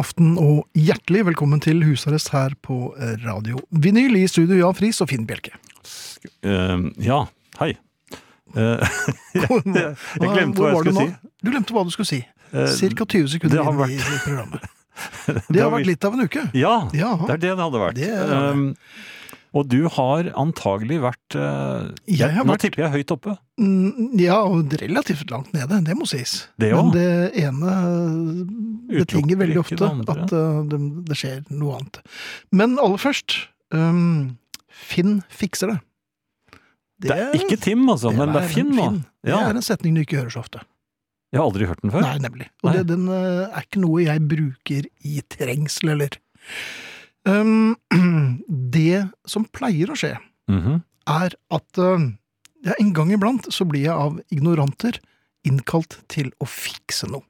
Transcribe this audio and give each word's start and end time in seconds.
Aften 0.00 0.34
og 0.40 0.64
hjertelig 0.78 1.26
velkommen 1.30 1.60
til 1.62 1.82
husarrest 1.84 2.32
her 2.34 2.54
på 2.64 2.94
Radio 3.24 3.60
Vinyl 3.70 4.16
i 4.20 4.26
studio 4.30 4.58
Jan 4.62 4.76
Friis 4.78 5.00
og 5.04 5.10
Finn 5.12 5.26
Bjelke. 5.28 5.52
Uh, 6.44 6.88
ja, 7.00 7.22
hei. 7.60 7.74
Uh, 8.56 8.82
jeg, 9.36 9.46
jeg 9.46 10.32
glemte 10.34 10.62
hva 10.64 10.72
jeg 10.72 10.82
skulle 10.82 10.96
si. 10.98 11.32
Du 11.44 11.52
glemte 11.52 11.76
hva 11.76 11.84
du 11.86 11.92
skulle 11.94 12.10
si. 12.10 12.20
Eh, 12.50 12.66
Cirka 12.74 13.06
20 13.06 13.28
sekunder 13.36 13.62
inn 13.62 13.78
vært- 13.78 13.94
i, 13.94 14.20
programmet. 14.24 14.68
Det 15.54 15.62
har 15.62 15.70
vært 15.72 15.86
litt 15.88 16.04
av 16.04 16.16
en 16.16 16.26
uke. 16.26 16.42
Ja, 16.58 16.74
Ja. 16.92 17.12
det 17.22 17.36
er 17.36 17.42
det 17.46 17.52
det 17.54 17.62
hadde 17.62 17.80
vært. 17.80 17.96
Det 18.00 18.10
det. 18.10 18.40
Eh, 18.40 19.19
og 19.50 19.66
du 19.66 19.88
har 19.90 20.28
antagelig 20.38 21.00
vært 21.02 21.34
eh, 21.34 21.88
Jeg 22.06 22.30
har 22.36 22.44
Nå 22.46 22.52
vært- 22.54 22.62
tipper 22.66 22.84
jeg 22.84 22.92
høyt 23.00 23.14
oppe. 23.16 23.36
Ja, 24.20 24.36
og 24.46 24.72
relativt 24.80 25.30
langt 25.32 25.50
nede, 25.52 25.80
det 25.84 25.96
må 25.98 26.06
sies. 26.08 26.46
Det 26.60 26.70
Men 26.72 26.92
det 26.94 27.08
ene 27.42 27.74
betinger 28.88 29.40
veldig 29.42 29.58
ofte 29.60 29.76
det 29.80 30.08
at 30.14 30.32
uh, 30.32 30.62
det, 30.70 30.78
det 31.10 31.16
skjer 31.18 31.42
noe 31.50 31.76
annet. 31.80 32.00
Men 32.54 32.78
aller 32.80 33.00
først, 33.02 33.36
um, 33.74 34.36
Finn 34.80 35.18
fikser 35.28 35.74
det. 35.74 35.78
Det 37.04 37.16
er 37.16 37.34
ikke 37.36 37.58
Tim, 37.60 37.82
altså, 37.90 38.12
men 38.14 38.32
det 38.32 38.42
er 38.44 38.48
Finn 38.52 38.70
nå. 38.76 38.86
Det 39.24 39.34
er 39.36 39.56
en 39.56 39.64
setning 39.64 39.96
du 39.96 40.02
ikke 40.04 40.20
hører 40.22 40.32
så 40.32 40.40
ofte. 40.44 40.62
jeg 41.32 41.40
har 41.40 41.46
aldri 41.46 41.66
hørt 41.68 41.82
den 41.82 41.92
før. 41.94 42.04
Nei, 42.06 42.18
nemlig. 42.22 42.46
Og 42.62 42.70
Nei. 42.70 42.76
Det, 42.78 42.86
den 42.94 43.08
uh, 43.10 43.48
er 43.50 43.66
ikke 43.66 43.82
noe 43.82 44.04
jeg 44.06 44.24
bruker 44.30 44.88
i 45.04 45.20
trengsel, 45.32 45.92
eller 45.96 46.16
um, 47.30 47.76
Det 48.74 49.06
som 49.28 49.46
pleier 49.54 49.92
å 49.94 49.98
skje, 49.98 50.16
Mhm. 50.50 50.80
er 51.10 51.34
at 51.54 51.78
uh, 51.78 52.02
ja, 52.66 52.74
en 52.82 52.92
gang 52.96 53.12
iblant 53.14 53.46
så 53.54 53.64
blir 53.68 53.84
jeg 53.86 53.94
av 53.94 54.18
ignoranter 54.34 54.98
innkalt 55.46 56.00
til 56.10 56.32
å 56.42 56.46
fikse 56.50 57.06
noe. 57.08 57.22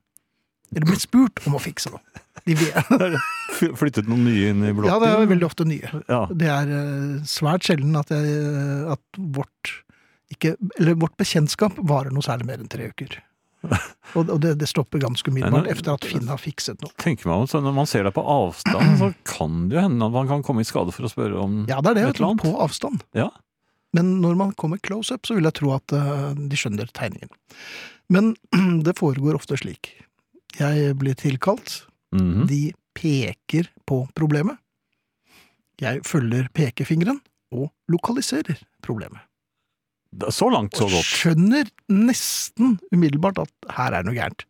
Eller 0.73 0.87
blitt 0.87 1.03
spurt 1.05 1.41
om 1.47 1.56
å 1.59 1.61
fikse 1.62 1.91
noe. 1.93 2.01
De 2.47 2.55
Flyttet 3.81 4.09
noen 4.09 4.25
nye 4.25 4.51
inn 4.55 4.65
i 4.65 4.73
blokken? 4.73 4.91
Ja, 4.91 4.98
det 5.03 5.11
er 5.12 5.31
veldig 5.31 5.47
ofte 5.48 5.67
nye. 5.69 5.91
Ja. 6.09 6.23
Det 6.31 6.48
er 6.51 6.71
uh, 6.73 7.21
svært 7.28 7.67
sjelden 7.69 7.97
at, 8.01 8.11
jeg, 8.15 8.41
at 8.95 9.21
vårt, 9.37 9.75
ikke, 10.33 10.55
eller 10.78 10.97
vårt 11.03 11.17
bekjentskap 11.21 11.77
varer 11.91 12.15
noe 12.15 12.25
særlig 12.27 12.47
mer 12.51 12.62
enn 12.62 12.71
tre 12.73 12.89
uker. 12.95 13.19
Og, 14.16 14.30
det, 14.41 14.55
det 14.58 14.66
stopper 14.70 14.98
ganske 15.03 15.30
umiddelbart 15.30 15.69
etter 15.70 15.92
at 15.92 16.05
Finn 16.08 16.27
har 16.30 16.41
fikset 16.41 16.80
noe. 16.83 16.91
Tenker 16.98 17.28
man, 17.30 17.47
så 17.47 17.61
Når 17.62 17.75
man 17.77 17.86
ser 17.86 18.06
deg 18.08 18.14
på 18.16 18.25
avstand, 18.25 18.97
så 18.98 19.11
kan 19.28 19.69
det 19.69 19.77
jo 19.78 19.83
hende 19.84 20.06
at 20.08 20.14
man 20.16 20.30
kan 20.30 20.42
komme 20.47 20.64
i 20.64 20.69
skade 20.69 20.94
for 20.97 21.06
å 21.06 21.11
spørre 21.12 21.39
om 21.44 21.61
Ja, 21.69 21.78
det 21.84 21.92
er 21.92 21.98
det, 22.00 22.05
et 22.08 22.20
eller 22.20 22.33
annet. 22.33 22.42
på 22.47 22.55
avstand. 22.64 23.05
Ja. 23.14 23.28
Men 23.94 24.20
når 24.22 24.36
man 24.38 24.53
kommer 24.58 24.78
close 24.83 25.12
up, 25.14 25.27
så 25.27 25.34
vil 25.36 25.44
jeg 25.48 25.56
tro 25.61 25.72
at 25.77 25.92
uh, 25.92 26.31
de 26.34 26.56
skjønner 26.58 26.91
tegningen. 26.97 27.31
Men 28.11 28.33
det 28.86 28.97
foregår 28.98 29.36
ofte 29.38 29.58
slik. 29.61 29.92
Jeg 30.58 30.97
blir 30.98 31.14
tilkalt, 31.19 31.84
Mhm. 32.11 32.48
de 32.50 32.72
peker 32.98 33.69
på 33.86 34.00
problemet. 34.19 34.56
Jeg 35.81 36.03
følger 36.03 36.48
pekefingeren 36.53 37.20
og 37.55 37.71
lokaliserer 37.88 38.59
problemet. 38.82 39.22
Så 40.34 40.48
langt, 40.50 40.75
så 40.75 40.88
Og 40.88 41.04
skjønner 41.06 41.69
nesten 41.93 42.78
umiddelbart 42.91 43.38
at 43.44 43.53
her 43.76 43.94
er 43.94 44.06
noe 44.06 44.16
gærent. 44.16 44.43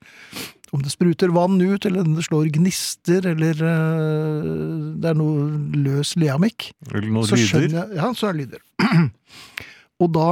Om 0.73 0.85
det 0.87 0.93
spruter 0.95 1.33
vann 1.35 1.59
ut, 1.61 1.85
eller 1.85 2.07
det 2.07 2.25
slår 2.25 2.49
gnister, 2.55 3.27
eller 3.33 3.59
uh, 3.59 4.95
det 5.03 5.11
er 5.11 5.19
noe 5.19 5.49
løs 5.75 6.15
leamikk, 6.17 6.71
så 6.87 7.37
lyder. 7.37 7.75
jeg 7.75 7.99
Ja, 7.99 8.13
så 8.15 8.31
er 8.31 8.39
det 8.39 8.47
lyder. 8.47 8.63
og 10.03 10.13
da 10.15 10.29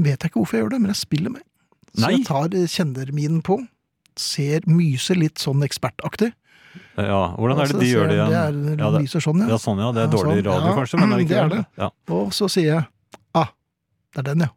vet 0.00 0.18
jeg 0.18 0.32
ikke 0.32 0.40
hvorfor 0.42 0.58
jeg 0.58 0.64
gjør 0.66 0.74
det, 0.74 0.82
men 0.82 0.92
jeg 0.92 1.00
spiller 1.00 1.34
med. 1.38 1.46
Så 1.94 2.04
Nei. 2.04 2.12
jeg 2.18 2.26
tar 2.28 2.50
kjenderminen 2.50 2.68
kjennerminen 2.74 3.40
på, 3.46 3.60
ser, 4.20 4.66
myser 4.68 5.18
litt 5.18 5.40
sånn 5.42 5.64
ekspertaktig. 5.66 6.32
Ja, 7.00 7.34
Hvordan 7.34 7.58
er 7.58 7.66
det 7.66 7.72
Altså, 7.72 7.80
de 7.80 7.88
gjør 7.88 8.10
det 8.10 8.16
igjen? 8.18 8.30
Det 8.30 8.40
er, 8.40 8.78
Ja, 8.78 8.90
det- 8.90 9.00
myser 9.02 9.22
sånn, 9.24 9.40
ja. 9.40 9.48
Ja, 9.48 9.58
sånn 9.58 9.78
ja. 9.80 9.90
Det 9.92 10.02
er 10.02 10.10
dårlig 10.12 10.42
sånn. 10.42 10.50
radio 10.50 10.70
Ja, 10.70 10.76
kanskje, 10.76 11.00
men 11.00 11.12
er 11.12 11.18
ikke 11.24 11.28
det 11.28 11.38
er 11.38 11.48
det? 11.48 11.56
det. 11.56 11.66
Ja. 11.78 11.88
Og 12.14 12.32
så 12.36 12.48
sier 12.50 12.66
jeg 12.74 12.86
det 14.14 14.22
er 14.22 14.26
den, 14.32 14.40
ja. 14.46 14.50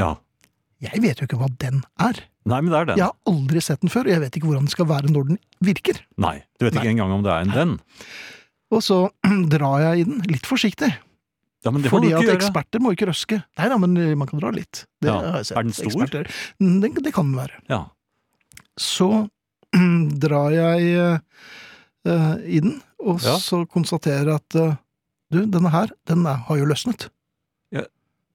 ja. 0.00 0.10
Jeg 0.86 1.00
vet 1.02 1.20
jo 1.20 1.26
ikke 1.28 1.38
hva 1.40 1.48
den 1.60 1.80
er. 2.04 2.18
Nei, 2.46 2.58
men 2.62 2.70
det 2.72 2.78
er 2.78 2.88
den. 2.90 2.98
Jeg 3.00 3.06
har 3.08 3.32
aldri 3.32 3.60
sett 3.64 3.80
den 3.82 3.90
før, 3.92 4.06
og 4.06 4.12
jeg 4.12 4.20
vet 4.22 4.36
ikke 4.38 4.46
hvordan 4.50 4.66
den 4.68 4.72
skal 4.74 4.86
være 4.90 5.10
når 5.12 5.30
den 5.30 5.38
virker. 5.64 5.98
Nei, 6.20 6.36
du 6.60 6.66
vet 6.66 6.76
Nei. 6.76 6.82
ikke 6.84 6.92
engang 6.94 7.14
om 7.16 7.24
det 7.26 7.32
er 7.32 7.46
en 7.46 7.54
den. 7.56 7.72
Og 8.76 8.82
så 8.84 8.98
drar 9.54 9.80
jeg 9.86 10.02
i 10.02 10.06
den, 10.10 10.20
litt 10.30 10.46
forsiktig. 10.46 10.92
Ja, 11.66 11.72
men 11.74 11.82
det 11.82 11.90
Fordi 11.90 12.12
du 12.12 12.14
at 12.14 12.22
ikke 12.22 12.30
gjøre. 12.30 12.38
eksperter 12.44 12.82
må 12.84 12.92
ikke 12.94 13.08
røske. 13.08 13.40
Nei 13.58 13.68
da, 13.72 13.78
men 13.82 13.96
man 14.20 14.28
kan 14.30 14.38
dra 14.42 14.52
litt. 14.54 14.84
Det 15.02 15.08
Ja. 15.10 15.16
har 15.18 15.40
jeg 15.40 15.48
sett. 15.48 15.56
Er 15.58 15.66
den 15.66 15.74
stor? 15.74 15.88
Eksperter. 15.90 16.28
Mm, 16.62 16.76
Det, 16.84 16.90
det 17.08 17.12
kan 17.16 17.32
den 17.32 17.40
være. 17.40 17.58
Ja. 17.72 17.80
Så 18.78 19.08
drar 20.26 20.50
jeg 20.54 20.92
eh, 20.94 22.36
i 22.46 22.60
den, 22.62 22.76
og 23.02 23.20
Ja. 23.24 23.34
så 23.42 23.64
konstaterer 23.66 24.30
jeg 24.30 24.40
at 24.44 24.54
eh, 24.60 24.76
du, 25.34 25.40
denne 25.50 25.72
her, 25.74 25.90
den 26.06 26.22
er, 26.26 26.36
har 26.46 26.56
jo 26.60 26.68
løsnet. 26.70 27.08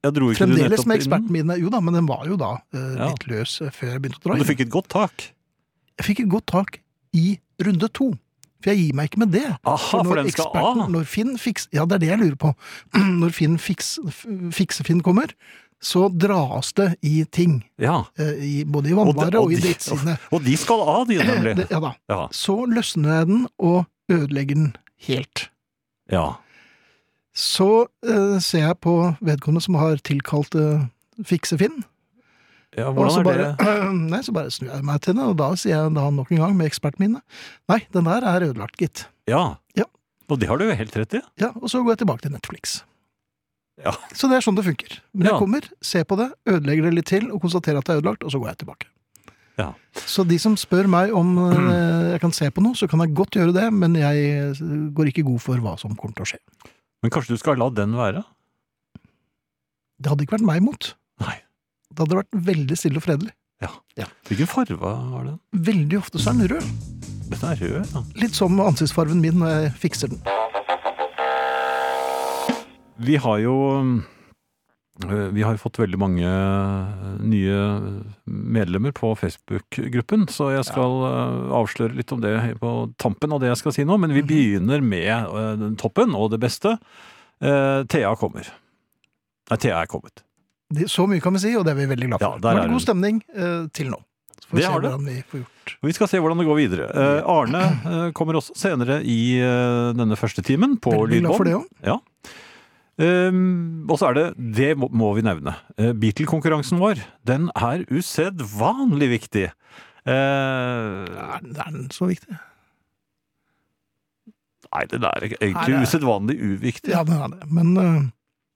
Ikke 0.01 0.39
Fremdeles 0.39 0.85
med 0.89 0.95
inn? 0.95 1.01
eksperten 1.01 1.29
mine. 1.31 1.57
Jo 1.61 1.69
da, 1.69 1.79
men 1.79 1.93
den 1.93 2.07
var 2.09 2.25
jo 2.25 2.35
da 2.41 2.55
Ja. 2.73 3.09
litt 3.11 3.27
løs 3.29 3.59
eh, 3.61 3.69
før 3.69 3.91
jeg 3.93 4.01
begynte 4.01 4.17
å 4.17 4.23
dra 4.23 4.33
Men 4.33 4.41
du 4.41 4.49
fikk 4.49 4.61
et 4.65 4.69
godt 4.73 4.87
tak. 4.89 5.27
Jeg 5.99 6.05
fikk 6.07 6.19
et 6.25 6.29
godt 6.31 6.47
tak 6.49 6.79
i 7.13 7.39
runde 7.61 7.89
to. 7.93 8.11
For 8.63 8.71
jeg 8.73 8.77
gir 8.87 8.93
meg 8.97 9.09
ikke 9.11 9.19
med 9.21 9.31
det. 9.33 9.45
Aha, 9.65 9.77
for 9.77 10.03
når 10.05 10.23
den 10.23 10.31
skal 10.33 10.51
av! 10.57 10.89
Når 10.89 11.05
Finn 11.09 11.37
fiks, 11.37 11.67
ja, 11.73 11.85
det 11.85 11.95
er 11.95 11.99
det 11.99 12.09
jeg 12.11 12.19
lurer 12.21 12.35
på. 12.37 12.51
Når 13.21 13.31
Finn 13.33 13.57
fiks, 13.61 13.95
f- 14.07 14.25
Fikse-Finn 14.53 15.01
kommer, 15.05 15.33
så 15.81 16.03
dras 16.13 16.69
det 16.77 16.91
i 17.01 17.23
ting. 17.25 17.63
Ja. 17.81 18.03
eh, 18.21 18.37
I, 18.37 18.63
både 18.65 18.89
i 18.89 18.93
Og 18.93 18.99
vannvare 19.01 19.39
og 19.41 19.45
og, 19.49 19.53
i 19.53 19.55
de- 19.57 19.63
drittsidene. 19.65 20.17
Og 20.33 20.43
de 20.45 20.53
skal 20.61 20.81
av, 20.81 21.07
de, 21.09 21.17
nemlig. 21.25 21.55
Det- 21.57 21.69
Ja 21.73 21.79
da. 21.81 21.93
Ja. 22.09 22.19
Så 22.33 22.59
løsner 22.69 23.19
jeg 23.21 23.27
den 23.33 23.47
og 23.57 23.85
ødelegger 24.09 24.55
den 24.61 24.71
helt. 25.09 25.49
ja. 26.11 26.27
Så 27.41 27.67
eh, 28.05 28.35
ser 28.43 28.67
jeg 28.67 28.77
på 28.85 28.93
vedkommende 29.25 29.63
som 29.65 29.77
har 29.81 29.97
tilkalt 30.05 30.53
eh, 30.59 30.83
Fikse-Finn. 31.25 31.79
ja 32.77 32.87
Og 32.91 33.09
så 33.11 33.23
hvordan 33.23 33.39
er 33.41 33.55
bare, 33.55 33.55
det? 33.57 33.95
nei, 34.13 34.21
så 34.27 34.35
bare 34.35 34.53
snur 34.53 34.69
jeg 34.75 34.85
meg 34.87 35.01
til 35.01 35.15
den, 35.17 35.23
og 35.25 35.39
da 35.41 35.49
sier 35.59 35.73
jeg 35.79 35.95
da 35.97 36.05
nok 36.13 36.29
en 36.31 36.43
gang 36.45 36.53
med 36.59 36.69
eksperten 36.69 37.01
min 37.07 37.17
Nei, 37.71 37.79
den 37.95 38.05
der 38.07 38.27
er 38.29 38.45
ødelagt, 38.51 38.77
gitt. 38.79 39.07
Ja. 39.29 39.41
Ja. 39.77 39.87
Og 40.31 40.39
det 40.39 40.47
har 40.51 40.61
du 40.61 40.67
jo 40.69 40.77
helt 40.77 40.95
rett 40.95 41.17
i. 41.17 41.21
Ja, 41.41 41.49
Og 41.57 41.67
så 41.73 41.81
går 41.83 41.95
jeg 41.97 42.03
tilbake 42.05 42.23
til 42.27 42.31
Netflix. 42.37 42.79
Ja. 43.81 43.91
Så 44.13 44.29
det 44.29 44.37
er 44.37 44.43
sånn 44.45 44.55
det 44.59 44.63
funker. 44.67 44.99
Men 45.11 45.25
Ja. 45.25 45.33
jeg 45.33 45.41
kommer, 45.41 45.65
ser 45.81 46.03
på 46.05 46.15
det, 46.19 46.29
ødelegger 46.45 46.85
det 46.87 46.93
litt 46.99 47.09
til, 47.09 47.31
og 47.33 47.41
konstaterer 47.41 47.79
at 47.81 47.87
det 47.89 47.95
er 47.95 48.01
ødelagt, 48.03 48.23
og 48.23 48.31
så 48.31 48.39
går 48.39 48.51
jeg 48.53 48.59
tilbake. 48.61 48.87
Ja. 49.57 49.71
Så 50.07 50.23
de 50.27 50.37
som 50.39 50.53
spør 50.57 50.87
meg 50.87 51.11
om 51.17 51.33
eh, 51.49 52.11
jeg 52.13 52.21
kan 52.21 52.31
se 52.31 52.47
på 52.53 52.61
noe, 52.63 52.77
så 52.77 52.87
kan 52.87 53.01
jeg 53.03 53.15
godt 53.17 53.35
gjøre 53.35 53.53
det, 53.57 53.65
men 53.73 53.97
jeg 53.99 54.29
eh, 54.53 54.61
går 54.95 55.09
ikke 55.11 55.25
god 55.27 55.41
for 55.43 55.57
hva 55.65 55.73
som 55.81 55.95
kommer 55.97 56.15
til 56.15 56.23
å 56.27 56.29
skje. 56.31 56.39
Men 57.01 57.13
kanskje 57.13 57.33
du 57.35 57.41
skal 57.41 57.57
la 57.57 57.69
den 57.73 57.95
være? 57.97 58.21
Det 60.01 60.11
hadde 60.11 60.25
ikke 60.25 60.37
vært 60.37 60.47
meg 60.49 60.61
imot. 60.61 60.91
Nei. 61.21 61.37
Det 61.89 62.03
hadde 62.03 62.19
vært 62.21 62.41
veldig 62.49 62.77
stille 62.77 63.01
og 63.01 63.05
fredelig. 63.05 63.33
Ja. 63.61 64.07
Hvilken 64.29 64.49
farge 64.49 64.77
var 64.81 65.25
den? 65.25 65.37
Veldig 65.53 65.97
ofte 65.99 66.21
så 66.21 66.31
er 66.31 66.39
den 66.39 66.55
rød. 66.55 66.69
Den 67.31 67.43
er 67.45 67.59
rød, 67.61 67.91
ja. 67.93 68.01
Litt 68.21 68.37
som 68.37 68.57
ansiktsfarven 68.63 69.21
min 69.21 69.37
når 69.41 69.51
jeg 69.53 69.73
fikser 69.83 70.13
den. 70.13 70.21
Vi 73.01 73.17
har 73.21 73.37
jo 73.41 73.53
øh, 73.81 73.91
vi 75.33 75.41
har 75.45 75.57
fått 75.61 75.79
veldig 75.81 75.97
mange 75.99 76.25
øh, 76.27 77.19
nye 77.25 77.57
medlemmer 78.25 78.91
på 78.95 79.13
Facebook-gruppen, 79.19 80.27
så 80.31 80.51
jeg 80.55 80.65
skal 80.67 80.97
øh, 81.07 81.51
avsløre 81.61 81.95
litt 81.97 82.11
om 82.15 82.21
det 82.23 82.33
på 82.61 82.73
tampen 83.01 83.33
av 83.35 83.41
det 83.43 83.49
jeg 83.51 83.61
skal 83.63 83.75
si 83.77 83.85
nå. 83.87 83.97
Men 84.01 84.13
vi 84.15 84.21
begynner 84.27 84.83
med 84.83 85.77
toppen 85.81 86.13
og 86.17 86.31
det 86.35 86.39
beste. 86.43 86.77
Eh, 87.41 87.81
Thea 87.89 88.13
kommer. 88.19 88.47
Nei, 89.51 89.57
Thea 89.57 89.81
er 89.81 89.89
kommet. 89.91 90.23
Det- 90.71 90.87
Så 90.89 91.07
mye 91.09 91.19
kan 91.21 91.33
vi 91.33 91.39
si, 91.43 91.55
og 91.57 91.65
det 91.65 91.73
er 91.73 91.81
vi 91.81 91.89
veldig 91.95 92.07
glad 92.13 92.19
for. 92.21 92.29
Ja, 92.29 92.37
det 92.39 92.45
har 92.47 92.55
er 92.57 92.61
vært 92.67 92.75
god 92.77 92.85
stemning 92.85 93.21
eh, 93.35 93.67
til 93.75 93.89
nå. 93.91 93.97
Så 94.41 94.47
får 94.51 94.57
vi 94.57 94.63
se 94.63 94.69
hvordan 94.71 95.03
vi 95.05 95.15
får 95.31 95.39
gjort. 95.41 95.73
Vi 95.83 95.91
skal 95.93 96.07
se 96.07 96.17
hvordan 96.19 96.39
det 96.39 96.45
går 96.47 96.57
videre. 96.61 96.85
Eh, 96.95 97.19
Arne 97.29 97.63
eh, 97.85 98.11
kommer 98.17 98.39
også 98.39 98.55
senere 98.57 99.01
i 99.03 99.19
eh, 99.39 99.91
denne 99.97 100.15
første 100.19 100.41
timen 100.43 100.77
på 100.81 100.93
Veldig 100.95 101.19
glad 101.25 101.35
for 101.37 101.43
det 101.49 101.53
lydbånd. 101.53 101.67
òg. 101.83 101.91
Ja. 101.91 101.97
Um, 103.01 103.87
og 103.89 103.97
så 103.97 104.11
er 104.11 104.17
det, 104.19 104.25
det 104.59 104.69
må, 104.77 104.87
må 104.93 105.07
vi 105.17 105.23
nevne, 105.25 105.55
uh, 105.79 105.91
Beatle-konkurransen 105.97 106.77
vår, 106.81 106.99
den 107.25 107.47
er 107.57 107.81
usedvanlig 107.89 109.07
viktig. 109.15 109.47
Uh, 110.05 110.11
Er, 110.13 111.39
den- 111.41 111.57
er 111.57 111.71
den 111.73 111.87
så 111.93 112.05
viktig? 112.11 112.37
nei, 114.71 114.85
den 114.91 115.03
er 115.07 115.25
egentlig 115.33 115.81
usedvanlig 115.83 116.37
uviktig. 116.39 116.93
Ja, 116.93 117.01
den 117.07 117.19
er 117.25 117.33
det. 117.33 117.47
Men 117.51 117.71
uh... 117.77 118.01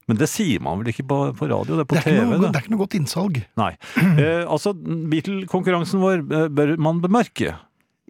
Men 0.06 0.20
det 0.22 0.28
sier 0.30 0.62
man 0.62 0.78
vel 0.84 0.92
ikke 0.92 1.04
på, 1.10 1.16
på 1.34 1.48
radio, 1.50 1.80
det 1.80 1.82
er 1.82 1.88
på 1.90 1.96
det, 1.98 2.04
er 2.06 2.12
TV? 2.14 2.20
noe, 2.30 2.38
det. 2.38 2.50
det 2.54 2.60
er 2.60 2.64
ikke 2.68 2.74
noe 2.76 2.82
godt 2.84 2.96
innsalg. 3.00 3.40
Nei. 3.58 3.72
Eh, 3.98 4.44
altså, 4.46 4.76
Beatle-konkurransen 4.78 5.98
vår 6.04 6.20
eh, 6.22 6.44
bør 6.54 6.76
man 6.86 7.00
bemerke. 7.02 7.56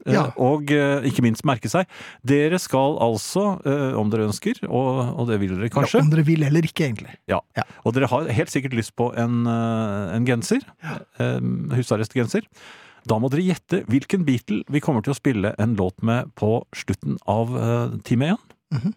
Eh, 0.06 0.14
Ja. 0.14 0.28
Og 0.38 0.70
eh, 0.72 1.02
ikke 1.10 1.24
minst 1.26 1.44
merke 1.46 1.70
seg. 1.72 1.88
Dere 2.24 2.60
skal 2.62 2.98
altså, 3.02 3.60
eh, 3.66 3.96
om 3.98 4.10
dere 4.14 4.28
ønsker, 4.30 4.60
og, 4.70 5.20
og 5.20 5.28
det 5.32 5.40
vil 5.42 5.56
dere 5.58 5.70
kanskje, 5.74 5.98
Ja, 6.00 6.06
om 6.06 6.12
dere 6.14 6.26
vil 6.28 6.44
eller 6.46 6.62
ikke, 6.68 6.86
egentlig. 6.86 7.16
og 7.84 7.94
dere 7.96 8.08
har 8.12 8.28
helt 8.30 8.50
sikkert 8.54 8.74
lyst 8.78 8.96
på 8.96 9.12
en, 9.18 9.46
eh, 9.48 10.16
en 10.16 10.26
genser, 10.26 10.62
eh, 11.20 11.40
husarrestgenser, 11.76 12.46
da 13.06 13.18
må 13.22 13.30
dere 13.30 13.46
gjette 13.46 13.84
hvilken 13.86 14.24
Beatle 14.26 14.64
vi 14.70 14.80
kommer 14.82 15.04
til 15.06 15.14
å 15.14 15.18
spille 15.18 15.54
en 15.62 15.76
låt 15.78 16.02
med 16.02 16.32
på 16.36 16.64
slutten 16.74 17.18
av 17.30 17.56
eh, 17.58 17.98
time 18.04 18.32
én. 18.34 18.40
Mhm. 18.74 18.94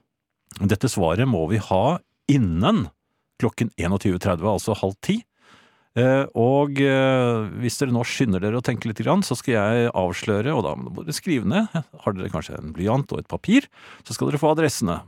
Dette 0.69 0.89
svaret 0.89 1.29
må 1.29 1.47
vi 1.51 1.59
ha 1.61 1.99
innen 2.29 2.89
klokken 3.41 3.71
21.30, 3.79 4.43
altså 4.43 4.75
halv 4.77 4.97
ti. 5.05 5.23
Eh, 5.97 6.25
og 6.39 6.81
eh, 6.85 7.49
hvis 7.63 7.79
dere 7.81 7.95
nå 7.95 8.03
skynder 8.07 8.43
dere 8.45 8.61
å 8.61 8.65
tenke 8.65 8.91
litt, 8.91 9.01
så 9.25 9.37
skal 9.39 9.55
jeg 9.55 9.93
avsløre, 9.97 10.53
og 10.55 10.65
da 10.67 10.75
må 10.79 10.93
dere 11.01 11.17
skrive 11.17 11.49
ned, 11.49 11.73
har 11.73 12.17
dere 12.17 12.33
kanskje 12.33 12.59
en 12.59 12.75
blyant 12.77 13.15
og 13.15 13.23
et 13.23 13.31
papir, 13.31 13.69
så 14.05 14.15
skal 14.15 14.31
dere 14.31 14.43
få 14.43 14.53
adressene. 14.53 15.01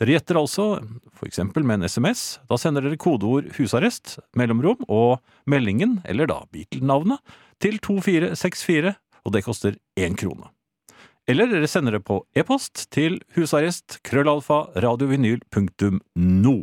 Dere 0.00 0.16
gjetter 0.16 0.38
altså, 0.40 0.66
for 1.14 1.30
eksempel 1.30 1.66
med 1.66 1.80
en 1.80 1.88
SMS, 1.88 2.40
da 2.50 2.58
sender 2.58 2.84
dere 2.84 2.98
kodeord 3.00 3.52
husarrest, 3.58 4.18
mellomrom 4.34 4.82
og 4.90 5.22
meldingen, 5.50 6.00
eller 6.04 6.30
da 6.30 6.42
Beatle-navnet, 6.50 7.22
til 7.62 7.78
2464, 7.78 8.96
og 9.24 9.34
det 9.34 9.44
koster 9.46 9.78
én 9.96 10.18
krone. 10.18 10.50
Eller 11.30 11.48
dere 11.48 11.68
sender 11.70 11.96
det 11.96 12.04
på 12.04 12.18
e-post 12.36 12.88
til 12.92 13.16
husarrest 13.36 14.02
krøllalfa 14.04 14.66
radiovinyl.no. 14.84 16.56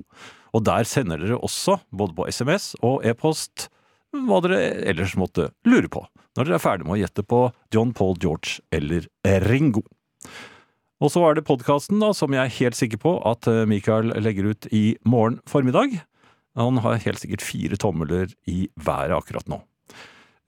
Og 0.51 0.65
der 0.67 0.87
sender 0.87 1.21
dere 1.21 1.39
også, 1.39 1.79
både 1.95 2.15
på 2.17 2.27
SMS 2.27 2.73
og 2.83 3.05
e-post, 3.07 3.69
hva 4.11 4.41
dere 4.43 4.59
ellers 4.91 5.15
måtte 5.19 5.49
lure 5.67 5.87
på, 5.91 6.03
når 6.35 6.47
dere 6.47 6.57
er 6.57 6.63
ferdig 6.63 6.87
med 6.87 6.97
å 6.97 7.01
gjette 7.05 7.23
på 7.23 7.41
John 7.73 7.93
Paul 7.95 8.17
George 8.19 8.59
eller 8.75 9.07
Ringo. 9.47 9.85
Og 11.01 11.09
så 11.13 11.23
er 11.25 11.37
det 11.37 11.47
podkasten, 11.47 12.01
da, 12.03 12.11
som 12.13 12.35
jeg 12.35 12.43
er 12.43 12.57
helt 12.59 12.77
sikker 12.77 12.99
på 13.01 13.15
at 13.25 13.47
Michael 13.47 13.69
Mikael 13.71 14.11
legger 14.21 14.51
ut 14.51 14.67
i 14.75 14.97
morgen 15.07 15.39
formiddag. 15.49 16.01
Han 16.59 16.81
har 16.83 16.99
helt 17.05 17.21
sikkert 17.21 17.45
fire 17.45 17.79
tommeler 17.79 18.33
i 18.51 18.67
været 18.75 19.15
akkurat 19.15 19.47
nå. 19.49 19.63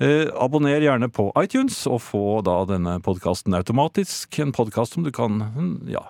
Eh, 0.03 0.27
abonner 0.35 0.83
gjerne 0.83 1.07
på 1.13 1.29
iTunes, 1.39 1.77
og 1.87 2.01
få 2.03 2.41
da 2.45 2.59
denne 2.69 2.97
podkasten 3.05 3.55
automatisk. 3.55 4.39
En 4.43 4.51
podkast 4.55 4.97
som 4.97 5.05
du 5.05 5.11
kan 5.15 5.39
mm, 5.39 5.75
ja, 5.93 6.03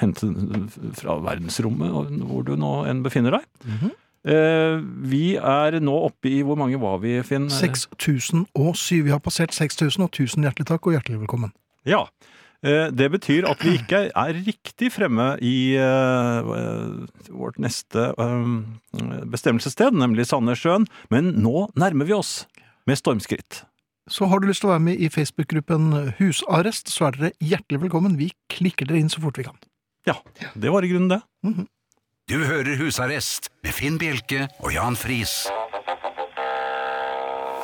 hente 0.00 0.28
fra 0.98 1.18
verdensrommet, 1.22 1.92
hvor 2.26 2.44
du 2.46 2.54
nå 2.56 2.72
enn 2.90 3.02
befinner 3.04 3.36
deg. 3.38 3.46
Mhm. 3.66 3.90
eh, 4.24 4.80
vi 5.10 5.36
er 5.36 5.78
nå 5.80 5.94
oppe 6.10 6.28
i 6.32 6.42
Hvor 6.44 6.56
mange 6.60 6.80
var 6.80 6.98
vi, 7.00 7.18
Finn? 7.22 7.48
6007. 7.50 9.04
Vi 9.04 9.10
har 9.14 9.20
passert 9.24 9.52
6000, 9.56 10.02
og 10.04 10.10
tusen 10.12 10.44
hjertelig 10.44 10.66
takk 10.72 10.86
og 10.86 10.96
hjertelig 10.98 11.20
velkommen. 11.22 11.52
Ja. 11.88 12.06
Eh, 12.62 12.90
Det 12.92 13.10
betyr 13.10 13.46
at 13.48 13.62
vi 13.64 13.78
ikke 13.78 14.10
er 14.14 14.34
riktig 14.44 14.90
fremme 14.92 15.38
i 15.40 15.72
eh, 15.80 16.50
vårt 17.32 17.56
neste 17.58 18.10
bestemmelsessted, 19.32 19.92
nemlig 19.96 20.26
Sandnessjøen, 20.28 20.86
men 21.10 21.32
nå 21.42 21.68
nærmer 21.78 22.04
vi 22.08 22.12
oss 22.16 22.46
med 22.86 22.98
stormskritt. 23.00 23.62
Så 24.10 24.26
har 24.26 24.40
du 24.42 24.48
lyst 24.48 24.60
til 24.64 24.70
å 24.70 24.74
være 24.74 24.82
med 24.88 24.98
i 25.00 25.08
Facebook-gruppen 25.12 26.14
Husarrest, 26.18 26.90
så 26.90 27.06
er 27.08 27.16
dere 27.16 27.32
hjertelig 27.40 27.80
velkommen. 27.84 28.16
Vi 28.18 28.30
klikker 28.50 28.88
dere 28.90 28.98
inn 28.98 29.08
så 29.12 29.22
fort 29.22 29.38
vi 29.38 29.44
kan. 29.46 29.56
Ja, 30.08 30.16
det 30.54 30.70
var 30.70 30.84
i 30.84 30.88
grunnen 30.88 31.08
det. 31.08 31.20
Du 32.30 32.38
hører 32.44 32.76
Husarrest 32.80 33.50
med 33.64 33.74
Finn 33.74 33.98
Bjelke 34.00 34.46
og 34.62 34.72
Jan 34.72 34.96
Friis. 34.96 35.44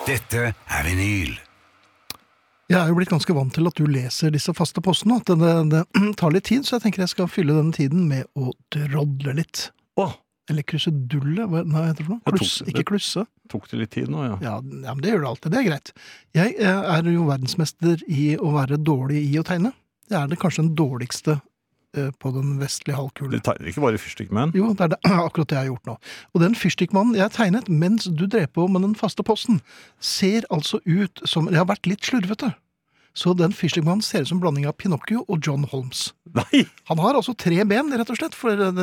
Dette 0.06 0.52
er 0.52 0.86
vinyl. 0.86 1.36
Jeg 2.66 2.80
er 2.80 2.90
jo 2.90 2.96
blitt 2.98 3.12
ganske 3.12 3.34
vant 3.34 3.54
til 3.54 3.68
at 3.70 3.78
du 3.78 3.86
leser 3.86 4.34
disse 4.34 4.52
faste 4.58 4.82
postene, 4.82 5.20
at 5.20 5.30
det, 5.30 5.50
det, 5.70 5.82
det 5.94 6.12
tar 6.18 6.34
litt 6.34 6.48
tid, 6.50 6.66
så 6.66 6.76
jeg 6.76 6.86
tenker 6.86 7.04
jeg 7.04 7.14
skal 7.14 7.30
fylle 7.30 7.54
denne 7.54 7.74
tiden 7.74 8.08
med 8.10 8.26
å 8.34 8.52
drodle 8.74 9.36
litt. 9.38 9.68
Åh. 10.02 10.16
Eller 10.50 10.62
krusedulle, 10.66 11.46
hva 11.50 11.64
nei, 11.66 11.88
heter 11.88 12.02
det 12.02 12.06
for 12.06 12.16
noe? 12.18 12.22
Kluss, 12.26 12.58
tok 12.58 12.66
det. 12.66 12.74
ikke 12.74 12.88
klusse. 12.92 13.26
tok 13.50 13.64
det 13.70 13.80
litt 13.80 13.94
tid 13.96 14.10
nå, 14.12 14.22
ja. 14.26 14.36
Ja, 14.42 14.54
ja, 14.60 14.92
men 14.92 15.02
det 15.02 15.14
gjør 15.14 15.24
det 15.24 15.30
alltid. 15.32 15.54
Det 15.54 15.58
er 15.58 15.68
greit. 15.70 15.92
Jeg 16.38 16.54
eh, 16.58 16.90
er 16.92 17.10
jo 17.10 17.26
verdensmester 17.30 18.04
i 18.06 18.28
å 18.38 18.52
være 18.54 18.78
dårlig 18.82 19.24
i 19.30 19.38
å 19.40 19.46
tegne. 19.46 19.72
Jeg 20.10 20.20
er 20.20 20.30
det 20.30 20.38
kanskje 20.42 20.66
den 20.66 20.76
dårligste 20.78 21.40
på 22.22 22.32
den 22.36 22.56
vestlige 22.60 22.94
Du 22.96 23.00
halvkule. 23.00 23.40
tegner 23.44 23.70
ikke 23.72 23.84
bare 23.84 24.00
fyrstikkmenn? 24.02 24.52
Jo, 24.56 24.72
det 24.76 24.86
er 24.86 24.92
det, 24.94 25.00
akkurat 25.28 25.48
det 25.50 25.56
jeg 25.58 25.62
har 25.64 25.70
gjort 25.72 25.90
nå. 25.90 25.96
Og 26.34 26.44
den 26.44 26.54
fyrstikkmannen 26.58 27.16
jeg 27.18 27.34
tegnet 27.36 27.68
mens 27.72 28.06
du 28.10 28.26
drev 28.26 28.48
på 28.56 28.68
med 28.68 28.86
den 28.86 28.94
faste 28.98 29.24
posten, 29.26 29.62
ser 30.00 30.46
altså 30.50 30.82
ut 30.84 31.22
som 31.24 31.50
Det 31.50 31.58
har 31.60 31.68
vært 31.70 31.86
litt 31.90 32.04
slurvete. 32.06 32.52
Så 33.16 33.32
den 33.32 33.54
fyrstikkmannen 33.56 34.04
ser 34.04 34.26
ut 34.26 34.28
som 34.28 34.36
en 34.36 34.42
blanding 34.42 34.66
av 34.68 34.74
Pinocchio 34.76 35.22
og 35.32 35.40
John 35.40 35.62
Holmes. 35.70 36.10
Nei! 36.36 36.66
Han 36.90 36.98
har 37.00 37.16
altså 37.16 37.32
tre 37.32 37.62
ben, 37.64 37.88
rett 37.96 38.10
og 38.12 38.18
slett, 38.18 38.34
for 38.36 38.52
eh, 38.60 38.80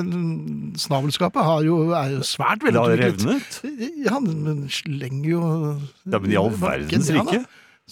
snavelskapet 0.81 1.45
har 1.45 1.62
jo, 1.68 1.75
er 1.94 2.16
jo 2.16 2.24
svært 2.25 2.66
Det 2.66 2.74
har 2.74 2.95
revnet? 2.98 3.59
Ja, 4.01 4.16
han 4.18 4.66
slenger 4.74 5.27
jo 5.30 5.44
Ja, 6.09 6.18
men 6.18 6.33
i 6.33 6.39
all 6.39 6.50
verdens 6.57 7.12
Ja, 7.13 7.21
sånn 7.21 7.30
rike. 7.30 7.44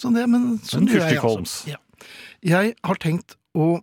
Så 0.02 0.10
det, 0.16 0.26
men 0.32 0.50
sånn 0.66 0.90
gjør 0.90 1.06
jeg, 1.12 1.22
altså. 1.22 1.74
Ja. 1.76 1.78
Jeg 2.42 2.74
har 2.88 2.98
tenkt 3.04 3.36
å 3.54 3.76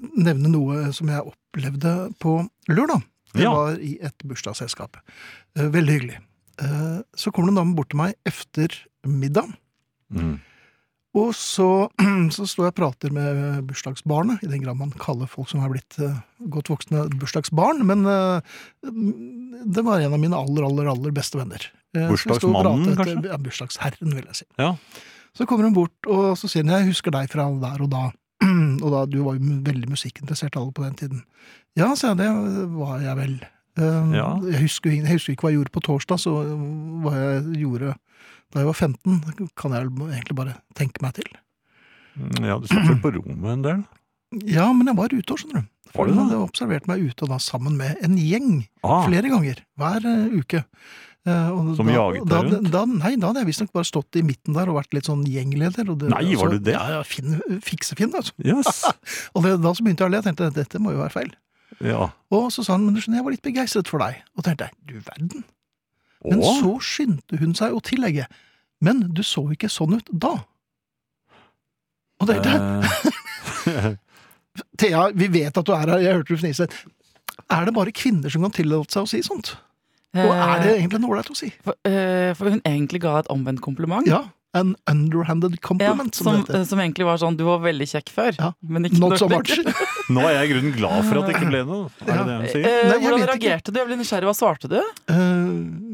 nevne 0.00 0.50
noe 0.50 0.88
som 0.96 1.08
jeg 1.12 1.22
opplevde 1.30 1.92
på 2.22 2.38
lørdag. 2.68 3.02
Det 3.34 3.42
Ja. 3.42 3.50
var 3.54 3.78
i 3.82 3.98
et 4.00 4.18
bursdagsselskap. 4.24 4.96
Eh, 5.56 5.68
Veldig 5.70 5.94
hyggelig. 6.00 6.18
Eh, 6.62 7.02
Så 7.16 7.32
kommer 7.32 7.50
det 7.50 7.58
en 7.58 7.62
dame 7.66 7.74
bort 7.74 7.90
til 7.90 7.98
meg 7.98 8.14
efter 8.26 8.68
middag. 9.06 9.52
Mm. 10.12 10.40
Og 11.14 11.32
så, 11.34 11.88
så 12.34 12.46
står 12.46 12.64
jeg 12.66 12.74
og 12.74 12.78
prater 12.78 13.10
med 13.14 13.66
bursdagsbarnet, 13.66 14.42
i 14.42 14.46
den 14.50 14.62
grad 14.62 14.76
man 14.76 14.90
kaller 14.90 15.26
folk 15.30 15.48
som 15.48 15.60
har 15.60 15.70
blitt 15.70 15.98
eh, 15.98 16.16
godt 16.50 16.68
voksne 16.70 17.08
bursdagsbarn, 17.18 17.84
men 17.86 18.02
det 18.82 19.84
var 19.84 20.00
en 20.00 20.12
av 20.14 20.20
mine 20.20 20.34
aller, 20.36 20.64
aller, 20.66 20.86
aller 20.90 21.14
beste 21.14 21.38
venner. 21.38 21.62
Bursdagsmannen, 21.94 22.96
kanskje? 22.98 23.26
Ja, 23.30 23.36
bursdagsherren, 23.38 24.14
vil 24.14 24.24
jeg 24.26 24.40
si. 24.42 24.46
Ja. 24.58 24.72
Så 25.34 25.46
kommer 25.46 25.64
hun 25.66 25.74
bort, 25.74 25.94
og 26.06 26.36
så 26.38 26.48
sier 26.50 26.62
hun 26.66 26.70
jeg 26.74 26.90
husker 26.92 27.10
deg 27.14 27.30
fra 27.30 27.46
der 27.62 27.82
og 27.82 27.90
da. 27.90 28.04
Og 28.84 28.88
da, 28.92 29.02
du 29.10 29.18
var 29.24 29.36
jo 29.38 29.58
veldig 29.66 29.90
musikkinteressert 29.92 30.56
alle 30.60 30.72
på 30.76 30.84
den 30.84 30.94
tiden. 31.00 31.24
Ja, 31.78 31.90
sa 31.98 32.12
jeg, 32.12 32.20
det 32.22 32.30
var 32.76 33.00
jeg 33.02 33.16
vel. 33.18 33.34
Eh, 33.78 34.14
Ja. 34.14 34.28
Jeg, 34.46 34.60
husker, 34.66 34.92
jeg 34.94 35.08
husker 35.16 35.34
ikke 35.34 35.46
hva 35.48 35.52
jeg 35.54 35.60
gjorde 35.62 35.74
på 35.74 35.84
torsdag, 35.88 36.20
så 36.22 36.34
hva 37.04 37.14
jeg 37.18 37.62
gjorde 37.64 37.94
da 38.54 38.62
jeg 38.62 38.68
var 38.68 38.76
15, 38.78 39.48
kan 39.58 39.72
jeg 39.74 39.88
egentlig 39.90 40.36
bare 40.38 40.52
tenke 40.78 41.02
meg 41.02 41.16
til. 41.16 41.26
ja, 42.44 42.58
du 42.60 42.68
satt 42.70 42.86
vel 42.86 43.00
på 43.02 43.10
rommet 43.16 43.50
en 43.50 43.64
del? 43.64 43.80
Ja, 44.46 44.68
men 44.74 44.86
jeg 44.90 44.98
var 44.98 45.10
ute 45.14 45.34
òg, 45.34 45.40
skjønner 45.40 45.64
du. 45.64 45.70
Det? 45.94 46.14
hadde 46.18 46.38
observert 46.42 46.86
meg 46.90 47.02
ute 47.06 47.26
da 47.30 47.36
sammen 47.42 47.76
med 47.78 47.98
en 48.02 48.16
gjeng, 48.18 48.64
Ah, 48.82 49.04
flere 49.06 49.30
ganger, 49.30 49.60
hver 49.78 50.06
eh, 50.10 50.38
uke. 50.40 50.64
Eh, 51.24 51.46
og 51.56 51.70
Som 51.78 51.88
da, 51.88 51.94
jaget 51.96 52.26
deg 52.28 52.50
rundt? 52.50 52.66
Da, 52.72 52.82
nei, 52.84 53.14
da 53.16 53.30
hadde 53.30 53.40
jeg 53.40 53.48
visstnok 53.48 53.70
bare 53.72 53.88
stått 53.88 54.18
i 54.20 54.22
midten 54.26 54.56
der 54.56 54.68
og 54.68 54.76
vært 54.76 54.92
litt 54.96 55.08
sånn 55.08 55.22
gjengleder. 55.24 55.88
Og 55.88 56.02
det, 56.02 56.10
Nei, 56.12 56.34
var 56.36 56.52
du 56.52 56.58
det? 56.60 56.74
Ja, 56.76 56.98
ja, 56.98 57.00
Finn, 57.08 57.38
Fiksefinn, 57.64 58.12
altså. 58.18 58.34
Yes. 58.44 58.82
Og 59.34 59.46
det, 59.46 59.54
da 59.64 59.72
så 59.72 59.86
begynte 59.86 60.04
jeg 60.04 60.12
å 60.12 60.12
le, 60.12 60.20
jeg 60.20 60.28
tenkte 60.28 60.50
dette 60.58 60.82
må 60.84 60.92
jo 60.92 61.00
være 61.00 61.14
feil. 61.16 61.32
Ja. 61.84 62.10
Og 62.34 62.50
så 62.52 62.64
sa 62.66 62.76
han, 62.76 62.84
men 62.84 62.96
du 62.96 63.00
skjønner, 63.00 63.22
jeg 63.22 63.26
var 63.26 63.36
litt 63.38 63.46
begeistret 63.46 63.90
for 63.90 64.04
deg. 64.04 64.20
Og 64.36 64.44
tenkte 64.46 64.68
jeg, 64.68 64.76
du 64.90 64.98
verden. 65.00 65.46
Åh. 66.24 66.30
Men 66.30 66.44
så 66.60 66.74
skyndte 66.84 67.40
hun 67.40 67.56
seg 67.56 67.72
å 67.76 67.82
tillegge, 67.84 68.28
men 68.84 69.06
du 69.16 69.24
så 69.24 69.46
ikke 69.56 69.72
sånn 69.72 69.96
ut 69.96 70.12
da. 70.12 70.36
Og 72.20 72.28
det, 72.28 72.40
det, 72.44 72.54
eh, 73.72 73.94
Thea, 74.80 75.08
vi 75.16 75.28
vet 75.32 75.56
at 75.56 75.66
du 75.66 75.72
er 75.74 75.88
her, 75.88 76.00
jeg 76.04 76.20
hørte 76.20 76.36
du 76.36 76.40
fnise. 76.40 76.68
Er 77.52 77.66
det 77.66 77.74
bare 77.76 77.96
kvinner 77.96 78.32
som 78.32 78.44
kan 78.44 78.54
tillate 78.54 78.92
seg 78.92 79.08
å 79.08 79.10
si 79.10 79.24
sånt? 79.24 79.56
Og 80.14 80.30
er 80.30 80.62
det 80.62 80.72
egentlig 80.78 81.00
noe 81.02 81.10
ålreit 81.16 81.30
å 81.32 81.36
si? 81.36 81.50
For, 81.66 81.74
eh, 81.84 82.32
for 82.38 82.50
hun 82.54 82.60
egentlig 82.62 83.00
ga 83.02 83.18
et 83.18 83.28
omvendt 83.34 83.60
kompliment. 83.64 84.06
Ja, 84.06 84.22
an 84.54 84.76
underhanded 84.86 85.56
Ja, 85.80 85.96
som, 85.96 86.10
som, 86.12 86.32
det 86.36 86.46
heter. 86.46 86.60
eh, 86.60 86.64
som 86.70 86.78
egentlig 86.78 87.04
var 87.08 87.16
sånn 87.18 87.34
Du 87.36 87.42
var 87.42 87.58
veldig 87.58 87.88
kjekk 87.90 88.12
før, 88.14 88.36
Ja, 88.38 88.52
men 88.62 88.84
ikke 88.86 89.00
Not 89.02 89.18
so 89.18 89.26
much. 89.28 89.50
nå 90.14 90.20
er 90.28 90.36
jeg 90.38 90.50
i 90.50 90.52
grunnen 90.52 90.76
glad 90.76 91.04
for 91.08 91.18
at 91.18 91.26
det 91.26 91.34
ikke 91.34 91.48
ble 91.50 91.64
noe. 91.66 91.88
Er 92.06 92.06
det 92.06 92.14
Ja. 92.14 92.24
det 92.24 92.36
hun 92.38 92.46
sier? 92.52 92.62
Eh, 92.68 92.84
Nei, 92.86 92.92
jeg 92.94 93.02
hvordan 93.02 93.26
reagerte 93.32 93.58
ikke. 93.66 93.72
du? 93.74 93.78
Jeg 93.80 93.86
ble 93.90 93.96
nysgjerrig. 93.98 94.28
Hva 94.30 94.36
svarte 94.38 94.68
du? 94.70 94.78
Eh, 95.10 95.93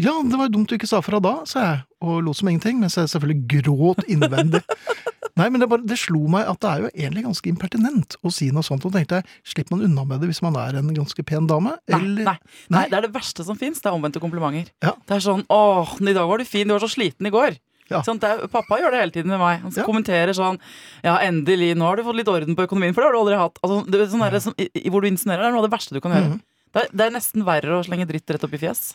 ja, 0.00 0.14
det 0.26 0.38
var 0.38 0.48
dumt 0.50 0.68
du 0.70 0.74
ikke 0.76 0.88
sa 0.90 1.00
fra 1.04 1.20
da, 1.22 1.36
sa 1.46 1.64
jeg, 1.64 1.82
og 2.04 2.22
lot 2.26 2.38
som 2.38 2.48
ingenting, 2.50 2.80
mens 2.82 2.96
jeg 2.98 3.10
selvfølgelig 3.12 3.62
gråt 3.62 4.06
innvendig. 4.10 4.62
Nei, 5.38 5.48
men 5.50 5.58
det, 5.58 5.66
bare, 5.70 5.82
det 5.82 5.96
slo 5.98 6.20
meg 6.30 6.46
at 6.46 6.60
det 6.62 6.70
er 6.70 6.82
jo 6.84 6.88
egentlig 6.94 7.24
ganske 7.24 7.50
impertinent 7.50 8.14
å 8.22 8.30
si 8.30 8.52
noe 8.54 8.62
sånt, 8.66 8.84
og 8.86 8.94
tenkte 8.94 9.18
jeg, 9.18 9.26
slipper 9.50 9.74
man 9.74 9.84
unna 9.88 10.04
med 10.06 10.22
det 10.22 10.28
hvis 10.30 10.42
man 10.44 10.54
er 10.62 10.78
en 10.78 10.92
ganske 10.94 11.24
pen 11.26 11.48
dame? 11.50 11.72
Nei, 11.90 11.98
Eller, 11.98 12.28
nei, 12.28 12.36
nei, 12.74 12.82
det 12.92 12.98
er 13.00 13.06
det 13.08 13.12
verste 13.16 13.46
som 13.46 13.58
fins. 13.58 13.82
Det 13.82 13.90
er 13.90 13.96
omvendte 13.98 14.22
komplimenter. 14.22 14.70
Ja. 14.84 14.92
Det 15.02 15.16
er 15.16 15.24
sånn 15.24 15.42
'Åh, 15.50 15.94
i 16.06 16.14
dag 16.14 16.28
var 16.30 16.38
du 16.38 16.44
fin. 16.46 16.68
Du 16.68 16.74
var 16.76 16.84
så 16.86 16.90
sliten 16.90 17.26
i 17.26 17.34
går'. 17.34 17.58
Ja. 17.90 18.00
Sånn, 18.06 18.22
er, 18.22 18.46
pappa 18.48 18.78
gjør 18.80 18.94
det 18.94 19.00
hele 19.02 19.12
tiden 19.12 19.30
med 19.34 19.38
meg. 19.42 19.60
Han 19.60 19.72
Ja. 19.74 19.84
kommenterer 19.84 20.32
sånn 20.32 20.58
Ja, 21.02 21.18
endelig, 21.18 21.74
nå 21.76 21.82
har 21.84 21.96
du 21.96 22.02
fått 22.02 22.16
litt 22.16 22.28
orden 22.30 22.56
på 22.56 22.66
økonomien, 22.66 22.94
for 22.94 23.02
det 23.02 23.10
har 23.10 23.12
du 23.12 23.20
aldri 23.20 23.36
hatt. 23.36 23.58
Altså, 23.62 23.90
det, 23.90 24.10
sånn 24.10 24.24
der, 24.24 24.40
som, 24.40 24.54
i, 24.56 24.88
hvor 24.88 25.02
du 25.02 25.08
insinuerer, 25.10 25.42
det 25.42 25.48
er 25.50 25.52
noe 25.52 25.64
av 25.64 25.68
det 25.70 25.76
verste 25.76 25.92
du 25.92 26.00
kan 26.00 26.12
gjøre. 26.12 26.30
Mhm. 26.30 26.40
Det, 26.72 26.82
er, 26.82 26.88
det 26.94 27.06
er 27.06 27.10
nesten 27.10 27.44
verre 27.44 27.78
å 27.78 27.84
slenge 27.84 28.06
dritt 28.08 28.30
rett 28.30 28.44
opp 28.44 28.54
i 28.54 28.58
fjes. 28.58 28.94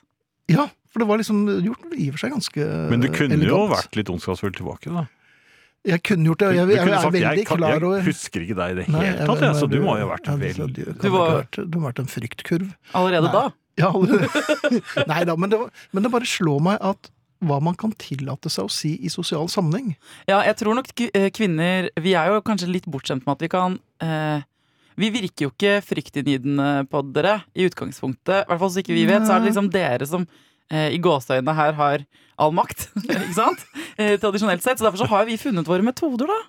Ja, 0.50 0.70
for 0.90 1.04
det 1.04 1.08
var 1.10 1.20
liksom 1.22 1.40
gjort 1.66 1.88
i 1.96 2.08
og 2.10 2.16
for 2.18 2.24
seg 2.26 2.34
ganske 2.34 2.68
Men 2.90 3.04
du 3.04 3.08
kunne 3.14 3.38
jo 3.46 3.60
vært 3.70 3.98
litt 4.00 4.10
ondskapsfull 4.14 4.54
tilbake, 4.58 4.90
da. 4.94 5.06
Jeg 5.88 6.02
kunne 6.04 6.26
gjort 6.28 6.42
det. 6.44 6.48
Jeg, 6.58 6.58
Jeg, 6.60 6.68
jeg, 6.76 6.76
jeg, 6.76 6.90
er 6.92 7.00
sagt, 7.00 7.14
veldig 7.16 7.38
jeg, 7.40 7.46
kan, 7.48 7.58
klar 7.62 7.84
jeg 7.96 8.04
husker 8.10 8.44
ikke 8.44 8.56
deg 8.60 8.72
i 8.74 8.78
det 8.82 8.86
hele 8.90 9.28
tatt, 9.30 9.44
jeg, 9.46 9.56
så 9.62 9.68
du 9.72 9.78
må 9.86 9.94
jo 10.02 10.08
ha 10.10 10.10
vært 10.16 10.28
ja, 10.28 10.34
du- 10.36 10.44
veldig 10.44 10.68
du, 10.76 10.82
må 10.90 10.98
Du 11.06 11.10
var- 11.14 11.30
ha 11.30 11.38
vært, 11.40 11.60
du 11.72 11.78
har 11.80 11.86
vært 11.92 12.02
en 12.04 12.10
fryktkurv. 12.12 12.74
Allerede 13.00 13.30
Nei. 13.30 13.34
da. 13.38 13.46
Ja, 13.80 13.94
allerede. 13.96 14.28
Nei 15.14 15.22
da, 15.24 15.36
men 15.40 15.50
det, 15.54 15.60
var- 15.62 15.72
men 15.96 16.04
det 16.04 16.12
bare 16.12 16.28
slår 16.28 16.60
meg 16.68 16.82
at 16.84 17.08
hva 17.48 17.62
man 17.64 17.78
kan 17.80 17.94
tillate 17.96 18.52
seg 18.52 18.68
å 18.68 18.72
si 18.76 18.90
i 19.00 19.08
sosial 19.14 19.48
sammenheng. 19.48 19.94
Ja, 20.28 20.42
jeg 20.44 20.58
tror 20.60 20.76
nok 20.76 20.90
eh, 21.06 21.30
kvinner 21.32 21.88
Vi 22.04 22.12
er 22.20 22.34
jo 22.34 22.42
kanskje 22.44 22.68
litt 22.68 22.90
bortskjemt 22.92 23.24
med 23.24 23.38
at 23.38 23.46
vi 23.46 23.48
kan 23.54 23.78
eh, 24.04 24.42
Vi 25.00 25.08
virker 25.16 25.46
jo 25.48 25.54
ikke 25.54 25.78
fryktinngytende 25.88 26.68
på 26.92 27.06
dere 27.16 27.38
i 27.56 27.70
utgangspunktet. 27.70 28.42
I 28.44 28.50
hvert 28.52 28.60
fall 28.66 28.74
så 28.76 28.84
ikke 28.84 28.98
vi 29.00 29.06
vet, 29.08 29.24
så 29.24 29.38
er 29.38 29.46
det 29.46 29.54
liksom 29.54 29.72
dere 29.72 30.10
som 30.12 30.28
i 30.70 31.00
gåseøynene 31.02 31.56
her 31.58 31.78
har 31.78 32.06
all 32.40 32.54
makt. 32.56 32.88
ikke 33.04 33.36
sant? 33.38 33.66
Eh, 33.98 34.16
tradisjonelt 34.22 34.64
sett. 34.64 34.80
Så 34.80 34.88
derfor 34.88 35.04
så 35.04 35.10
har 35.12 35.28
vi 35.30 35.40
funnet 35.42 35.68
våre 35.70 35.86
metoder, 35.86 36.30
da. 36.30 36.40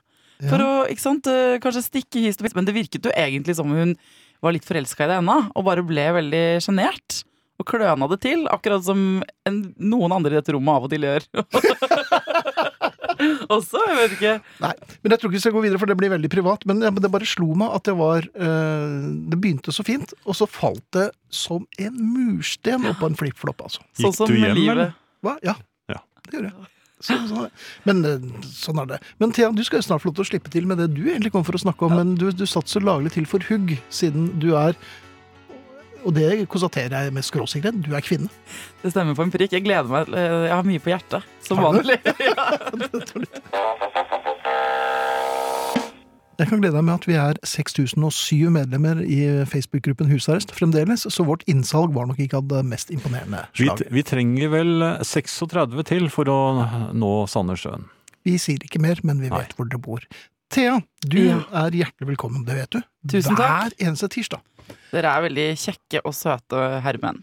For 0.49 0.63
å 0.65 0.71
ikke 0.89 1.05
sant, 1.05 1.29
eh, 1.29 1.59
kanskje 1.61 1.85
stikke 1.85 2.23
hist 2.25 2.41
og 2.41 2.47
pist. 2.47 2.57
Men 2.57 2.69
det 2.69 2.77
virket 2.77 3.05
jo 3.05 3.13
egentlig 3.13 3.57
som 3.59 3.69
hun 3.75 3.97
var 4.41 4.55
litt 4.57 4.65
forelska 4.65 5.05
i 5.05 5.11
det 5.11 5.19
ennå, 5.21 5.37
og 5.53 5.67
bare 5.67 5.85
ble 5.85 6.07
veldig 6.17 6.45
sjenert. 6.65 7.23
Og 7.61 7.67
kløna 7.69 8.09
det 8.09 8.23
til, 8.25 8.47
akkurat 8.49 8.87
som 8.87 9.21
en, 9.49 9.59
noen 9.77 10.15
andre 10.17 10.33
i 10.33 10.39
dette 10.39 10.55
rommet 10.57 10.79
av 10.79 10.87
og 10.87 10.95
til 10.95 11.05
gjør. 11.05 11.27
Også, 13.55 13.81
jeg 13.89 13.97
vet 13.99 14.15
ikke. 14.17 14.33
Nei, 14.63 14.73
men 15.03 15.15
jeg 15.15 15.21
tror 15.21 15.31
ikke 15.31 15.37
vi 15.39 15.43
skal 15.45 15.55
gå 15.57 15.63
videre, 15.67 15.81
for 15.83 15.91
det 15.91 15.97
blir 16.01 16.13
veldig 16.13 16.31
privat. 16.33 16.67
Men 16.71 16.83
ja, 16.85 16.91
men 16.95 17.05
det 17.05 17.13
bare 17.13 17.29
slo 17.29 17.53
meg 17.59 17.77
at 17.77 17.87
det 17.89 17.95
var 17.99 18.27
eh, 18.27 18.99
Det 19.33 19.39
begynte 19.41 19.75
så 19.75 19.85
fint, 19.87 20.15
og 20.25 20.37
så 20.39 20.49
falt 20.51 20.85
det 20.97 21.11
som 21.33 21.67
en 21.79 22.03
mursten 22.15 22.89
oppå 22.91 23.11
en 23.11 23.19
flippflopp, 23.19 23.65
altså. 23.69 23.85
Sånn 23.99 24.11
Gikk 24.11 24.19
som 24.19 24.31
du 24.33 24.37
hjem, 24.39 24.55
livet. 24.59 24.75
eller? 24.77 24.93
Hva? 25.25 25.37
Ja. 25.47 25.57
Ja. 25.93 26.01
Det 26.27 26.39
gjorde 26.39 26.53
jeg. 26.53 26.71
Så, 27.01 27.17
sånn 27.31 27.47
er. 27.47 27.53
Men 27.89 28.03
eh, 28.05 28.25
sånn 28.53 28.81
er 28.83 28.89
det. 28.95 28.99
Men 29.23 29.31
Thea, 29.37 29.53
du 29.57 29.63
skal 29.65 29.81
jo 29.81 29.87
snart 29.89 30.03
få 30.05 30.11
lov 30.11 30.19
til 30.19 30.27
å 30.27 30.31
slippe 30.35 30.53
til 30.53 30.67
med 30.69 30.83
det 30.83 30.91
du 30.93 31.07
egentlig 31.09 31.33
kom 31.33 31.47
for 31.47 31.57
å 31.57 31.63
snakke 31.63 31.87
om, 31.89 31.95
men 31.97 32.17
du, 32.21 32.27
du 32.37 32.45
satt 32.49 32.69
så 32.69 32.83
laglig 32.85 33.15
til 33.17 33.29
for 33.31 33.45
hugg, 33.49 33.77
siden 33.93 34.35
du 34.43 34.51
er 34.61 34.77
og 36.05 36.15
det 36.17 36.49
konstaterer 36.51 37.07
jeg 37.07 37.15
med 37.17 37.27
skråsikkerhet. 37.27 37.83
Du 37.85 37.95
er 37.97 38.05
kvinne. 38.05 38.31
Det 38.83 38.93
stemmer 38.95 39.17
på 39.19 39.27
en 39.27 39.33
prikk. 39.35 39.53
Jeg 39.57 39.65
gleder 39.67 39.91
meg. 39.91 40.11
Jeg 40.15 40.53
har 40.55 40.67
mye 40.67 40.83
på 40.83 40.93
hjertet. 40.93 41.27
Som 41.47 41.63
vanlig. 41.65 42.01
Jeg 46.41 46.49
kan 46.49 46.63
glede 46.63 46.73
deg 46.73 46.85
med 46.87 46.95
at 46.95 47.05
vi 47.05 47.17
er 47.21 47.37
6007 47.45 48.49
medlemmer 48.55 49.03
i 49.05 49.19
Facebook-gruppen 49.45 50.09
Husarrest 50.09 50.55
fremdeles, 50.57 51.05
så 51.13 51.27
vårt 51.29 51.45
innsalg 51.51 51.93
var 51.93 52.09
nok 52.09 52.23
ikke 52.25 52.39
av 52.41 52.47
det 52.49 52.63
mest 52.65 52.89
imponerende 52.95 53.43
Vi, 53.59 53.69
vi 53.93 54.05
trenger 54.09 54.49
vel 54.55 54.87
36 55.05 55.85
til 55.91 56.09
for 56.09 56.33
å 56.33 56.39
nå 56.97 57.13
Sandnessjøen. 57.29 57.85
Vi 58.25 58.39
sier 58.41 58.65
ikke 58.65 58.81
mer, 58.81 59.03
men 59.05 59.21
vi 59.21 59.29
Nei. 59.29 59.43
vet 59.43 59.53
hvor 59.59 59.69
dere 59.69 59.83
bor. 59.85 60.07
Thea, 60.51 60.81
du 61.07 61.19
Ja. 61.29 61.41
er 61.53 61.71
hjertelig 61.71 62.09
velkommen, 62.17 62.45
det 62.45 62.55
vet 62.57 62.71
du. 62.71 62.81
Tusen 63.09 63.37
takk. 63.37 63.71
Hver 63.71 63.87
eneste 63.87 64.09
tirsdag. 64.11 64.41
Dere 64.91 65.07
er 65.17 65.23
veldig 65.29 65.51
kjekke 65.57 66.01
og 66.05 66.13
søte 66.15 66.81
herremenn. 66.83 67.23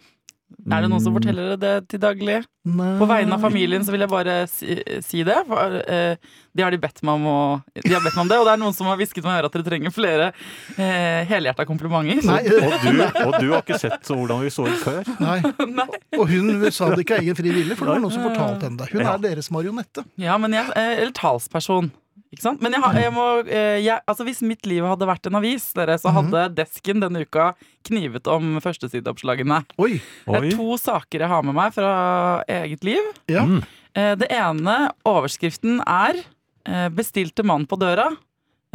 Er 0.72 0.82
det 0.82 0.90
noen 0.90 1.02
som 1.04 1.14
forteller 1.14 1.58
dere 1.58 1.82
det 1.82 1.90
til 1.92 2.00
daglig? 2.00 2.38
Nei. 2.66 2.98
På 3.00 3.06
vegne 3.08 3.34
av 3.36 3.42
familien 3.44 3.84
så 3.84 3.92
vil 3.92 4.00
jeg 4.06 4.10
bare 4.10 4.48
si, 4.48 4.78
si 5.04 5.24
det. 5.24 5.36
For, 5.46 5.76
eh, 5.88 6.16
de 6.56 6.64
har 6.64 6.72
de 6.72 6.78
bedt 6.78 7.04
meg 7.04 7.16
om 7.20 7.26
å 7.28 7.64
De 7.76 7.92
har 7.94 8.00
bedt 8.02 8.16
meg 8.16 8.24
om 8.24 8.28
det, 8.30 8.38
og 8.40 8.46
det 8.48 8.54
er 8.54 8.58
noen 8.64 8.74
som 8.74 8.88
har 8.88 8.96
hvisket 8.98 9.24
meg 9.24 9.36
i 9.36 9.42
øret 9.42 9.46
at 9.46 9.52
dere 9.60 9.68
trenger 9.68 9.92
flere 9.92 10.32
eh, 10.80 11.26
helhjerta 11.28 11.66
komplimenter. 11.68 12.24
Nei, 12.24 12.42
Og 12.48 12.80
du, 12.80 13.04
og 13.28 13.40
du 13.42 13.52
har 13.52 13.62
ikke 13.62 13.78
sett 13.80 14.08
hvordan 14.08 14.40
vi 14.42 14.50
så 14.56 14.68
ut 14.72 14.80
før? 14.88 15.04
nei. 15.20 15.42
Nei. 15.84 15.88
Og 16.18 16.28
hun 16.32 16.72
sa 16.72 16.90
det 16.96 17.04
ikke 17.06 17.20
av 17.20 17.24
egen 17.28 17.36
fri 17.36 17.52
vilje, 17.52 17.76
for 17.76 17.86
det 17.86 17.94
var 17.98 18.04
noen 18.08 18.16
som 18.16 18.24
fortalte 18.24 18.64
henne 18.70 18.78
det. 18.86 18.92
Hun 18.96 19.04
er 19.06 19.18
deres 19.28 19.52
marionette. 19.52 20.06
Ja, 20.18 20.38
men 20.38 20.54
jeg, 20.56 20.72
eh, 20.80 21.02
eller 21.04 21.12
talsperson. 21.12 21.92
Ikke 22.34 22.44
sant? 22.44 22.60
Men 22.62 22.74
jeg, 22.76 22.82
har- 22.84 22.98
jeg 23.00 23.12
må, 23.16 23.26
eh, 23.48 23.78
jeg, 23.86 24.02
altså 24.08 24.26
hvis 24.28 24.42
mitt 24.44 24.66
liv 24.68 24.84
hadde 24.84 25.08
vært 25.08 25.26
en 25.30 25.36
avis, 25.40 25.70
dere, 25.74 25.96
så 25.98 26.12
hadde 26.12 26.42
desken 26.58 27.00
denne 27.00 27.22
uka 27.24 27.54
knivet 27.88 28.28
om 28.28 28.58
førstesideoppslagene. 28.60 29.62
Oi. 29.80 30.02
Det 30.28 30.36
er 30.42 30.50
to 30.58 30.76
saker 30.78 31.20
jeg 31.24 31.30
har 31.32 31.42
med 31.48 31.56
meg 31.56 31.72
fra 31.74 32.44
eget 32.48 32.84
liv. 32.84 33.00
Ja. 33.32 33.46
Mm. 33.48 33.64
Eh, 33.96 34.16
Det 34.20 34.28
ene, 34.30 34.92
overskriften 35.08 35.80
er 35.88 36.20
eh, 36.68 36.90
'Bestilte 36.90 37.44
mann 37.48 37.66
på 37.66 37.80
døra'. 37.80 38.12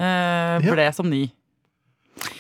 eh, 0.01 0.59
Ble 0.73 0.89
som 0.95 1.11
ny. 1.11 1.29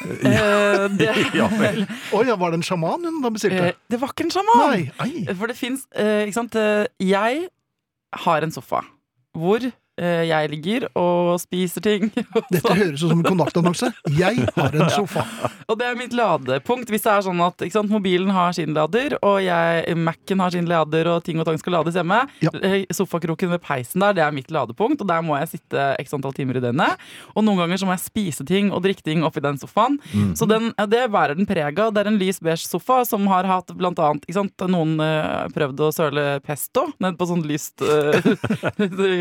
Eh, 0.00 0.88
det, 0.96 1.10
Ja 1.36 1.46
vel. 1.52 1.82
Oi, 2.16 2.22
ja, 2.26 2.34
var 2.40 2.50
det 2.50 2.60
en 2.60 2.64
sjaman 2.66 3.04
hun 3.04 3.20
da 3.22 3.30
bestilte? 3.30 3.74
Det 3.90 3.98
var 4.00 4.08
ikke 4.14 4.24
en 4.26 4.32
sjaman! 4.32 4.62
Nei, 4.72 4.90
ei. 5.04 5.34
For 5.36 5.46
det 5.50 5.56
fins 5.58 5.84
Ikke 5.92 6.32
sant. 6.36 6.56
Jeg 7.04 7.42
har 8.24 8.42
en 8.46 8.50
sofa 8.54 8.80
hvor 9.36 9.62
jeg 10.00 10.50
ligger 10.52 10.86
og 10.98 11.34
spiser 11.42 11.82
ting. 11.84 12.08
Dette 12.52 12.74
høres 12.76 13.02
ut 13.02 13.10
som 13.12 13.20
en 13.20 13.26
kontaktannonse. 13.26 13.90
Jeg 14.16 14.44
har 14.56 14.76
en 14.76 14.90
sofa. 14.98 15.24
Og 15.70 15.78
det 15.80 15.86
er 15.88 15.98
mitt 15.98 16.14
ladepunkt. 16.16 16.90
Hvis 16.92 17.04
det 17.06 17.12
er 17.14 17.24
sånn 17.26 17.40
at 17.44 17.64
sant, 17.72 17.90
mobilen 17.92 18.30
har 18.34 18.52
sin 18.56 18.74
lader, 18.76 19.16
og 19.22 19.38
jeg, 19.44 19.96
Mac-en 19.96 20.42
har 20.44 20.54
sin 20.54 20.68
lader, 20.70 21.10
og 21.14 21.24
ting 21.26 21.40
og 21.42 21.48
tang 21.48 21.58
skal 21.60 21.78
lades 21.78 21.96
hjemme, 21.98 22.20
Ja. 22.44 22.52
eh, 22.66 22.84
sofakroken 22.94 23.50
ved 23.54 23.62
peisen 23.64 24.02
der, 24.04 24.12
det 24.18 24.24
er 24.26 24.34
mitt 24.36 24.50
ladepunkt, 24.52 25.00
og 25.04 25.08
der 25.10 25.22
må 25.24 25.38
jeg 25.40 25.52
sitte 25.54 25.88
x 26.02 26.12
antall 26.16 26.34
timer 26.36 26.58
i 26.60 26.64
døgnet. 26.64 27.00
Og 27.36 27.44
noen 27.46 27.62
ganger 27.64 27.80
så 27.80 27.88
må 27.88 27.94
jeg 27.96 28.04
spise 28.04 28.44
ting 28.48 28.68
og 28.74 28.82
drikke 28.84 29.04
ting 29.06 29.24
oppi 29.26 29.40
den 29.44 29.58
sofaen. 29.60 29.96
Mm. 30.12 30.32
Så 30.38 30.48
den, 30.50 30.70
ja, 30.76 30.86
det 30.90 31.06
bærer 31.14 31.38
den 31.38 31.48
preg 31.48 31.78
av. 31.80 31.94
Det 31.96 32.04
er 32.04 32.10
en 32.12 32.20
lys 32.20 32.40
beige 32.44 32.64
sofa 32.68 33.00
som 33.08 33.24
har 33.30 33.48
hatt 33.48 33.72
blant 33.78 33.98
annet 34.02 34.24
ikke 34.28 34.38
sant, 34.42 34.66
Noen 34.70 34.96
prøvde 34.98 35.58
prøvd 35.60 35.80
å 35.84 35.88
søle 35.92 36.22
pesto 36.44 36.86
ned 37.02 37.16
på 37.20 37.26
sånn 37.28 37.42
lyst 37.46 37.82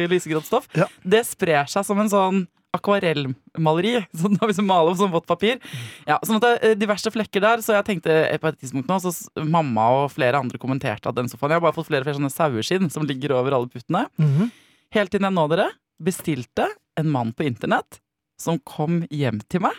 lysegrått 0.09 0.45
stoff. 0.47 0.68
Ja. 0.77 0.87
Det 1.03 1.25
sprer 1.27 1.69
seg 1.69 1.85
som 1.87 1.99
en 2.01 2.11
sånn 2.11 2.47
akvarellmaleri. 2.75 3.95
Sånn, 4.19 4.35
da 4.37 4.45
vi 4.49 4.53
så 4.53 4.65
maler 4.65 4.93
på 4.93 4.99
sånn 5.01 5.13
vått 5.13 5.25
papir. 5.29 5.57
Ja, 6.05 6.19
sånn 6.25 6.37
at 6.37 6.45
det 6.45 6.51
er 6.67 6.75
diverse 6.77 7.09
flekker 7.13 7.41
der, 7.41 7.63
så 7.65 7.73
jeg 7.79 7.87
tenkte 7.87 8.13
eh, 8.27 8.37
på 8.41 8.51
et 8.51 8.59
tidspunkt 8.61 8.91
nå, 8.91 8.99
så 9.01 9.13
mamma 9.41 9.87
og 9.97 10.11
flere 10.13 10.37
andre 10.37 10.61
kommenterte 10.61 11.09
at 11.09 11.17
den 11.17 11.31
sofaen 11.31 11.55
Jeg 11.55 11.61
har 11.61 11.65
bare 11.65 11.77
fått 11.77 11.89
flere 11.89 12.05
og 12.05 12.09
flere 12.09 12.19
sånne 12.19 12.33
saueskinn 12.33 12.91
som 12.93 13.07
ligger 13.09 13.33
over 13.39 13.57
alle 13.57 13.71
puttene. 13.73 14.05
-hmm. 14.19 14.51
Helt 14.93 15.11
til 15.11 15.25
jeg 15.25 15.33
nå 15.33 15.47
dere 15.49 15.71
bestilte 15.99 16.67
en 16.97 17.09
mann 17.09 17.33
på 17.33 17.43
internett 17.43 17.99
som 18.39 18.59
kom 18.59 19.03
hjem 19.09 19.41
til 19.49 19.61
meg. 19.65 19.73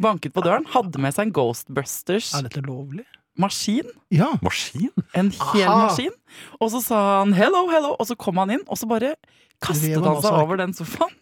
Banket 0.00 0.32
på 0.32 0.42
døren, 0.44 0.66
hadde 0.72 0.98
med 0.98 1.14
seg 1.14 1.28
en 1.28 1.32
Ghostbusters-maskin. 1.36 2.38
Er 2.38 2.48
dette 2.48 2.64
lovlig? 2.66 3.04
Maskin. 3.36 3.88
Ja. 4.10 4.32
Maskin? 4.42 4.90
En 5.12 5.30
hel 5.30 5.68
Aha. 5.68 5.86
maskin. 5.86 6.14
Og 6.60 6.70
så 6.72 6.80
sa 6.82 7.18
han 7.20 7.34
'hello, 7.34 7.66
hello', 7.68 7.96
og 7.98 8.06
så 8.06 8.16
kom 8.16 8.36
han 8.38 8.50
inn, 8.50 8.64
og 8.66 8.78
så 8.78 8.88
bare 8.88 9.14
kastet 9.62 9.96
han 10.04 10.20
seg 10.24 10.40
over 10.42 10.60
den 10.60 10.74
sofaen. 10.76 11.14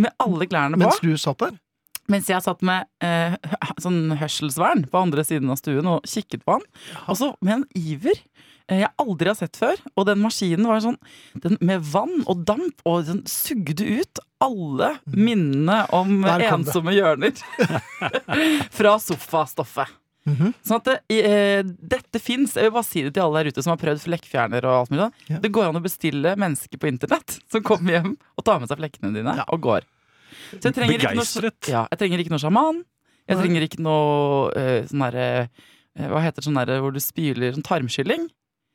Med 0.00 0.14
alle 0.22 0.46
klærne 0.48 0.78
på. 0.78 0.86
Mens 0.86 1.02
du 1.04 1.12
satt 1.20 1.42
der? 1.44 1.58
Mens 2.10 2.28
jeg 2.28 2.42
satt 2.44 2.62
med 2.66 2.88
eh, 3.04 3.36
sånn 3.80 4.10
hørselsvern 4.18 4.86
på 4.90 5.02
andre 5.04 5.22
siden 5.24 5.52
av 5.52 5.60
stuen 5.60 5.86
og 5.86 6.08
kikket 6.08 6.42
på 6.44 6.56
han. 6.56 6.64
Og 7.06 7.18
så 7.20 7.28
med 7.44 7.60
en 7.60 7.66
iver 7.78 8.16
eh, 8.66 8.80
jeg 8.82 8.90
aldri 9.04 9.30
har 9.30 9.38
sett 9.38 9.56
før. 9.60 9.78
Og 9.94 10.08
den 10.08 10.20
maskinen 10.24 10.66
var 10.66 10.82
sånn 10.82 10.98
den, 11.44 11.56
med 11.62 11.84
vann 11.92 12.24
og 12.26 12.42
damp, 12.48 12.82
og 12.88 13.06
den 13.06 13.22
sugde 13.30 13.86
ut 14.00 14.22
alle 14.42 14.96
minnene 15.14 15.84
om 15.94 16.22
Mm. 16.24 16.48
Ensomme 16.48 16.96
hjørner. 16.96 17.38
Fra 18.78 18.96
sofastoffet. 18.98 19.92
Mhm. 20.28 20.52
Sånn 20.62 20.76
at 20.78 20.84
det, 20.86 20.96
eh, 21.24 21.62
dette 21.64 22.20
fins. 22.22 22.54
Jeg 22.54 22.68
vil 22.68 22.74
bare 22.76 22.86
si 22.86 23.02
det 23.02 23.14
til 23.14 23.22
alle 23.24 23.42
der 23.42 23.50
ute 23.50 23.62
som 23.64 23.72
har 23.72 23.80
prøvd 23.80 24.04
flekkfjerner. 24.04 24.62
og 24.64 24.76
alt 24.82 24.90
mulig. 24.90 25.08
Ja. 25.28 25.38
Det 25.42 25.50
går 25.50 25.68
an 25.68 25.80
å 25.80 25.82
bestille 25.82 26.36
mennesker 26.38 26.78
på 26.78 26.86
internett 26.88 27.40
som 27.50 27.62
kommer 27.62 27.90
hjem 27.96 28.16
og 28.38 28.44
tar 28.44 28.60
med 28.60 28.68
seg 28.70 28.78
flekkene 28.78 29.12
dine 29.14 29.34
Ja. 29.36 29.44
og 29.48 29.60
går. 29.60 29.82
Så 30.60 30.68
jeg 30.70 30.74
trenger 30.74 30.98
ikke 30.98 31.14
noe, 31.16 31.52
ja, 31.68 31.86
jeg 31.90 31.98
trenger 31.98 32.18
ikke 32.22 32.30
noe 32.30 32.38
sjaman. 32.42 32.84
Jeg 33.28 33.38
trenger 33.38 33.62
ikke 33.66 33.80
noe 33.80 34.52
eh, 34.58 34.82
sånn 34.90 35.02
derre 35.06 35.48
eh, 35.96 36.08
Hva 36.10 36.20
heter 36.22 36.40
det 36.42 36.44
sånn 36.46 36.58
derre 36.58 36.80
hvor 36.82 36.92
du 36.92 36.98
spyler 37.00 37.52
sånn 37.54 37.62
tarmskylling? 37.66 38.28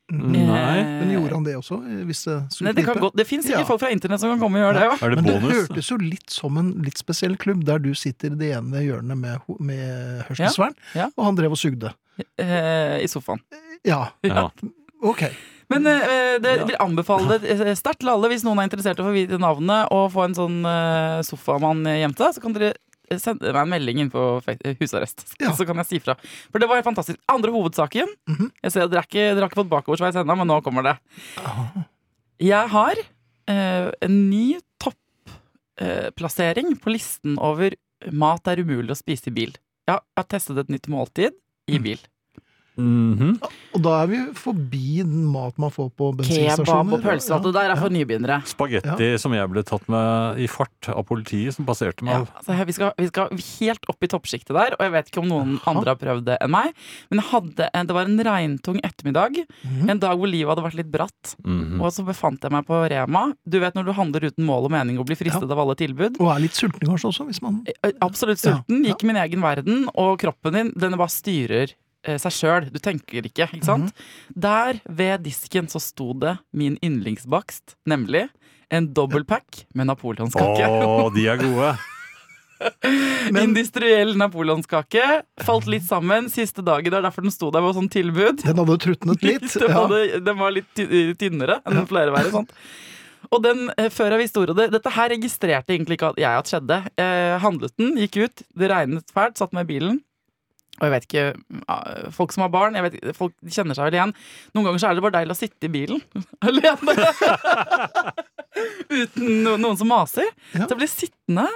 Nei. 0.08 0.78
Eh, 0.80 0.84
Men 1.02 1.10
gjorde 1.12 1.34
han 1.36 1.44
det 1.44 1.54
også? 1.58 1.76
eh, 1.84 2.04
Hvis 2.08 2.22
det 2.24 2.36
Nei, 2.64 2.72
det, 2.72 2.84
kan 2.86 2.96
det 3.14 3.26
fins 3.28 3.44
sikkert 3.44 3.60
Ja. 3.60 3.66
folk 3.68 3.80
fra 3.82 3.90
internett 3.92 4.20
som 4.22 4.30
kan 4.32 4.40
komme 4.40 4.56
og 4.56 4.64
gjøre 4.64 4.78
det 4.78 4.86
Ja. 4.86 4.94
Er 5.04 5.10
det 5.12 5.16
Men 5.22 5.24
det 5.28 5.42
hørtes 5.42 5.90
jo 5.90 5.98
litt 6.00 6.30
som 6.32 6.56
en 6.56 6.70
litt 6.82 6.96
spesiell 6.96 7.36
klubb, 7.36 7.64
der 7.68 7.78
du 7.78 7.90
sitter 7.94 8.32
i 8.32 8.38
det 8.40 8.54
ene 8.56 8.80
hjørnet 8.86 9.18
med, 9.20 9.40
med 9.60 10.24
hørselsvern, 10.30 10.72
Ja, 10.94 11.02
ja. 11.04 11.10
og 11.16 11.24
han 11.28 11.36
drev 11.36 11.52
og 11.52 11.60
sugde. 11.60 11.92
Eh, 12.38 13.04
I 13.04 13.06
sofaen. 13.06 13.40
Ja, 13.84 14.08
Ja. 14.24 14.48
ok. 15.02 15.28
Men 15.68 15.84
eh, 15.86 16.38
det 16.40 16.54
vil 16.66 16.76
anbefale 16.80 17.38
det 17.38 17.50
eh, 17.60 17.74
sterkt 17.76 18.00
til 18.00 18.08
alle 18.08 18.30
hvis 18.32 18.42
noen 18.48 18.58
er 18.62 18.70
interessert 18.70 18.98
i 18.98 19.02
å 19.04 19.08
få 19.10 19.12
vite 19.12 19.36
navnet 19.38 19.92
og 19.92 20.10
få 20.14 20.24
en 20.24 20.34
sånn 20.34 20.64
eh, 20.64 21.20
sofamann 21.28 21.84
hjem 21.84 22.14
til 22.16 22.24
deg, 22.24 22.34
så 22.34 22.40
kan 22.40 22.54
dere 22.56 22.70
eh, 22.72 22.78
sende 23.16 23.52
meg 23.54 23.60
en 23.62 23.70
melding 23.72 24.00
inn 24.02 24.10
på 24.12 24.22
eh, 24.50 24.76
husarrest. 24.80 25.24
Ja. 25.42 25.52
Så 25.56 25.64
kan 25.68 25.78
jeg 25.80 25.88
si 25.88 26.00
fra. 26.04 26.16
For 26.52 26.60
det 26.60 26.68
var 26.68 26.80
helt 26.80 26.88
fantastisk. 26.88 27.20
Andre 27.32 27.52
hovedsaken. 27.54 28.10
Mhm. 28.28 28.50
Jeg 28.64 28.74
ser 28.74 28.88
dere, 28.88 29.00
har 29.02 29.08
ikke, 29.08 29.24
dere 29.32 29.44
har 29.46 29.50
ikke 29.50 29.62
fått 29.62 29.72
bakoversveis 29.72 30.18
ennå, 30.20 30.36
men 30.38 30.50
nå 30.50 30.60
kommer 30.66 30.84
det. 30.84 30.96
Jeg 32.42 32.70
har 32.74 33.00
eh, 33.00 33.88
en 34.04 34.18
ny 34.30 34.58
topplassering 34.82 36.76
på 36.82 36.92
listen 36.94 37.38
over 37.40 37.74
mat 38.14 38.46
er 38.50 38.62
umulig 38.62 38.92
å 38.94 38.98
spise 38.98 39.30
i 39.32 39.34
bil. 39.34 39.56
Ja, 39.88 39.98
jeg 40.02 40.20
har 40.22 40.28
testet 40.30 40.60
et 40.60 40.70
nytt 40.72 40.88
måltid 40.92 41.34
i 41.68 41.80
bil. 41.82 42.00
Mhm. 42.78 43.38
Og 43.74 43.82
da 43.82 44.02
er 44.02 44.06
vi 44.10 44.18
forbi 44.38 45.02
den 45.02 45.24
mat 45.32 45.58
man 45.58 45.70
får 45.74 45.90
på 45.98 46.12
Kebab 46.14 46.20
bensinstasjoner. 46.22 46.92
og 46.94 47.02
pølser. 47.02 47.34
og 47.36 47.42
Det 47.44 47.52
der 47.54 47.70
er 47.74 47.76
for 47.76 47.90
nybegynnere. 47.90 48.38
Spagetti 48.46 49.08
som 49.20 49.32
jeg 49.34 49.50
ble 49.50 49.62
tatt 49.66 49.88
med 49.88 50.38
i 50.38 50.46
fart 50.46 50.88
av 50.88 51.04
politiet, 51.06 51.54
som 51.54 51.66
passerte 51.66 52.02
meg. 52.06 52.14
Ja, 52.26 52.38
altså, 52.38 52.66
vi, 52.66 52.72
skal, 52.72 52.92
vi 52.98 53.08
skal 53.10 53.28
helt 53.60 53.88
opp 53.90 54.02
i 54.02 54.06
toppsjiktet 54.08 54.54
der, 54.54 54.76
og 54.78 54.80
jeg 54.86 54.92
vet 54.92 55.10
ikke 55.10 55.22
om 55.22 55.28
noen 55.28 55.56
Aha. 55.58 55.74
andre 55.74 55.92
har 55.94 56.00
prøvd 56.00 56.24
det 56.30 56.38
enn 56.40 56.50
meg. 56.54 56.72
Men 57.10 57.18
hadde 57.20 57.68
det 57.88 57.94
var 57.94 58.04
en 58.08 58.18
regntung 58.24 58.80
ettermiddag, 58.84 59.44
Mhm. 59.64 59.90
en 59.90 59.98
dag 59.98 60.16
hvor 60.18 60.28
livet 60.30 60.48
hadde 60.54 60.64
vært 60.64 60.74
litt 60.78 60.90
bratt. 60.90 61.34
Mhm. 61.44 61.80
Og 61.80 61.90
så 61.92 62.04
befant 62.06 62.40
jeg 62.42 62.50
meg 62.52 62.66
på 62.66 62.78
Rema. 62.90 63.32
Du 63.48 63.58
vet 63.60 63.74
når 63.74 63.84
du 63.84 63.92
handler 63.92 64.20
uten 64.30 64.44
mål 64.46 64.64
og 64.64 64.70
mening 64.70 64.98
og 64.98 65.06
blir 65.06 65.16
fristet 65.16 65.50
av 65.50 65.58
alle 65.58 65.74
tilbud. 65.74 66.20
Og 66.20 66.30
er 66.36 66.40
litt 66.40 66.52
sulten 66.54 66.86
kanskje 66.88 67.08
også, 67.12 67.26
hvis 67.26 67.42
man 67.42 67.64
Eh, 67.84 67.90
Absolutt 68.00 68.38
sulten, 68.38 68.84
ja. 68.84 68.92
gikk 68.94 69.02
min 69.04 69.16
egen 69.16 69.40
verden, 69.42 69.88
og 69.94 70.18
kroppen 70.18 70.52
din 70.52 70.72
den 70.78 70.92
bare 70.96 71.08
styrer 71.08 71.68
eh, 71.72 71.74
seg 72.06 72.32
sjøl. 72.32 72.68
Du 72.72 72.78
tenker 72.78 73.26
ikke, 73.26 73.48
ikke 73.52 73.64
sant? 73.66 73.90
Mhm. 73.92 74.40
Der 74.46 74.80
ved 74.88 75.22
disken 75.26 75.66
så 75.68 75.80
sto 75.82 76.12
det 76.14 76.36
min 76.52 76.78
yndlingsbakst, 76.84 77.76
nemlig 77.90 78.28
en 78.70 78.90
dobbeltpack 78.94 79.64
med 79.74 79.86
napoleonskake. 79.88 80.66
Å, 80.68 81.08
de 81.14 81.26
er 81.32 81.36
gode! 81.40 81.76
Men- 83.32 83.50
Industriell 83.50 84.16
napoleonskake. 84.18 85.22
Falt 85.46 85.68
litt 85.70 85.84
sammen 85.86 86.26
siste 86.32 86.62
dagen. 86.66 86.90
Det 86.90 86.98
er 86.98 87.06
derfor 87.06 87.22
den 87.26 87.34
sto 87.34 87.50
der 87.54 87.62
med 87.62 87.76
sånn 87.76 87.90
tilbud. 87.92 88.42
Den 88.42 88.58
hadde 88.58 88.78
trutnet 88.82 89.22
litt. 89.22 89.46
Den, 89.58 89.68
Ja. 89.70 89.84
hadde, 89.84 90.20
den 90.26 90.38
var 90.40 90.50
litt 90.54 90.72
tynnere 91.20 91.60
enn 91.64 91.78
den 91.82 91.86
pleier 91.90 92.10
å 92.10 92.16
være. 92.16 92.44
Og 93.34 93.42
den, 93.44 93.68
eh, 93.76 93.88
før 93.92 94.14
jeg 94.14 94.22
visste 94.22 94.40
ordet 94.40 94.54
det 94.56 94.66
Dette 94.72 94.90
her 94.94 95.10
registrerte 95.12 95.74
egentlig 95.74 95.98
ikke 95.98 96.12
at 96.14 96.20
jeg 96.22 96.38
at 96.42 96.50
skjedde. 96.50 96.78
Eh, 96.98 97.38
handlet 97.42 97.74
den, 97.78 97.94
gikk 97.98 98.20
ut, 98.24 98.42
det 98.56 98.70
regnet 98.72 99.14
fælt, 99.14 99.38
satt 99.38 99.52
meg 99.56 99.66
i 99.68 99.72
bilen. 99.78 99.98
Og 100.78 100.86
jeg 100.86 100.92
vet 100.94 101.06
ikke, 101.08 101.24
ah, 101.68 102.10
Folk 102.14 102.30
som 102.34 102.44
har 102.46 102.52
barn, 102.54 102.76
jeg 102.78 102.84
vet, 102.86 102.98
folk 103.18 103.34
kjenner 103.50 103.74
seg 103.74 103.88
vel 103.88 103.96
igjen. 103.98 104.12
Noen 104.54 104.68
ganger 104.68 104.82
så 104.82 104.90
er 104.90 104.98
det 104.98 105.02
bare 105.06 105.16
deilig 105.18 105.34
å 105.34 105.40
sitte 105.40 105.66
i 105.66 105.72
bilen 105.74 106.02
alene. 106.48 106.94
Uten 108.98 109.42
no- 109.44 109.56
noen 109.60 109.78
som 109.80 109.90
maser. 109.90 110.28
Ja. 110.54 110.64
Så 110.66 110.72
jeg 110.74 110.80
ble 110.80 110.90
sittende 110.90 111.46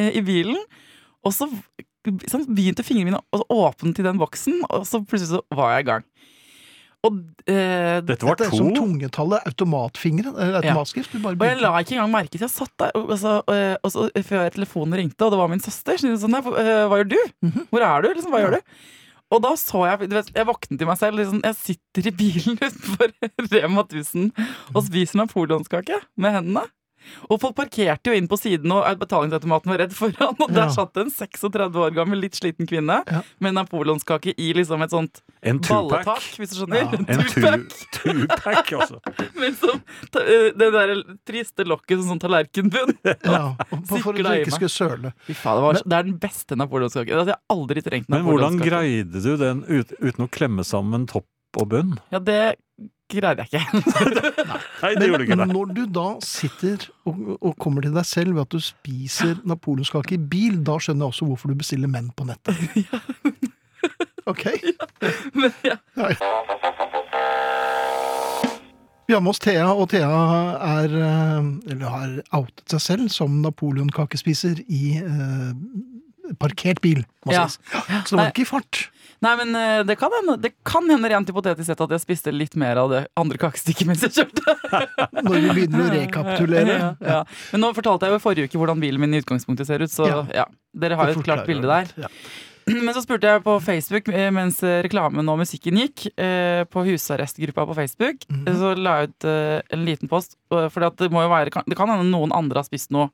eh, 0.00 0.10
i 0.18 0.22
bilen, 0.26 0.58
og 1.24 1.34
så 1.36 1.48
begynte 2.48 2.84
fingrene 2.86 3.10
mine 3.12 3.20
å 3.36 3.44
åpne 3.68 3.92
til 3.96 4.06
den 4.08 4.20
boksen, 4.20 4.62
og 4.72 4.86
så 4.88 5.02
plutselig 5.04 5.34
så 5.34 5.42
var 5.56 5.74
jeg 5.76 5.84
i 5.84 5.88
gang. 5.90 6.06
Og, 7.06 7.16
eh, 7.48 8.00
Dette 8.04 8.26
var 8.28 8.36
Dette 8.36 8.50
er 8.50 8.56
som 8.58 8.70
tungetallet 8.76 9.46
automatfingre. 9.48 10.34
Eller 10.36 10.58
automatskrift. 10.60 11.14
Ja. 11.16 11.32
og 11.32 11.44
jeg 11.46 11.60
la 11.62 11.72
ikke 11.80 11.96
engang 11.96 12.12
merke 12.12 12.34
til 12.34 12.44
Jeg 12.44 12.52
satt 12.52 12.74
der, 12.82 12.92
og, 12.94 13.14
så, 13.16 13.38
eh, 13.48 13.76
og 13.82 13.92
så 13.94 14.08
før 14.26 14.50
telefonen 14.52 14.98
ringte, 15.00 15.24
og 15.24 15.32
det 15.32 15.40
var 15.40 15.48
min 15.48 15.64
søster. 15.64 15.96
Så 15.96 16.12
sånn, 16.20 16.36
«Nei, 16.36 16.42
eh, 16.60 16.84
hva 16.90 17.00
gjør 17.00 17.12
du? 17.14 17.20
Mhm. 17.48 17.68
Hvor 17.72 17.86
er 17.86 18.02
du? 18.04 18.08
Liksom, 18.12 18.34
hva 18.34 18.42
gjør 18.44 18.58
du? 18.58 18.74
Og 19.30 19.42
da 19.44 19.52
så 19.54 19.84
jeg 19.86 20.10
du 20.10 20.16
vet, 20.16 20.30
Jeg 20.34 20.46
våknet 20.48 20.78
til 20.78 20.88
meg 20.90 20.98
selv. 20.98 21.16
Liksom, 21.16 21.40
jeg 21.46 21.56
sitter 21.56 22.10
i 22.10 22.14
bilen 22.20 22.58
utenfor 22.66 23.12
Rema 23.52 23.84
1000 23.86 24.32
og 24.74 24.84
spiser 24.84 25.22
napoleonskake 25.22 26.00
med 26.18 26.36
hendene. 26.36 26.66
Og 27.30 27.40
folk 27.40 27.56
parkerte 27.56 28.10
jo 28.12 28.16
inn 28.18 28.28
på 28.28 28.38
siden, 28.38 28.70
og 28.72 28.84
betalingsautomaten 29.00 29.72
var 29.72 29.78
redd 29.84 29.92
foran. 29.96 30.36
Og 30.40 30.50
der 30.52 30.66
Ja. 30.66 30.68
satt 30.74 30.96
en 31.00 31.10
36 31.10 31.74
år 31.80 31.94
gammel, 31.94 32.20
litt 32.20 32.34
sliten 32.38 32.66
kvinne 32.68 33.00
Ja. 33.10 33.22
med 33.40 33.54
napoleonskake 33.54 34.34
i 34.38 34.52
liksom 34.52 34.82
et 34.82 34.90
sånt 34.90 35.22
En 35.42 35.58
balletak, 35.58 36.20
hvis 36.36 36.50
du 36.52 36.60
skjønner. 36.60 36.84
Ja. 36.84 36.98
En 37.08 37.24
two- 37.24 37.68
two-pack, 37.92 38.72
altså. 38.72 39.00
Men 39.38 39.54
som 39.56 39.80
det 40.12 40.72
der 40.72 40.94
triste 41.26 41.64
lokket 41.64 42.02
som 42.02 42.18
sånn 42.18 42.20
tallerkenbunn. 42.20 42.96
Ja, 43.24 43.56
for, 43.88 44.10
at 44.10 44.16
du 44.16 44.22
ikke 44.22 44.52
skulle 44.58 44.72
søle. 44.72 45.12
Fy 45.26 45.32
faen, 45.34 45.56
det, 45.56 45.62
var, 45.64 45.80
det 45.84 45.98
er 45.98 46.02
den 46.10 46.18
beste 46.20 46.56
napoleonskaken. 46.60 47.14
Altså, 47.16 47.32
jeg 47.32 47.38
har 47.40 47.56
aldri 47.56 47.82
trengt 47.86 48.08
Men 48.12 48.24
hvordan 48.28 48.58
greide 48.60 49.22
du 49.24 49.36
den 49.40 49.64
ut, 49.68 49.92
uten 50.00 50.26
å 50.26 50.30
klemme 50.30 50.64
sammen 50.66 51.06
topp 51.10 51.26
og 51.58 51.68
bunn? 51.72 51.96
Ja, 52.12 52.18
det 52.22 52.56
greide 53.10 53.44
jeg 53.44 53.50
ikke. 53.50 53.82
Nei, 54.82 54.92
det 54.96 55.08
gjorde 55.08 55.18
du 55.18 55.26
ikke 55.26 55.38
det. 55.40 55.48
når 55.50 55.72
du 55.74 55.82
da 55.90 56.06
sitter 56.24 56.84
og, 57.10 57.22
og 57.40 57.56
kommer 57.58 57.82
til 57.84 57.94
deg 57.96 58.06
selv 58.06 58.36
ved 58.36 58.46
at 58.46 58.54
du 58.54 58.60
spiser 58.62 59.40
napoleonskake 59.50 60.14
i 60.14 60.20
bil, 60.30 60.60
da 60.66 60.78
skjønner 60.78 61.08
jeg 61.08 61.14
også 61.16 61.28
hvorfor 61.30 61.50
du 61.52 61.58
bestiller 61.60 61.90
menn 61.90 62.12
på 62.16 62.28
nettet. 62.30 62.54
Ok? 64.28 64.44
Men, 65.32 65.52
ja. 65.64 65.76
Vi 69.08 69.14
har 69.14 69.20
med 69.24 69.30
oss 69.32 69.40
Thea, 69.42 69.72
og 69.72 69.88
Thea 69.90 70.10
er, 70.68 70.92
eh, 70.94 71.48
eller 71.72 71.94
har 71.94 72.12
outet 72.38 72.74
seg 72.76 72.82
selv 72.84 73.08
som 73.10 73.40
napoleonkakespiser 73.42 74.60
i 74.68 75.00
eh, 75.00 76.36
parkert 76.38 76.82
bil, 76.84 77.02
Ja. 77.26 77.48
Så 77.48 77.58
det 78.12 78.20
var 78.20 78.30
ikke 78.30 78.44
i 78.44 78.50
fart. 78.52 78.84
Nei, 79.20 79.32
men 79.36 79.50
eh, 79.58 79.82
det 79.84 79.98
kan 80.00 80.12
hende 80.16 80.38
Det 80.40 80.52
kan 80.64 80.86
hende 80.88 81.08
rent 81.12 81.28
hypotetisk 81.28 81.66
sett 81.68 81.80
at 81.84 81.90
jeg 81.92 82.00
spiste 82.00 82.32
litt 82.32 82.54
mer 82.60 82.78
av 82.80 82.90
det 82.92 83.00
andre 83.20 83.36
kakestykket 83.42 83.86
mens 83.90 84.04
jeg 84.06 84.14
kjørte. 84.16 84.54
Når 85.26 85.34
vi 85.36 85.50
begynner 85.58 85.82
å 85.84 85.90
rekapitulere. 85.94 86.76
Ja, 86.78 86.92
ja. 87.04 87.18
Men 87.52 87.64
nå 87.66 87.72
fortalte 87.76 88.08
jeg 88.08 88.14
jo 88.16 88.20
i 88.20 88.24
forrige 88.24 88.48
uke 88.48 88.60
hvordan 88.62 88.80
bilen 88.80 89.02
min 89.02 89.16
i 89.16 89.20
utgangspunktet 89.20 89.68
ser 89.68 89.84
ut, 89.84 89.92
så 89.92 90.08
Ja. 90.32 90.46
Dere 90.72 90.96
har 90.96 91.10
jo 91.12 91.18
et 91.20 91.26
klart 91.26 91.44
bilde 91.50 91.68
der. 91.68 91.90
Men 92.70 92.92
så 92.94 93.00
spurte 93.02 93.26
jeg 93.26 93.42
på 93.42 93.56
Facebook 93.64 94.08
eh, 94.14 94.28
mens 94.32 94.60
eh, 94.62 94.78
reklamen 94.86 95.26
og 95.32 95.40
musikken 95.40 95.80
gikk, 95.80 96.06
på 96.70 96.84
husarrestgruppa 96.86 97.64
på 97.66 97.74
Facebook, 97.76 98.24
Mhm. 98.30 98.46
så 98.60 98.72
la 98.78 98.92
jeg 99.00 99.10
ut 99.10 99.26
en 99.74 99.84
liten 99.88 100.08
post. 100.12 100.36
For 100.48 100.90
det 100.90 101.10
må 101.12 101.24
jo 101.24 101.32
være 101.32 101.50
Det 101.66 101.76
kan 101.76 101.88
hende 101.90 102.06
noen 102.12 102.32
andre 102.32 102.62
har 102.62 102.68
spist 102.68 102.92
noe 102.94 103.10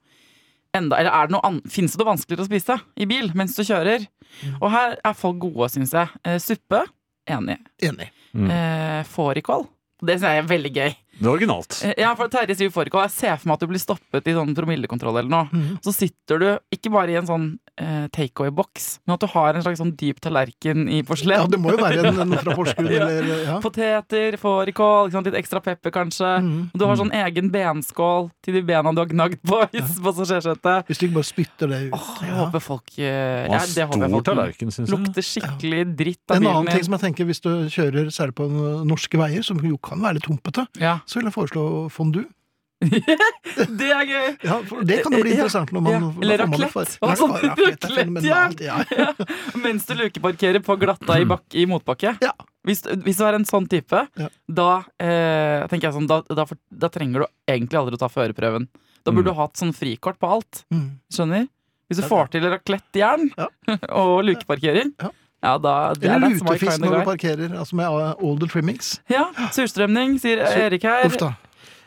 enda 0.74 0.98
Eller 0.98 1.14
er 1.14 1.28
det 1.28 1.34
noe 1.36 1.46
an 1.46 1.60
Fins 1.70 1.94
det 1.94 2.00
noe 2.02 2.08
vanskeligere 2.10 2.46
å 2.46 2.48
spise 2.50 2.78
i 2.96 3.06
bil 3.08 3.30
mens 3.38 3.56
du 3.56 3.62
kjører? 3.66 4.06
Mm. 4.42 4.58
Og 4.60 4.68
her 4.74 4.96
er 5.04 5.16
folk 5.16 5.38
gode, 5.44 5.68
syns 5.72 5.94
jeg. 5.96 6.10
Eh, 6.26 6.38
suppe. 6.42 6.82
Enig. 7.30 7.58
Enig. 7.82 8.10
Mm. 8.36 8.50
Eh, 8.52 9.00
Fårikål. 9.08 9.66
Det 10.02 10.18
syns 10.18 10.26
jeg 10.28 10.42
er 10.42 10.50
veldig 10.50 10.72
gøy. 10.76 10.96
Det 11.18 11.26
er 11.26 11.32
originalt. 11.32 11.78
Eh, 11.86 11.94
Ja, 12.02 12.14
for 12.18 12.28
Terje 12.28 12.56
sier 12.58 12.70
fårikål. 12.70 13.06
Jeg 13.06 13.14
ser 13.16 13.36
for 13.40 13.48
meg 13.48 13.54
at 13.56 13.60
du 13.64 13.70
blir 13.70 13.80
stoppet 13.82 14.26
i 14.28 14.34
sånn 14.36 14.54
promillekontroll 14.56 15.16
eller 15.22 15.32
noe. 15.32 15.48
Mm. 15.52 15.78
Så 15.84 15.94
sitter 15.96 16.38
du 16.42 16.48
ikke 16.74 16.92
bare 16.92 17.14
i 17.14 17.16
en 17.20 17.26
sånn 17.28 17.46
eh, 17.80 18.06
takeaway-boks, 18.12 19.00
men 19.06 19.14
at 19.16 19.24
du 19.24 19.26
har 19.32 19.54
en 19.56 19.64
slags 19.64 19.80
sånn 19.80 19.94
dyp 19.96 20.20
tallerken 20.24 20.86
i 20.92 21.02
porselen. 21.06 21.38
Ja, 21.40 21.46
det 21.50 21.60
må 21.60 21.72
jo 21.72 21.80
være 21.80 22.04
en, 22.10 22.20
en 22.26 22.36
fra 22.40 22.54
Porsgrunn, 22.58 22.90
Ja. 22.92 23.08
eller 23.08 23.42
ja. 23.46 23.56
Poteter, 23.64 24.36
fårikål, 24.40 25.10
litt 25.26 25.38
ekstra 25.40 25.60
pepper 25.64 25.94
kanskje. 25.94 26.30
Mm. 26.44 26.60
Og 26.74 26.80
du 26.80 26.84
har 26.88 27.00
sånn 27.00 27.12
egen 27.16 27.50
benskål 27.54 28.30
til 28.44 28.58
de 28.58 28.62
bena 28.68 28.92
du 28.96 29.00
har 29.02 29.08
gnagd 29.10 29.40
på 29.46 29.62
i 29.72 29.82
passasjersetet. 30.04 30.86
Hvis 30.90 31.00
du 31.00 31.06
ikke 31.08 31.18
bare 31.18 31.30
spytter 31.30 31.72
det 31.72 31.80
ut. 31.88 31.96
Åh, 31.96 32.12
jeg 32.22 32.30
ja. 32.32 32.36
håper 32.44 32.64
folk 32.64 32.92
eh, 32.98 33.46
ja, 33.48 33.60
det 33.64 33.88
håper 33.88 34.04
jeg 34.06 34.14
folk 34.16 34.28
tallerken, 34.28 34.72
synes 34.74 34.90
jeg. 34.90 34.98
Lukter 34.98 35.26
skikkelig 35.26 35.82
dritt 35.96 36.22
av 36.30 36.36
En 36.38 36.44
bilen 36.44 36.56
annen 36.60 36.72
ting 36.76 36.86
som 36.86 36.96
jeg 36.98 37.04
tenker 37.08 37.28
hvis 37.28 37.42
du 37.44 37.50
kjører 37.72 38.12
særlig 38.14 38.36
på 38.38 38.48
norske 38.86 39.20
veier, 39.20 39.44
som 39.46 39.60
jo 39.64 39.78
kan 39.80 40.00
være 40.04 40.20
litt 40.20 40.28
humpete, 40.30 40.66
Ja. 40.80 40.98
Så 41.06 41.18
vil 41.20 41.28
jeg 41.30 41.34
foreslå 41.36 41.64
fondue. 41.94 42.26
det 42.86 43.86
er 43.88 44.04
gøy! 44.04 44.26
Ja, 44.44 44.56
for 44.68 44.82
det 44.84 44.98
kan 45.04 45.14
jo 45.16 45.22
bli 45.24 45.32
interessant 45.32 45.70
når 45.72 45.84
man 45.86 45.94
Ja, 45.94 46.10
eller 46.26 46.42
raklett 46.42 46.74
raclette. 46.76 48.60
ja. 48.60 48.76
Ja. 49.00 49.08
Mens 49.62 49.86
du 49.88 49.94
lukeparkerer 49.96 50.60
på 50.64 50.76
glatta 50.80 51.16
i, 51.22 51.24
bak 51.24 51.56
i 51.56 51.64
motbakke. 51.70 52.16
Ja. 52.20 52.34
Hvis, 52.66 52.82
hvis 53.06 53.16
du 53.20 53.24
er 53.24 53.38
en 53.38 53.46
sånn 53.48 53.68
type, 53.70 54.02
Ja. 54.20 54.28
da 54.48 54.68
eh, 55.00 55.64
tenker 55.70 55.88
jeg 55.88 55.96
sånn 55.96 56.08
da, 56.10 56.20
da, 56.28 56.44
da 56.84 56.88
trenger 56.92 57.24
du 57.24 57.26
egentlig 57.48 57.80
aldri 57.80 57.96
å 57.96 58.02
ta 58.04 58.10
førerprøven. 58.12 58.68
Da 59.06 59.12
burde 59.14 59.30
Mm. 59.30 59.34
du 59.34 59.40
hatt 59.40 59.56
sånn 59.56 59.72
frikort 59.72 60.18
på 60.18 60.28
alt. 60.36 60.64
Mm. 60.74 60.98
Skjønner? 61.14 61.46
Hvis 61.88 62.00
du 62.02 62.08
får 62.10 62.28
til 62.34 62.42
raclettejern 62.50 63.28
Ja. 63.38 63.46
og 63.94 64.24
lukeparkering, 64.26 64.92
Ja. 65.46 65.56
da 65.62 65.74
det 65.94 66.10
er 66.10 66.16
Eller 66.18 66.36
lutefisk 66.36 66.82
når 66.82 66.98
du 66.98 67.08
parkerer, 67.08 67.48
altså 67.54 67.78
med 67.78 67.86
uh, 67.86 68.12
older 68.26 68.50
trimmings. 68.50 68.96
Ja, 69.12 69.28
surstrømning, 69.54 70.18
sier 70.22 70.42
Erik 70.44 70.86
her. 70.86 71.06
Uff 71.08 71.18
da. 71.22 71.34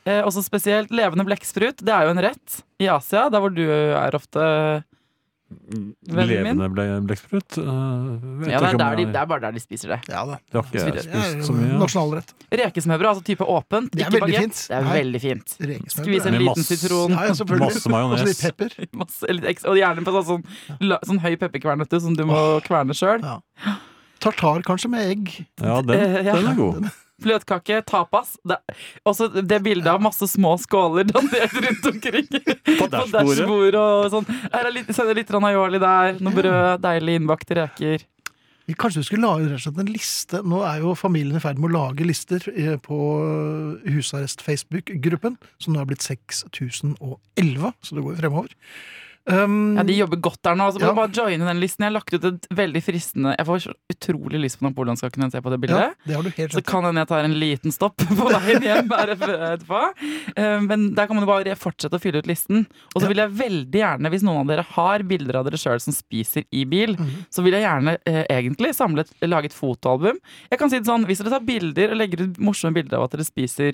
Eh, 0.07 0.21
også 0.23 0.41
spesielt 0.45 0.93
levende 0.95 1.25
blekksprut. 1.27 1.83
Det 1.83 1.93
er 1.93 2.07
jo 2.07 2.13
en 2.15 2.23
rett 2.23 2.61
i 2.81 2.87
Asia, 2.89 3.27
der 3.29 3.43
hvor 3.43 3.51
du 3.53 3.65
er 3.67 4.15
ofte 4.15 4.41
Vennen? 5.49 6.27
Levende 6.29 6.67
ble, 6.73 6.83
blekksprut? 7.09 7.57
Uh, 7.57 8.45
Ja, 8.49 8.59
det 8.61 8.69
ikke 8.75 8.85
er, 8.85 8.95
de, 8.99 9.05
det 9.13 9.19
er 9.21 9.25
bare 9.29 9.41
der 9.47 9.55
de 9.57 9.61
spiser 9.63 9.93
det. 9.95 9.99
Ja. 10.09 10.23
Det 10.25 10.53
har 10.53 10.63
ikke 10.67 10.83
Det 10.85 11.01
er 11.01 11.07
spist 11.07 11.47
så 11.47 11.55
mye. 11.57 11.79
nasjonalrett. 11.81 12.33
Rekesmørbrød, 12.61 13.09
altså 13.13 13.23
type 13.25 13.47
åpent, 13.49 13.91
Det 13.91 14.01
er 14.05 14.09
ikke 14.09 14.21
veldig 14.21 14.35
bagett. 14.37 14.41
fint. 14.41 14.61
Det 14.69 14.77
er 14.77 14.89
veldig 14.93 15.21
fint. 15.25 15.55
Skvis 15.95 16.25
en 16.29 16.37
Med 16.37 16.41
liten 16.45 16.63
sitron, 16.69 17.11
Ja, 17.17 17.25
ja. 17.29 17.59
Masse 17.65 17.89
majones. 17.89 18.21
Og 18.21 18.27
litt 18.29 18.41
pepper. 18.45 18.77
masse, 19.01 19.33
litt 19.33 19.65
og 19.65 19.77
gjerne 19.81 20.05
på 20.05 20.15
sånn, 20.23 20.45
sånn, 20.69 20.97
sånn 21.11 21.19
høy 21.25 21.35
pepperkvern 21.41 21.85
som 21.99 22.13
du 22.15 22.25
må 22.29 22.39
kverne 22.65 22.93
sjøl. 22.97 23.21
Ja. 23.25 23.75
Tartar 24.19 24.61
kanskje 24.67 24.89
med 24.91 25.05
egg. 25.13 25.45
Ja, 25.63 25.81
den, 25.81 25.95
Eh, 25.99 26.23
ja. 26.25 26.35
den 26.35 26.47
er 26.51 26.55
god. 26.55 26.89
Fløtkake, 27.23 27.81
tapas. 27.87 28.35
Det, 28.47 28.59
også 29.07 29.29
det 29.39 29.61
bildet 29.65 29.89
av 29.91 30.03
masse 30.03 30.27
små 30.31 30.55
skåler 30.61 31.07
dandert 31.09 31.57
rundt 31.65 31.89
omkring. 31.93 32.29
På 32.79 32.87
dashbordet. 32.91 33.11
dashbordet 33.15 33.81
og 33.81 34.13
sånn. 34.15 34.29
Her 34.53 34.69
er 34.69 34.75
litt, 34.75 34.93
sender 34.95 35.19
litt 35.19 35.29
grann 35.31 35.49
aioli 35.49 35.81
der, 35.81 36.21
noe 36.23 36.35
brød, 36.35 36.85
deilig 36.85 37.19
innbakte 37.19 37.59
reker. 37.63 38.07
Vi 38.69 38.75
kanskje 38.77 39.01
du 39.01 39.07
skulle 39.07 39.25
lage 39.25 39.47
rett 39.47 39.57
og 39.57 39.63
slett 39.63 39.79
en 39.81 39.89
liste. 39.89 40.39
Nå 40.45 40.61
er 40.67 40.83
jo 40.83 40.91
familien 40.97 41.39
i 41.39 41.41
ferd 41.41 41.57
med 41.57 41.71
å 41.71 41.73
lage 41.73 42.05
lister 42.05 42.43
eh, 42.53 42.75
på 42.77 42.97
Husarrest 43.89 44.43
Facebook-gruppen, 44.45 45.39
som 45.57 45.73
nå 45.73 45.81
har 45.81 45.89
blitt 45.89 46.05
6011, 46.05 46.99
så 47.81 47.97
det 47.97 48.03
går 48.05 48.13
jo 48.13 48.19
fremover. 48.19 48.53
Um, 49.29 49.75
Ja, 49.77 49.83
De 49.83 49.93
jobber 49.93 50.17
godt 50.21 50.41
der 50.43 50.55
nå. 50.55 50.71
Så 50.73 50.79
må 50.79 50.81
Ja. 50.81 50.89
du 50.89 50.95
bare 50.95 51.11
joine 51.13 51.45
den 51.45 51.59
listen. 51.61 51.83
Jeg 51.85 51.91
har 51.93 51.99
lagt 51.99 52.13
ut 52.13 52.23
et 52.25 52.47
veldig 52.49 52.81
fristende 52.83 53.35
Jeg 53.37 53.45
får 53.45 53.67
utrolig 53.93 54.39
lyst 54.41 54.59
på 54.59 54.65
napoleonskaken 54.69 55.17
når 55.21 55.29
jeg 55.29 55.31
ser 55.37 55.41
på 55.45 55.51
det 55.53 55.59
bildet. 55.61 55.79
ja, 55.79 55.93
det 56.07 56.15
har 56.15 56.23
du 56.23 56.29
helt 56.29 56.51
Så 56.53 56.63
kan 56.65 56.83
hende 56.83 56.99
jeg 57.03 57.07
tar 57.07 57.23
en 57.23 57.35
liten 57.39 57.71
stopp 57.71 57.97
på 58.19 58.29
veien 58.29 58.61
hjem 58.61 58.89
etterpå. 58.89 59.81
Eh, 60.35 60.59
Men 60.61 60.93
der 60.95 61.07
kan 61.07 61.15
man 61.15 61.25
bare 61.29 61.55
fortsette 61.55 61.93
å 61.97 62.01
fylle 62.01 62.19
ut 62.23 62.27
listen. 62.27 62.65
Og 62.95 63.01
så 63.03 63.07
vil 63.07 63.17
jeg 63.17 63.29
veldig 63.31 63.79
gjerne, 63.81 64.09
hvis 64.09 64.23
noen 64.23 64.41
av 64.41 64.47
dere 64.47 64.65
har 64.75 64.99
bilder 65.03 65.35
av 65.39 65.45
dere 65.45 65.57
sjøl 65.61 65.79
som 65.81 65.93
spiser 65.93 66.43
i 66.51 66.65
bil, 66.65 66.95
Mhm. 66.97 67.25
så 67.31 67.43
vil 67.43 67.53
jeg 67.53 67.63
gjerne 67.63 67.97
eh, 68.05 68.25
egentlig 68.29 68.73
samle 68.75 69.01
et, 69.01 69.11
lage 69.29 69.45
et 69.45 69.53
fotoalbum. 69.53 70.17
Jeg 70.51 70.59
kan 70.59 70.69
si 70.69 70.79
det 70.79 70.85
sånn, 70.87 71.05
Hvis 71.05 71.19
dere 71.23 71.29
tar 71.37 71.45
bilder 71.45 71.91
og 71.91 71.97
legger 71.97 72.21
ut 72.27 72.37
morsomme 72.39 72.73
bilder 72.73 72.97
av 72.97 73.03
at 73.05 73.11
dere 73.11 73.25
spiser 73.25 73.73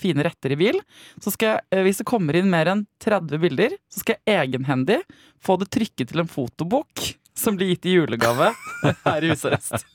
fine 0.00 0.24
retter 0.26 0.54
i 0.54 0.58
bil, 0.58 0.80
så 1.22 1.32
skal 1.34 1.52
jeg, 1.54 1.66
eh, 1.70 1.84
hvis 1.86 2.02
det 2.02 2.08
kommer 2.08 2.36
inn 2.38 2.50
mer 2.50 2.70
enn 2.72 2.86
30 3.04 3.42
bilder, 3.42 3.76
så 3.92 4.02
skal 4.02 4.18
jeg 4.18 4.42
egenhendig 4.46 5.00
få 5.42 5.58
det 5.60 5.70
trykket 5.74 6.10
til 6.12 6.24
en 6.24 6.30
fotobok 6.30 7.04
som 7.36 7.58
blir 7.58 7.74
gitt 7.74 7.86
i 7.86 7.96
julegave 7.98 8.52
her 9.06 9.26
i 9.26 9.32
husarrest. 9.34 9.86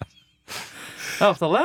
Er 1.21 1.29
avtale? 1.35 1.61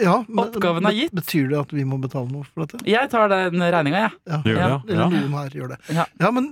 Ja, 0.00 0.14
men 0.24 0.38
Oppgaven 0.40 0.86
er 0.88 0.94
gitt. 0.96 1.12
Betyr 1.12 1.50
det 1.50 1.58
at 1.60 1.72
vi 1.76 1.82
må 1.84 1.98
betale 2.00 2.30
noe 2.32 2.46
for 2.48 2.64
dette? 2.64 2.78
Jeg 2.88 3.10
tar 3.12 3.28
den 3.28 3.60
regninga, 3.60 4.06
jeg. 4.06 4.12
Ja. 4.32 4.38
Gjør 4.46 4.56
Ja. 4.58 4.68
det. 4.68 4.94
Eller 4.94 5.02
ja. 5.02 5.08
noen 5.12 5.34
her 5.36 5.50
gjør 5.58 5.68
det. 5.74 5.78
Ja. 5.92 6.30
men 6.32 6.46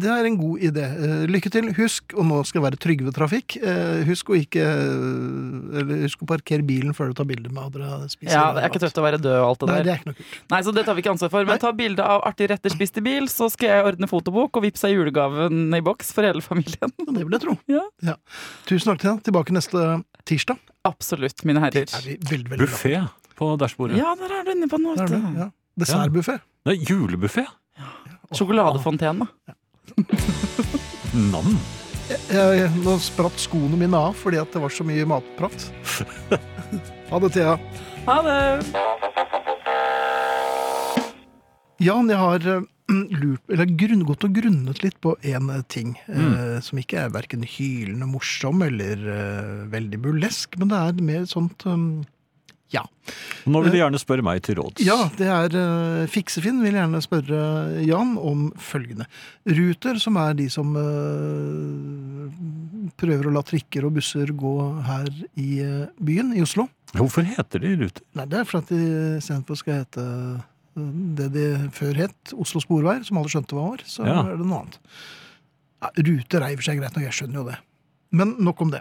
det 0.00 0.08
er 0.14 0.24
en 0.30 0.38
god 0.40 0.64
idé. 0.64 0.84
Eh, 0.88 1.26
Lykke 1.28 1.50
til. 1.52 1.68
Husk, 1.76 2.14
og 2.16 2.24
nå 2.30 2.38
skal 2.48 2.62
det 2.62 2.64
være 2.70 2.80
Trygve 2.80 3.12
Trafikk, 3.12 3.56
eh, 3.60 4.00
husk 4.08 4.32
å 4.32 4.38
ikke 4.40 4.64
eh, 4.64 5.80
Eller 5.82 6.02
husk 6.06 6.24
å 6.24 6.28
parkere 6.30 6.64
bilen 6.64 6.94
før 6.96 7.12
du 7.12 7.18
tar 7.20 7.28
bilde 7.28 7.52
med 7.52 7.62
andre 7.68 8.08
spiser. 8.08 8.32
Ja, 8.34 8.46
Det 8.56 8.64
er 8.64 8.72
ikke 8.72 8.82
tøft 8.86 8.98
å 9.00 9.04
være 9.04 9.20
død 9.20 9.36
og 9.42 9.46
alt 9.50 9.60
det 9.60 9.68
Nei, 9.68 9.76
der. 9.76 9.84
det 9.84 9.92
er 9.92 10.00
ikke 10.00 10.10
noe 10.12 10.18
kult. 10.22 10.40
Nei, 10.54 10.62
så 10.64 10.74
det 10.74 10.84
tar 10.88 10.94
vi 10.98 11.04
ikke 11.04 11.12
ansvar 11.14 11.30
for. 11.36 11.44
Nei. 11.44 11.52
Men 11.52 11.62
ta 11.66 11.72
bilde 11.76 12.08
av 12.14 12.24
artig 12.24 12.48
retter 12.50 12.70
spist 12.72 12.96
i 12.98 13.04
bil, 13.04 13.28
så 13.28 13.50
skal 13.52 13.68
jeg 13.74 13.84
ordne 13.92 14.08
fotobok 14.10 14.56
og 14.56 14.64
vippse 14.64 14.88
julegaven 14.92 15.68
i 15.76 15.80
boks 15.84 16.12
for 16.16 16.24
hele 16.24 16.40
familien. 16.44 16.88
Det 17.04 17.20
vil 17.20 17.36
jeg 17.36 17.44
tro. 17.44 17.58
Ja. 17.68 18.16
Tusen 18.64 18.90
takk 18.94 19.00
til 19.04 19.12
deg. 19.12 19.22
Tilbake 19.28 19.52
neste 19.52 19.84
tirsdag. 20.28 20.58
Absolutt, 20.84 21.44
mine 21.48 21.60
herrer. 21.64 21.84
Det 21.86 21.94
er. 22.32 22.44
Buffé 22.58 22.96
på 23.38 23.48
dashbordet. 23.60 23.96
Ja, 23.98 24.14
der 24.18 24.30
er 24.40 24.44
du 24.46 24.50
inne 24.54 24.68
på 24.70 24.78
noe. 24.80 24.94
Det 24.96 25.04
er 25.06 25.14
vet 25.14 25.22
det, 25.22 25.32
du. 25.34 25.38
ja. 25.44 25.48
Dessertbuffé. 25.80 26.38
Nei, 26.68 26.76
julebuffé. 26.86 27.44
Sjokoladefontene. 28.34 29.26
Nam. 31.14 31.58
Jeg- 32.08 32.58
jeg- 32.58 32.70
Nå 32.84 32.98
spratt 33.00 33.38
skoene 33.40 33.76
mine 33.80 33.94
av 33.96 34.14
fordi 34.14 34.36
at 34.40 34.52
det 34.52 34.60
var 34.62 34.68
så 34.70 34.84
mye 34.84 35.04
matprat. 35.06 35.70
Ha 37.10 37.18
det, 37.20 37.28
Thea. 37.32 37.58
Ha 38.06 38.22
det! 38.24 38.66
Jan, 41.84 42.08
jeg 42.08 42.18
har 42.18 42.46
eh, 42.48 42.60
lurt, 42.88 43.44
eller 43.48 43.68
grunn, 43.80 44.04
gått 44.04 44.26
og 44.26 44.34
grunnet 44.36 44.82
litt 44.84 44.98
på 45.04 45.14
en 45.24 45.50
ting, 45.68 45.94
ting. 45.94 45.94
Eh, 46.08 46.58
som 46.64 46.80
ikke 46.80 47.04
er 47.04 47.14
verken 47.14 47.44
hylende 47.46 48.08
morsom 48.08 48.62
eller 48.66 49.00
eh, 49.00 49.62
veldig 49.72 50.00
burlesk, 50.04 50.58
men 50.60 50.72
det 50.72 50.80
er 50.80 51.06
mer 51.12 51.24
sånt 51.30 51.64
um, 51.66 52.04
Ja. 52.74 52.84
Nå 53.46 53.60
vil 53.62 53.74
du 53.74 53.78
gjerne 53.78 54.00
spørre 54.00 54.24
meg 54.26 54.42
til 54.44 54.58
råds. 54.58 54.82
Ja, 54.84 55.08
det 55.16 55.28
er 55.30 55.54
uh, 55.54 56.04
Fiksefinn 56.10 56.62
vil 56.64 56.76
gjerne 56.76 57.00
spørre 57.04 57.40
Jan 57.84 58.16
om 58.18 58.48
følgende. 58.58 59.06
Ruter, 59.46 60.00
som 60.02 60.18
er 60.20 60.36
de 60.38 60.48
som 60.52 60.72
uh, 60.74 62.28
prøver 63.00 63.28
å 63.28 63.34
la 63.36 63.44
trikker 63.46 63.86
og 63.86 63.96
busser 64.00 64.32
gå 64.34 64.56
her 64.88 65.12
i 65.40 65.50
uh, 65.62 65.84
byen, 66.02 66.34
i 66.34 66.42
Oslo. 66.44 66.68
Hvorfor 66.94 67.26
heter 67.26 67.62
de 67.62 67.74
Ruter? 67.80 68.04
Nei, 68.14 68.26
det 68.30 68.40
er 68.40 68.48
for 68.48 68.62
at 68.62 68.70
de 68.70 68.82
istedenfor 69.18 69.58
skal 69.58 69.80
hete 69.80 70.02
eh, 70.04 70.42
det 70.74 71.28
de 71.32 71.44
før 71.72 71.94
het, 71.94 72.32
Oslo 72.36 72.60
Sporveier, 72.60 73.04
som 73.06 73.18
alle 73.20 73.28
skjønte 73.30 73.54
hva 73.54 73.70
var, 73.70 73.84
så 73.86 74.04
Ja. 74.06 74.20
er 74.26 74.36
det 74.36 74.46
noe 74.46 74.60
annet. 74.64 74.78
Ja, 75.82 75.90
ruter 75.98 76.42
er 76.42 76.48
i 76.50 76.52
og 76.56 76.58
for 76.62 76.66
seg 76.70 76.78
greit 76.80 76.96
nok, 76.96 77.04
jeg 77.04 77.12
skjønner 77.12 77.34
jo 77.42 77.44
det. 77.50 77.58
Men 78.14 78.36
nok 78.38 78.60
om 78.62 78.70
det. 78.70 78.80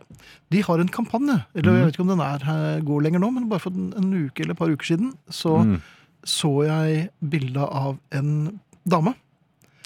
De 0.51 0.61
har 0.61 0.79
en 0.79 0.87
kampanje, 0.87 1.45
eller 1.55 1.73
jeg 1.73 1.85
vet 1.85 1.93
ikke 1.95 2.05
om 2.05 2.07
den 2.13 2.21
er 2.21 2.81
går 2.85 3.01
lenger 3.01 3.19
nå, 3.19 3.31
men 3.33 3.49
bare 3.49 3.59
for 3.59 3.71
en, 3.71 4.13
uke 4.13 4.41
eller 4.43 4.53
et 4.53 4.57
par 4.59 4.69
uker 4.69 4.85
siden, 4.85 5.13
så 5.29 5.63
Mm. 5.65 5.81
så 6.25 6.51
jeg 6.65 7.09
bilde 7.27 7.57
av 7.57 7.97
en 8.11 8.59
dame 8.87 9.15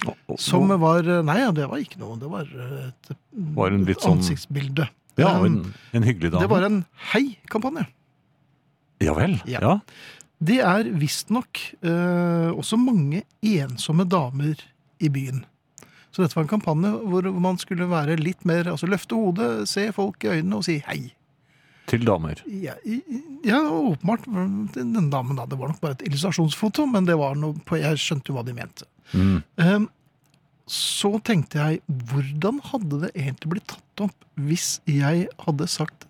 Oh, 0.06 0.14
oh, 0.30 0.36
som 0.38 0.68
var 0.68 1.02
Nei, 1.24 1.40
ja, 1.40 1.50
det 1.52 1.68
var 1.68 1.78
ikke 1.80 1.98
noe, 1.98 2.20
det 2.20 2.30
var 2.30 2.42
et, 2.42 3.18
Var 3.34 3.68
et 3.72 3.98
sånn- 3.98 4.18
ansiktsbilde. 4.20 4.88
Ja, 5.18 5.40
Um, 5.40 5.46
en, 5.46 5.74
en 5.94 6.04
hyggelig 6.04 6.30
dame. 6.32 6.42
det 6.42 6.50
var 6.52 6.64
en 6.64 6.86
hei-kampanje. 7.14 7.88
Ja 9.02 9.14
vel. 9.14 9.42
Ja. 9.48 9.60
Ja. 9.62 9.80
Det 10.38 10.60
er 10.62 10.90
visstnok 10.94 11.62
eh, 11.82 12.50
også 12.54 12.78
mange 12.78 13.24
ensomme 13.42 14.06
damer 14.06 14.60
i 15.02 15.10
byen. 15.10 15.44
Så 16.14 16.24
dette 16.24 16.38
var 16.38 16.46
en 16.46 16.52
kampanje 16.52 16.92
hvor 17.10 17.28
man 17.42 17.60
skulle 17.62 17.86
være 17.90 18.16
litt 18.18 18.46
mer 18.48 18.72
Altså 18.72 18.90
løfte 18.90 19.18
hodet, 19.18 19.68
se 19.70 19.90
folk 19.94 20.24
i 20.26 20.32
øynene 20.38 20.60
og 20.60 20.66
si 20.66 20.80
hei. 20.88 21.12
Til 21.88 22.04
damer. 22.04 22.42
Ja, 22.52 22.74
ja 23.48 23.60
åpenbart. 23.64 24.26
Den 24.76 25.12
damen 25.12 25.38
da, 25.38 25.46
Det 25.46 25.60
var 25.60 25.72
nok 25.72 25.82
bare 25.82 25.96
et 25.96 26.08
illustrasjonsfoto, 26.10 26.86
men 26.90 27.06
det 27.08 27.16
var 27.18 27.38
noe 27.40 27.56
på, 27.66 27.80
jeg 27.80 28.02
skjønte 28.02 28.32
jo 28.32 28.38
hva 28.38 28.44
de 28.46 28.56
mente. 28.58 28.88
Mm. 29.14 29.40
Eh, 29.64 29.86
så 30.68 31.14
tenkte 31.24 31.62
jeg, 31.62 31.80
hvordan 31.88 32.60
hadde 32.74 33.02
det 33.06 33.14
egentlig 33.16 33.54
blitt 33.54 33.70
tatt 33.72 34.04
opp 34.10 34.26
hvis 34.36 34.82
jeg 34.90 35.30
hadde 35.46 35.70
sagt 35.72 36.04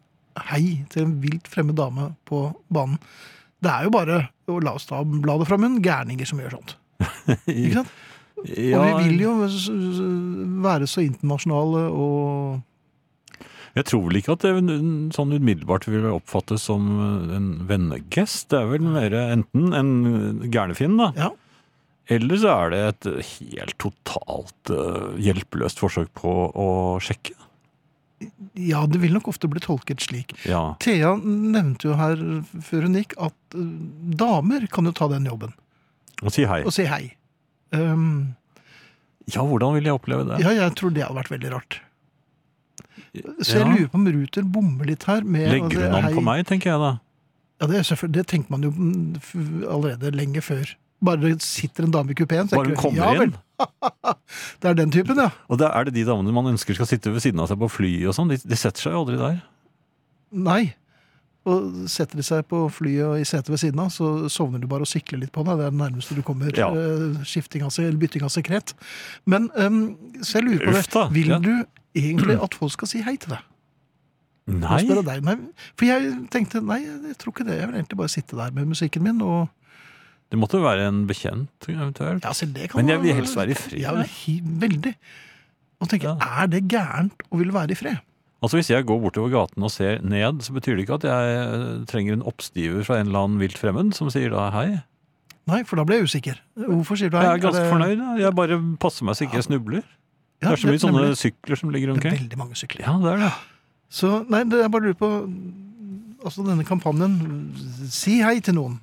hei 0.49 0.87
til 0.91 1.05
en 1.05 1.17
vilt 1.21 1.47
fremmed 1.51 1.77
dame 1.77 2.09
på 2.25 2.47
banen? 2.73 2.97
Det 3.63 3.71
er 3.73 3.87
jo 3.87 3.93
bare 3.93 4.19
la 4.63 4.73
oss 4.77 4.85
ta 4.89 5.01
bladet 5.03 5.47
fra 5.49 5.57
munnen, 5.59 5.81
gærninger 5.83 6.29
som 6.29 6.39
gjør 6.41 6.59
sånt. 6.59 6.77
Ikke 7.49 7.81
sant? 7.81 7.95
Ja, 8.45 8.77
Og 8.77 8.99
vi 9.01 9.07
vil 9.09 9.23
jo 9.23 9.31
være 10.61 10.85
så 10.85 11.01
internasjonale 11.01 11.87
og 11.89 12.59
Jeg 13.73 13.87
tror 13.89 14.03
vel 14.05 14.19
ikke 14.19 14.35
at 14.35 14.45
det 14.45 14.51
sånn 15.15 15.33
umiddelbart 15.33 15.87
vil 15.89 16.05
oppfattes 16.11 16.67
som 16.69 16.85
en 17.33 17.49
vennegest. 17.69 18.47
Det 18.53 18.59
er 18.61 18.69
vel 18.71 18.85
mer 18.85 19.13
enten 19.23 19.73
en 19.77 19.91
gærnefinn, 20.53 20.95
da. 21.01 21.11
Ja. 21.17 21.31
Eller 22.13 22.39
så 22.39 22.53
er 22.53 22.71
det 22.73 22.79
et 22.85 23.07
helt 23.33 23.75
totalt 23.81 24.71
eh, 24.71 25.17
hjelpeløst 25.27 25.81
forsøk 25.81 26.13
på 26.17 26.33
å 26.53 26.69
sjekke. 27.03 27.35
Ja, 28.57 28.85
det 28.89 28.97
vil 29.03 29.13
nok 29.13 29.27
ofte 29.29 29.47
bli 29.51 29.61
tolket 29.61 30.01
slik. 30.01 30.31
Ja. 30.49 30.75
Thea 30.81 31.11
nevnte 31.21 31.91
jo 31.91 31.97
her 31.99 32.15
før 32.65 32.87
hun 32.87 32.95
gikk 32.97 33.13
at 33.21 33.35
eh, 33.53 33.67
damer 34.17 34.65
kan 34.73 34.89
jo 34.89 34.93
ta 34.97 35.07
den 35.11 35.27
jobben 35.29 35.53
Og 36.23 36.31
si 36.33 36.47
hei. 36.49 36.63
og 36.65 36.73
si 36.73 36.87
hei. 36.89 37.13
Um, 37.75 38.35
Ja, 39.27 39.43
hvordan 39.43 39.75
vil 39.75 39.83
jeg 39.85 39.93
oppleve 39.93 40.23
det? 40.29 40.39
ja, 40.45 40.53
jeg 40.55 40.73
tror 40.79 40.93
det 40.95 41.03
hadde 41.03 41.19
vært 41.19 41.29
veldig 41.35 41.51
rart. 41.53 41.81
Så 43.41 43.57
jeg 43.57 43.61
Ja. 43.61 43.67
lurer 43.67 43.87
på 43.91 43.95
om 43.99 44.07
Ruter 44.07 44.43
bommer 44.43 44.85
litt 44.85 45.03
her. 45.03 45.21
Med, 45.23 45.51
Legger 45.51 45.81
hun 45.83 45.93
altså, 45.93 46.09
om 46.09 46.17
på 46.17 46.23
meg, 46.23 46.45
tenker 46.47 46.71
jeg 46.71 46.79
da. 46.79 46.91
Ja, 47.61 47.67
det, 47.67 48.11
det 48.13 48.27
tenkte 48.27 48.51
man 48.53 48.63
jo 48.63 48.71
mm, 48.71 49.63
allerede 49.67 50.11
lenge 50.15 50.41
før. 50.45 50.73
Bare 51.03 51.21
det 51.21 51.35
sitter 51.45 51.85
en 51.85 51.93
dame 51.93 52.13
i 52.13 52.17
kupeen. 52.17 52.49
Bare 52.49 52.71
hun 52.71 52.79
kommer 52.79 53.13
ja, 53.13 53.27
inn. 53.27 53.35
Det 54.61 54.69
er 54.69 54.75
den 54.77 54.91
typen, 54.93 55.17
ja. 55.17 55.29
Og 55.49 55.57
det 55.57 55.69
er 55.69 55.87
det 55.87 55.95
de 55.95 56.03
damene 56.05 56.33
man 56.33 56.51
ønsker 56.51 56.77
skal 56.77 56.89
sitte 56.89 57.09
ved 57.13 57.23
siden 57.23 57.41
av 57.41 57.47
seg 57.49 57.57
på 57.61 57.69
fly 57.69 57.91
og 58.09 58.13
sånn. 58.17 58.29
De, 58.29 58.37
de 58.37 58.57
setter 58.57 58.85
seg 58.85 58.93
jo 58.93 59.01
aldri 59.01 59.17
der. 59.17 59.39
Nei. 60.45 60.61
Og 61.47 61.87
setter 61.89 62.19
de 62.19 62.25
seg 62.27 62.43
på 62.51 62.59
flyet 62.73 63.05
og 63.07 63.21
i 63.21 63.25
setet 63.27 63.49
ved 63.53 63.61
siden 63.61 63.81
av, 63.81 63.91
så 63.93 64.27
sovner 64.31 64.61
du 64.61 64.67
bare 64.69 64.83
og 64.83 64.91
sikler 64.91 65.21
litt 65.21 65.31
på 65.35 65.45
deg. 65.47 65.61
Det 65.61 65.67
er 65.69 65.73
det 65.73 65.79
nærmeste 65.79 66.17
du 66.17 66.23
kommer 66.27 66.51
Ja. 66.57 66.69
eh, 66.75 67.21
skifting 67.23 67.63
av, 67.63 67.71
seg, 67.73 67.87
eller 67.87 68.01
bytting 68.01 68.25
av 68.27 68.33
sekret. 68.33 68.73
Men 69.25 69.49
um, 69.55 69.95
så 70.21 70.39
jeg 70.39 70.47
lurer 70.49 70.65
på 70.65 70.75
Uff 70.75 70.89
det. 70.93 71.05
Vil 71.15 71.33
ja. 71.33 71.39
du 71.39 71.53
egentlig 71.97 72.37
at 72.43 72.57
folk 72.57 72.75
skal 72.75 72.91
si 72.91 73.01
hei 73.05 73.15
til 73.15 73.37
deg? 73.37 73.45
Nei. 74.47 74.83
Nei, 74.87 75.35
for 75.75 75.83
jeg 75.89 76.11
tenkte 76.31 76.61
nei, 76.63 76.79
jeg 76.85 77.17
tror 77.19 77.33
ikke 77.33 77.45
det. 77.47 77.57
Jeg 77.59 77.67
vil 77.67 77.79
egentlig 77.81 77.97
bare 77.99 78.11
sitte 78.11 78.37
der 78.39 78.53
med 78.55 78.69
musikken 78.69 79.03
min 79.03 79.19
og 79.21 79.49
Det 80.29 80.37
måtte 80.39 80.59
være 80.59 80.87
en 80.89 81.05
bekjent 81.07 81.67
eventuelt. 81.71 82.23
Ja, 82.25 82.33
selv 82.35 82.53
det 82.53 82.69
kan 82.71 82.81
Men 82.81 82.89
jeg 82.91 83.01
vil 83.01 83.13
helst 83.15 83.35
være 83.37 83.51
i 83.51 83.53
fred. 83.55 83.79
Ja, 83.79 83.93
veldig. 84.59 84.95
Og 85.79 85.87
tenker, 85.89 86.17
Ja. 86.19 86.43
er 86.43 86.47
det 86.47 86.67
gærent 86.67 87.21
å 87.31 87.37
ville 87.39 87.53
være 87.53 87.71
i 87.71 87.75
fred? 87.75 87.97
Altså 88.43 88.57
Hvis 88.59 88.69
jeg 88.69 88.85
går 88.85 88.99
bortover 89.01 89.31
gaten 89.31 89.63
og 89.63 89.71
ser 89.71 89.99
ned, 90.03 90.41
så 90.45 90.51
betyr 90.53 90.75
det 90.75 90.85
ikke 90.85 90.95
at 90.99 91.03
jeg 91.07 91.37
eh, 91.37 91.85
trenger 91.89 92.13
en 92.13 92.21
oppstiver 92.23 92.83
fra 92.85 92.99
en 92.99 93.07
eller 93.07 93.19
annen 93.25 93.39
vilt 93.39 93.57
fremmed 93.57 93.93
som 93.95 94.09
sier 94.09 94.29
da 94.29 94.49
hei. 94.51 94.81
Nei, 95.47 95.63
for 95.63 95.77
da 95.79 95.83
blir 95.87 96.01
jeg 96.01 96.09
usikker. 96.11 96.37
Hvorfor 96.59 96.97
sier 96.99 97.09
du 97.09 97.17
hei? 97.17 97.23
Jeg 97.23 97.39
er 97.39 97.43
ganske 97.47 97.63
det- 97.63 97.71
fornøyd. 97.71 97.97
ja. 97.97 98.27
Jeg 98.27 98.35
bare 98.35 98.59
passer 98.77 99.05
meg 99.05 99.15
så 99.15 99.25
ikke 99.25 99.39
jeg 99.39 99.47
snubler. 99.47 99.83
Ja, 100.41 100.49
Det 100.49 100.59
er 100.59 100.61
så 100.61 100.67
mye 100.69 100.81
sånne 100.83 101.01
nemlig. 101.07 101.17
sykler 101.17 101.57
som 101.57 101.69
ligger 101.71 101.89
omkring. 101.95 102.11
Det 102.13 102.19
er 102.19 102.23
veldig 102.27 102.37
mange 102.37 102.53
sykler. 102.59 102.81
Ja, 102.85 102.97
det 102.99 103.13
er 103.13 103.17
det. 103.25 103.33
Så 103.89 104.29
nei, 104.29 104.43
det 104.43 104.59
jeg 104.61 104.71
bare 104.71 104.81
lurer 104.81 104.99
på 104.99 105.11
Altså 106.25 106.43
denne 106.43 106.65
kampanjen 106.65 107.53
Si 107.89 108.19
hei 108.21 108.39
til 108.41 108.55
noen. 108.55 108.79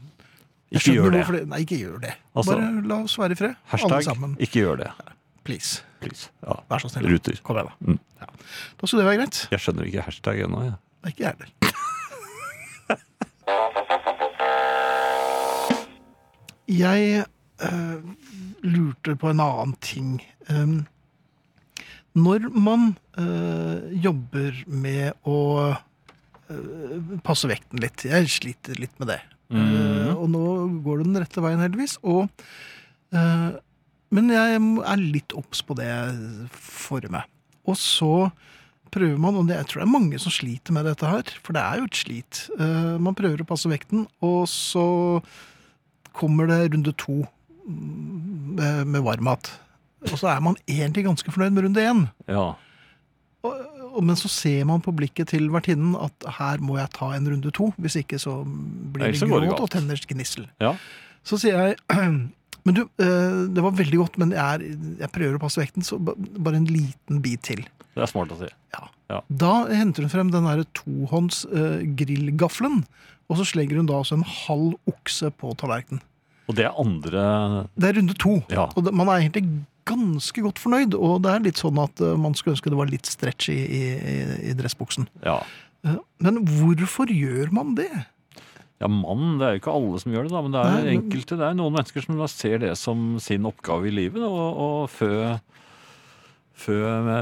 Ikke 0.74 0.94
gjør 0.96 1.10
det. 1.14 1.24
det. 1.30 1.42
Nei, 1.50 1.60
ikke 1.64 1.78
gjør 1.80 1.98
det. 2.02 2.14
Altså, 2.34 2.54
bare 2.56 2.86
la 2.90 2.96
oss 3.06 3.18
være 3.20 3.36
i 3.36 3.38
fred. 3.40 3.54
Alle 3.54 3.74
Hashtag 3.74 4.06
sammen. 4.08 4.36
ikke 4.42 4.62
gjør 4.64 4.80
det. 4.82 4.90
Please. 5.44 5.82
Please. 6.00 6.30
Ja. 6.44 6.58
Vær 6.70 6.78
så 6.82 6.88
snill. 6.92 7.10
Ruter. 7.12 7.36
Kom 7.44 7.56
igjen, 7.60 7.68
da. 7.70 7.74
Mm. 7.92 7.98
Ja. 8.20 8.26
Da 8.80 8.88
skulle 8.88 9.04
det 9.04 9.08
være 9.10 9.20
greit. 9.22 9.36
Jeg 9.52 9.60
skjønner 9.64 9.90
ikke 9.90 10.06
hashtag 10.08 10.36
ennå. 10.46 10.58
jeg. 10.64 10.72
Ja. 10.72 10.78
ikke 11.12 11.22
jeg 11.22 11.30
heller. 11.34 11.48
Jeg 16.64 17.24
eh, 17.60 17.98
lurte 18.64 19.16
på 19.20 19.28
en 19.30 19.40
annen 19.44 19.74
ting. 19.84 20.14
Um, 20.48 20.86
når 22.14 22.46
man 22.54 22.94
eh, 23.18 23.90
jobber 24.04 24.56
med 24.70 25.16
å 25.26 25.38
eh, 25.74 27.14
passe 27.26 27.48
vekten 27.50 27.82
litt 27.82 28.04
Jeg 28.06 28.30
sliter 28.30 28.78
litt 28.78 28.94
med 29.02 29.10
det. 29.10 29.20
Eh, 29.54 30.10
og 30.14 30.26
nå 30.32 30.46
går 30.84 31.00
det 31.00 31.08
den 31.08 31.20
rette 31.22 31.44
veien, 31.44 31.62
heldigvis. 31.62 31.98
Og, 32.02 32.28
eh, 33.14 33.52
men 34.14 34.32
jeg 34.32 34.58
er 34.58 35.04
litt 35.04 35.34
obs 35.38 35.62
på 35.66 35.76
det 35.78 35.90
for 36.54 37.04
meg. 37.12 37.30
Og 37.64 37.78
så 37.80 38.30
prøver 38.94 39.18
man, 39.18 39.38
og 39.40 39.50
jeg 39.50 39.66
tror 39.66 39.82
det 39.82 39.88
er 39.88 39.94
mange 39.94 40.20
som 40.22 40.34
sliter 40.34 40.74
med 40.76 40.86
dette 40.86 41.08
her, 41.08 41.30
for 41.42 41.56
det 41.56 41.64
er 41.64 41.80
jo 41.80 41.88
et 41.88 41.98
slit. 41.98 42.44
Eh, 42.58 42.94
man 43.02 43.16
prøver 43.18 43.42
å 43.42 43.48
passe 43.48 43.70
vekten, 43.70 44.06
og 44.22 44.44
så 44.50 44.86
kommer 46.14 46.46
det 46.50 46.60
runde 46.74 46.94
to 47.00 47.24
mm, 47.66 48.54
med, 48.60 48.84
med 48.94 49.06
varmmat. 49.06 49.50
Og 50.04 50.18
så 50.20 50.28
er 50.34 50.44
man 50.44 50.58
egentlig 50.68 51.06
ganske 51.06 51.32
fornøyd 51.32 51.56
med 51.56 51.66
runde 51.66 51.82
én. 51.82 52.04
Ja. 52.30 52.52
Og, 53.44 53.64
men 54.02 54.16
så 54.18 54.28
ser 54.32 54.64
man 54.68 54.82
på 54.84 54.92
blikket 54.96 55.30
til 55.34 55.50
vertinnen 55.52 55.94
at 56.00 56.26
her 56.38 56.62
må 56.64 56.78
jeg 56.80 56.90
ta 56.96 57.12
en 57.14 57.28
runde 57.30 57.52
to. 57.54 57.70
Hvis 57.78 57.98
ikke 58.00 58.18
så 58.22 58.40
blir 58.44 59.12
det 59.12 59.28
gråt 59.28 59.60
og 59.60 59.70
tenners 59.74 60.06
gnissel. 60.10 60.48
Ja. 60.62 60.74
Så 61.24 61.38
sier 61.40 61.60
jeg 61.70 61.76
Men 62.64 62.76
du, 62.78 62.80
eh, 62.96 63.40
det 63.52 63.60
var 63.60 63.74
veldig 63.76 63.98
godt, 64.00 64.14
men 64.16 64.30
jeg, 64.32 64.40
er, 64.40 64.62
jeg 65.02 65.10
prøver 65.12 65.34
å 65.36 65.40
passe 65.42 65.60
vekten, 65.60 65.84
så 65.84 65.98
bare 66.00 66.56
en 66.56 66.64
liten 66.64 67.18
bit 67.20 67.42
til. 67.44 67.60
Det 67.92 68.00
er 68.00 68.08
smart 68.08 68.32
å 68.32 68.38
si. 68.40 68.48
Ja. 68.72 69.18
Da 69.28 69.50
henter 69.68 70.06
hun 70.06 70.08
frem 70.14 70.30
den 70.32 70.48
derre 70.48 70.64
tohånds 70.72 71.42
eh, 71.52 71.82
grillgaffelen, 72.00 72.80
og 73.28 73.36
så 73.36 73.44
slenger 73.50 73.82
hun 73.82 73.90
da 73.90 73.98
også 74.00 74.16
en 74.16 74.24
halv 74.24 74.78
okse 74.88 75.28
på 75.36 75.52
tallerkenen. 75.60 76.00
Og 76.48 76.56
det 76.56 76.64
er 76.64 76.80
andre 76.80 77.22
Det 77.76 77.90
er 77.90 77.98
runde 78.00 78.16
to, 78.20 78.34
Ja. 78.52 78.66
og 78.72 78.88
man 78.96 79.08
er 79.12 79.20
egentlig 79.26 79.44
ganske 79.88 80.42
godt 80.44 80.58
fornøyd. 80.62 80.94
Og 80.96 81.20
det 81.24 81.30
er 81.34 81.44
litt 81.44 81.60
sånn 81.60 81.78
at 81.82 82.00
eh, 82.00 82.14
man 82.20 82.34
skulle 82.38 82.56
ønske 82.56 82.72
det 82.72 82.78
var 82.80 82.90
litt 82.90 83.06
stretch 83.10 83.50
i, 83.52 83.58
i, 83.60 83.84
i- 84.50 84.56
dressbuksen. 84.58 85.08
Ja. 85.24 85.40
Eh, 85.84 85.98
Men 86.24 86.42
hvorfor 86.48 87.10
gjør 87.12 87.52
man 87.52 87.74
det? 87.78 87.90
Ja, 88.82 88.88
mann, 88.90 89.38
det 89.38 89.46
er 89.46 89.52
jo 89.54 89.60
ikke 89.62 89.72
alle 89.78 90.00
som 90.02 90.12
gjør 90.12 90.26
det, 90.26 90.32
da, 90.34 90.40
men 90.42 90.52
det 90.52 90.60
er 90.60 90.72
Nei, 90.72 90.80
men- 90.82 90.94
enkelte, 90.98 91.36
det 91.38 91.46
er 91.46 91.54
noen 91.56 91.76
mennesker 91.76 92.04
som 92.04 92.22
ser 92.28 92.58
det 92.64 92.72
som 92.80 93.04
sin 93.22 93.46
oppgave 93.46 93.86
i 93.88 93.94
livet, 93.94 94.20
og 94.24 94.88
fø, 94.90 95.38
fø 96.54 96.74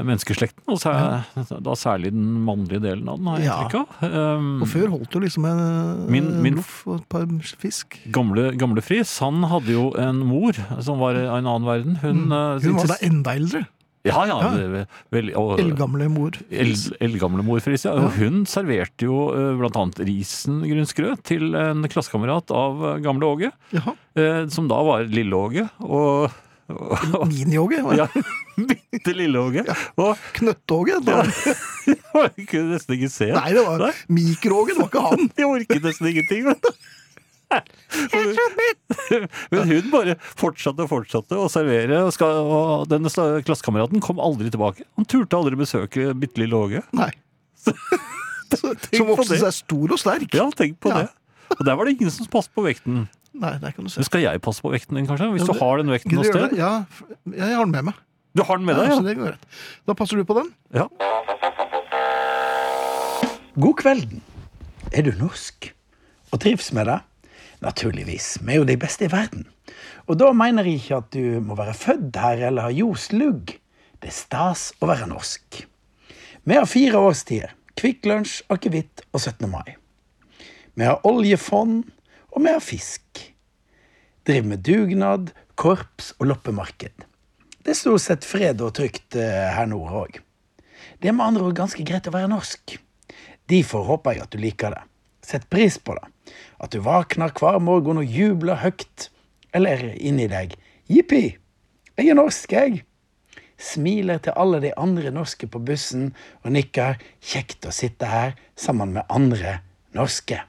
menneskeslekten, 0.05 0.61
og 0.69 0.77
sær, 0.79 1.23
da 1.65 1.73
særlig 1.79 2.11
den 2.13 2.27
mannlige 2.45 2.79
delen 2.83 3.07
av 3.09 3.17
den, 3.17 3.27
har 3.31 3.37
jeg 3.41 3.47
Ja. 3.47 3.55
inntrykk 3.63 3.79
av. 3.81 4.13
Um, 4.37 4.61
Og 4.61 4.67
før 4.69 4.87
holdt 4.93 5.09
du 5.11 5.19
liksom 5.19 5.45
en 5.49 5.59
eh, 5.65 6.11
Min- 6.11 6.41
min- 6.41 6.55
loff 6.61 6.83
og 6.87 6.99
et 7.01 7.09
par 7.09 7.25
fisk. 7.59 7.97
Gamle, 8.11 8.51
gamle 8.57 8.81
Friis, 8.85 9.17
han 9.19 9.41
hadde 9.49 9.73
jo 9.73 9.91
en 9.97 10.19
mor 10.25 10.53
som 10.81 10.99
var 10.99 11.15
av 11.15 11.37
en 11.39 11.45
annen 11.49 11.65
verden. 11.65 11.95
Hun, 12.03 12.31
eh, 12.31 12.59
Mm. 12.59 12.61
Hun 12.63 12.75
var 12.77 12.87
da 12.93 12.99
enda 13.01 13.35
eldre. 13.35 13.65
Ja, 14.05 14.25
ja. 14.27 14.35
Ja. 14.41 14.85
Vel, 15.13 15.29
og, 15.39 15.57
Eldgamle 15.59 16.09
mor. 16.11 16.31
El- 16.51 16.75
Eldgamle 16.99 17.41
mor 17.41 17.59
Friis, 17.63 17.85
ja. 17.85 17.93
Og 17.93 18.11
hun 18.19 18.43
serverte 18.45 19.05
jo 19.07 19.29
bl.a. 19.31 19.57
blant 19.57 19.77
annet 19.79 20.01
risengrynsgrøt 20.05 21.23
til 21.23 21.55
en 21.55 21.83
klassekamerat 21.87 22.51
av 22.51 22.83
eh, 22.83 22.99
gamle 22.99 23.23
Åge, 23.23 23.51
eh, 23.73 24.45
som 24.51 24.67
da 24.67 24.81
var 24.83 25.05
lille 25.07 25.31
Åge. 25.33 25.69
Og, 25.79 26.29
og 26.29 26.31
Mini-Åge. 27.31 27.81
Ja, 27.97 28.07
bitte 28.69 29.13
lille 29.17 29.39
Åge. 29.41 29.63
Ja. 29.67 30.09
Knøtt-Åge. 30.37 30.99
da. 31.05 31.19
jeg 32.37 32.47
kunne 32.49 32.73
nesten 32.75 32.97
ikke 32.97 33.11
se. 33.13 33.29
Nei, 33.35 33.49
det 33.55 33.63
var. 33.67 33.87
Mikro-Åge, 34.13 34.75
det 34.75 34.81
var 34.83 34.89
ikke 34.91 35.05
han. 35.09 35.29
Jeg 35.37 35.49
orket 35.49 35.87
nesten 35.89 36.11
ingenting. 36.13 36.49
Men. 36.49 36.59
Men 39.53 39.67
hun 39.69 39.89
bare 39.93 40.15
fortsatte 40.39 40.85
og 40.85 40.89
fortsatte 40.89 41.37
å 41.37 41.49
servere, 41.51 41.99
og, 42.07 42.13
skal, 42.15 42.39
og 42.49 42.87
denne 42.89 43.11
klassekameraten 43.45 44.01
kom 44.03 44.21
aldri 44.23 44.49
tilbake. 44.53 44.87
Han 44.97 45.05
turte 45.09 45.37
aldri 45.37 45.59
besøke 45.59 46.09
bitte 46.17 46.41
lille 46.41 46.57
Åge. 46.57 46.81
Nei. 46.97 47.11
Så, 47.63 47.73
som 48.93 49.07
vokste 49.09 49.37
seg 49.41 49.53
stor 49.55 49.93
og 49.95 50.01
sterk. 50.01 50.29
Ja, 50.35 50.47
tenk 50.53 50.79
på 50.83 50.91
Ja. 50.93 51.03
det. 51.03 51.11
Og 51.53 51.65
der 51.67 51.75
var 51.77 51.85
det 51.85 51.93
ingen 51.99 52.09
som 52.13 52.25
passet 52.33 52.53
på 52.57 52.63
vekten. 52.65 53.03
Nei, 53.33 53.55
der 53.61 53.71
kan 53.73 53.83
du 53.85 53.89
se. 53.89 53.99
Men 53.99 54.05
skal 54.05 54.21
jeg 54.21 54.41
passe 54.45 54.61
på 54.61 54.69
vekten 54.73 54.95
din, 54.99 55.07
kanskje? 55.09 55.31
Hvis 55.33 55.47
Ja, 55.47 55.53
du 55.53 55.59
har 55.59 55.77
den 55.81 55.89
vekten 55.89 56.13
noe 56.19 56.25
sted? 56.27 56.53
Ja, 56.57 56.73
jeg 57.33 57.55
har 57.57 57.65
den 57.65 57.71
med 57.73 57.87
meg. 57.89 58.01
Du 58.37 58.43
har 58.45 58.57
den 58.57 58.65
med 58.65 58.77
Ja, 58.77 58.83
deg, 58.83 58.91
så 58.93 59.01
ja? 59.01 59.07
det 59.09 59.15
går 59.17 59.31
rett. 59.33 59.47
Da 59.89 59.93
passer 59.97 60.17
du 60.17 60.23
på 60.25 60.37
den. 60.37 60.53
ja. 60.73 60.87
God 63.55 63.75
kvelden. 63.77 64.21
Er 64.93 65.05
du 65.05 65.11
norsk 65.19 65.69
og 66.33 66.39
trives 66.41 66.71
med 66.73 66.87
det? 66.89 66.99
Naturligvis. 67.61 68.37
Vi 68.41 68.53
er 68.55 68.57
jo 68.61 68.65
de 68.67 68.75
beste 68.81 69.05
i 69.05 69.11
verden. 69.13 69.45
Og 70.09 70.17
da 70.19 70.31
mener 70.35 70.65
jeg 70.67 70.81
ikke 70.81 70.97
at 70.97 71.11
du 71.13 71.39
må 71.45 71.55
være 71.55 71.75
født 71.77 72.17
her 72.19 72.41
eller 72.49 72.67
ha 72.67 72.73
ljos 72.73 73.11
lugg. 73.13 73.53
Det 74.01 74.09
er 74.09 74.15
stas 74.17 74.71
å 74.81 74.89
være 74.89 75.07
norsk. 75.07 75.61
Vi 76.43 76.57
har 76.57 76.65
fire 76.67 76.99
årstider. 76.99 77.53
Kvikk 77.79 78.05
Lunsj, 78.09 78.41
akevitt 78.53 79.05
og 79.13 79.21
17. 79.21 79.47
mai. 79.49 79.77
Vi 80.75 80.83
har 80.89 80.99
oljefond, 81.07 81.85
og 82.33 82.41
vi 82.41 82.51
har 82.53 82.63
fisk. 82.63 83.23
Driver 84.27 84.49
med 84.53 84.63
dugnad, 84.65 85.33
korps 85.59 86.13
og 86.19 86.29
loppemarked. 86.31 87.05
Det 87.63 87.71
er 87.71 87.79
stort 87.79 88.03
sett 88.03 88.25
fred 88.27 88.61
og 88.63 88.73
trygt 88.77 89.15
eh, 89.19 89.51
her 89.55 89.67
nord 89.69 89.93
òg. 90.03 90.17
Det 90.99 91.11
er 91.11 91.15
med 91.15 91.25
andre 91.25 91.45
ord 91.47 91.57
ganske 91.57 91.83
greit 91.87 92.07
å 92.09 92.13
være 92.15 92.31
norsk. 92.31 92.77
Derfor 93.51 93.85
håper 93.87 94.15
jeg 94.15 94.25
at 94.25 94.35
du 94.35 94.39
liker 94.41 94.75
det. 94.75 94.83
Sett 95.23 95.47
pris 95.51 95.77
på 95.79 95.95
det. 95.95 96.07
At 96.63 96.75
du 96.75 96.81
våkner 96.83 97.31
hver 97.35 97.59
morgen 97.63 98.01
og 98.01 98.07
jubler 98.07 98.59
høyt. 98.63 99.09
Eller 99.55 99.91
inni 99.95 100.27
deg. 100.31 100.55
Jippi! 100.91 101.25
Jeg 101.99 102.09
er 102.09 102.17
norsk, 102.17 102.51
jeg. 102.51 102.81
Smiler 103.59 104.19
til 104.23 104.35
alle 104.39 104.59
de 104.63 104.73
andre 104.79 105.11
norske 105.13 105.47
på 105.47 105.61
bussen 105.63 106.09
og 106.41 106.55
nikker. 106.55 106.97
Kjekt 107.23 107.67
å 107.69 107.75
sitte 107.75 108.09
her 108.09 108.35
sammen 108.59 108.95
med 108.97 109.07
andre 109.13 109.59
norske. 109.95 110.41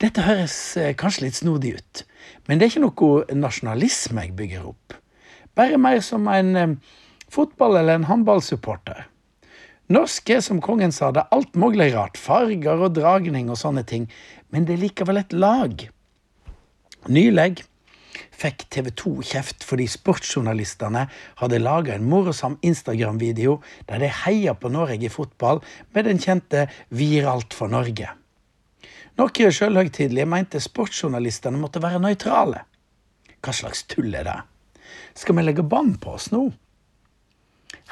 Dette 0.00 0.22
høres 0.24 0.54
eh, 0.80 0.94
kanskje 0.96 1.26
litt 1.26 1.36
snodig 1.36 1.74
ut, 1.76 2.02
men 2.48 2.56
det 2.56 2.64
er 2.66 2.70
ikke 2.72 2.84
noe 2.86 3.36
nasjonalisme 3.36 4.22
jeg 4.24 4.36
bygger 4.38 4.70
opp. 4.70 4.94
Bare 5.58 5.76
mer 5.76 6.00
som 6.04 6.28
en 6.32 6.54
eh, 6.56 6.76
fotball- 7.28 7.76
eller 7.76 7.98
en 7.98 8.06
håndballsupporter. 8.08 9.02
Norsk 9.92 10.30
er, 10.32 10.40
som 10.40 10.62
kongen 10.64 10.94
sa, 10.94 11.10
det 11.12 11.26
alt 11.34 11.58
mulig 11.58 11.90
rart. 11.92 12.16
Farger 12.16 12.80
og 12.80 12.94
dragning 12.96 13.50
og 13.50 13.58
sånne 13.60 13.82
ting. 13.84 14.06
Men 14.54 14.64
det 14.64 14.76
er 14.76 14.84
likevel 14.86 15.20
et 15.20 15.34
lag. 15.34 15.84
Nylig 17.10 17.64
fikk 18.40 18.64
TV 18.72 18.88
2 19.02 19.12
kjeft 19.32 19.66
fordi 19.68 19.88
sportsjournalistene 19.90 21.04
hadde 21.42 21.60
laga 21.60 21.96
en 21.96 22.08
morsom 22.08 22.56
Instagram-video 22.64 23.58
der 23.90 24.00
de 24.00 24.14
heia 24.22 24.56
på 24.56 24.72
Norge 24.72 25.10
i 25.10 25.12
fotball 25.12 25.60
med 25.92 26.08
den 26.08 26.22
kjente 26.22 26.68
'Viralt 26.88 27.34
alt 27.34 27.58
for 27.58 27.68
Norge'. 27.68 28.19
Noen 29.20 29.52
sjølhøytidelige 29.52 30.24
mente 30.24 30.60
sportsjournalistene 30.64 31.58
måtte 31.60 31.82
være 31.84 32.00
nøytrale. 32.00 32.62
Hva 33.44 33.52
slags 33.52 33.82
tull 33.90 34.14
er 34.16 34.24
det? 34.24 34.36
Skal 35.18 35.36
vi 35.36 35.44
legge 35.44 35.64
bånd 35.66 35.98
på 36.00 36.14
oss 36.16 36.30
nå? 36.32 36.46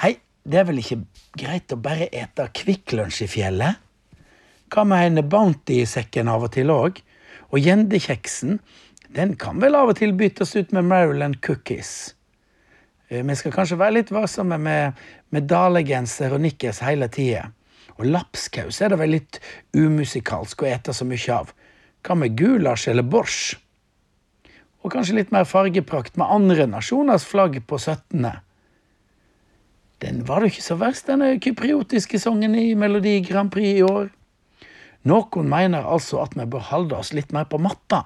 Hei, 0.01 0.15
det 0.49 0.63
er 0.63 0.65
vel 0.71 0.81
ikke 0.81 1.03
greit 1.37 1.75
å 1.75 1.81
bare 1.85 2.09
ete 2.17 2.47
Kvikk 2.57 2.95
Lunsj 2.97 3.27
i 3.27 3.29
fjellet? 3.29 3.85
Hva 4.73 4.87
med 4.89 5.19
en 5.19 5.29
Bounty 5.29 5.83
i 5.83 5.89
sekken 5.89 6.33
av 6.33 6.47
og 6.49 6.55
til 6.57 6.73
òg? 6.73 7.03
Og 7.53 7.61
gjendekjeksen, 7.61 8.57
den 9.13 9.37
kan 9.41 9.61
vel 9.61 9.77
av 9.77 9.93
og 9.93 10.01
til 10.01 10.17
byttes 10.17 10.55
ut 10.57 10.73
med 10.77 10.89
Maryland 10.89 11.43
cookies. 11.45 12.15
Eh, 13.09 13.21
Vi 13.21 13.37
skal 13.37 13.53
kanskje 13.53 13.81
være 13.81 13.99
litt 14.01 14.17
varsomme 14.17 14.57
med, 14.57 14.97
med 15.29 15.49
dalegenser 15.49 16.33
og 16.33 16.41
nikkers 16.45 16.81
hele 16.85 17.13
tida. 17.13 17.51
Og 17.99 18.07
lapskaus 18.07 18.81
er 18.83 18.93
det 18.93 19.01
vel 19.01 19.17
litt 19.17 19.41
umusikalsk 19.75 20.63
å 20.63 20.69
ete 20.71 20.95
så 20.95 21.07
mye 21.09 21.35
av. 21.35 21.51
Hva 22.07 22.15
med 22.19 22.37
gulasj 22.39 22.93
eller 22.93 23.07
borsj? 23.07 23.57
Og 24.87 24.93
kanskje 24.95 25.17
litt 25.19 25.33
mer 25.35 25.49
fargeprakt 25.49 26.17
med 26.21 26.31
andre 26.31 26.69
nasjoners 26.71 27.27
flagg 27.27 27.59
på 27.67 27.81
17. 27.81 28.23
Den 29.99 30.23
var 30.29 30.45
da 30.45 30.51
ikke 30.51 30.63
så 30.63 30.77
verst, 30.79 31.09
denne 31.11 31.33
kypriotiske 31.43 32.21
sangen 32.23 32.55
i 32.55 32.71
Melodi 32.79 33.17
Grand 33.27 33.51
Prix 33.51 33.81
i 33.81 33.83
år. 33.83 34.13
Noen 35.09 35.51
mener 35.51 35.87
altså 35.87 36.21
at 36.23 36.37
vi 36.39 36.47
bør 36.47 36.69
holde 36.71 36.99
oss 37.01 37.11
litt 37.17 37.35
mer 37.35 37.49
på 37.51 37.59
matta. 37.63 38.05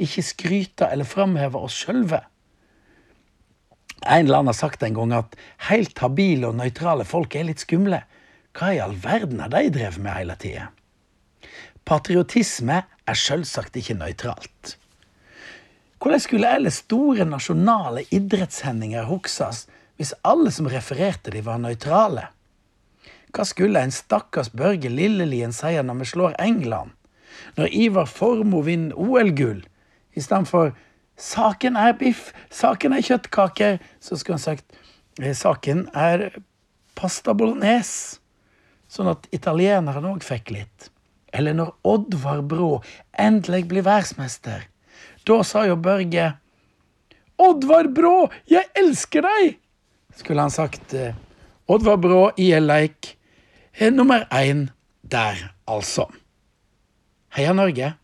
Ikke 0.00 0.22
skryte 0.24 0.86
eller 0.86 1.08
framheve 1.08 1.58
oss 1.58 1.82
sjølve. 1.82 2.22
En 4.06 4.24
eller 4.24 4.38
annen 4.38 4.52
har 4.54 4.56
sagt 4.56 4.86
en 4.86 4.96
gang 4.96 5.12
at 5.18 5.34
helt 5.68 5.98
habile 6.00 6.48
og 6.48 6.56
nøytrale 6.62 7.04
folk 7.04 7.34
er 7.36 7.50
litt 7.50 7.66
skumle. 7.66 8.00
Hva 8.56 8.72
i 8.74 8.80
all 8.82 8.96
verden 8.98 9.40
har 9.40 9.52
de 9.52 9.68
drevet 9.70 10.00
med 10.02 10.16
hele 10.16 10.36
tida? 10.40 10.68
Patriotisme 11.86 12.82
er 13.08 13.18
sjølsagt 13.18 13.76
ikke 13.78 13.96
nøytralt. 13.98 14.76
Hvordan 16.00 16.22
skulle 16.22 16.50
ellers 16.56 16.80
store 16.84 17.26
nasjonale 17.28 18.06
idrettshendinger 18.14 19.08
huskes 19.08 19.66
hvis 20.00 20.14
alle 20.24 20.52
som 20.54 20.68
refererte 20.72 21.32
de 21.34 21.42
var 21.44 21.60
nøytrale? 21.60 22.30
Hva 23.30 23.44
skulle 23.46 23.82
en 23.84 23.92
stakkars 23.94 24.50
Børge 24.50 24.90
Lillelien 24.90 25.52
si 25.54 25.74
når 25.76 26.00
vi 26.00 26.08
slår 26.12 26.38
England? 26.42 26.94
Når 27.56 27.74
Ivar 27.84 28.08
Formoe 28.10 28.64
vinner 28.66 28.96
OL-gull? 28.98 29.62
Istedenfor 30.16 30.72
'saken 31.16 31.76
er 31.76 31.92
biff, 31.92 32.32
saken 32.50 32.92
er 32.92 33.04
kjøttkaker', 33.04 33.78
så 34.00 34.16
skulle 34.16 34.38
han 34.38 34.42
sagt 34.42 34.64
eh, 35.20 35.34
'saken 35.34 35.88
er 35.94 36.30
pasta 36.96 37.32
bolognese'. 37.32 38.19
Sånn 38.90 39.10
at 39.12 39.28
italienerne 39.34 40.10
òg 40.10 40.24
fikk 40.26 40.50
litt. 40.54 40.90
Eller 41.32 41.54
når 41.54 41.70
Oddvar 41.86 42.42
Brå 42.42 42.80
endelig 43.14 43.68
blir 43.70 43.86
verdensmester. 43.86 44.66
Da 45.26 45.42
sa 45.46 45.62
jo 45.68 45.76
Børge 45.78 46.32
'Oddvar 47.40 47.88
Brå, 47.94 48.30
jeg 48.50 48.66
elsker 48.76 49.22
deg', 49.24 49.56
skulle 50.16 50.42
han 50.42 50.50
sagt. 50.50 50.92
eh, 50.94 51.14
Oddvar 51.68 51.96
Brå 51.96 52.32
i 52.36 52.50
en 52.52 52.66
leik 52.66 53.16
er 53.78 53.90
nummer 53.90 54.26
én 54.30 54.68
der, 55.02 55.54
altså. 55.66 56.08
Heia 57.30 57.52
Norge. 57.52 57.94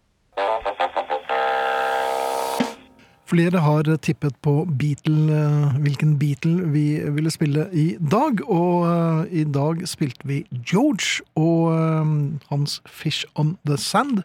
Flere 3.26 3.58
har 3.58 3.88
tippet 4.06 4.36
på 4.46 4.52
Beatle, 4.78 5.34
eh, 5.34 5.78
hvilken 5.82 6.12
Beatle 6.20 6.68
vi 6.70 6.84
ville 7.10 7.30
spille 7.34 7.64
i 7.74 7.96
dag. 7.98 8.38
Og 8.46 8.84
eh, 8.86 9.40
i 9.40 9.44
dag 9.50 9.82
spilte 9.90 10.28
vi 10.30 10.44
George 10.62 11.24
og 11.34 11.72
eh, 11.74 12.12
hans 12.52 12.78
Fish 12.86 13.26
on 13.34 13.56
the 13.66 13.76
Sand. 13.82 14.22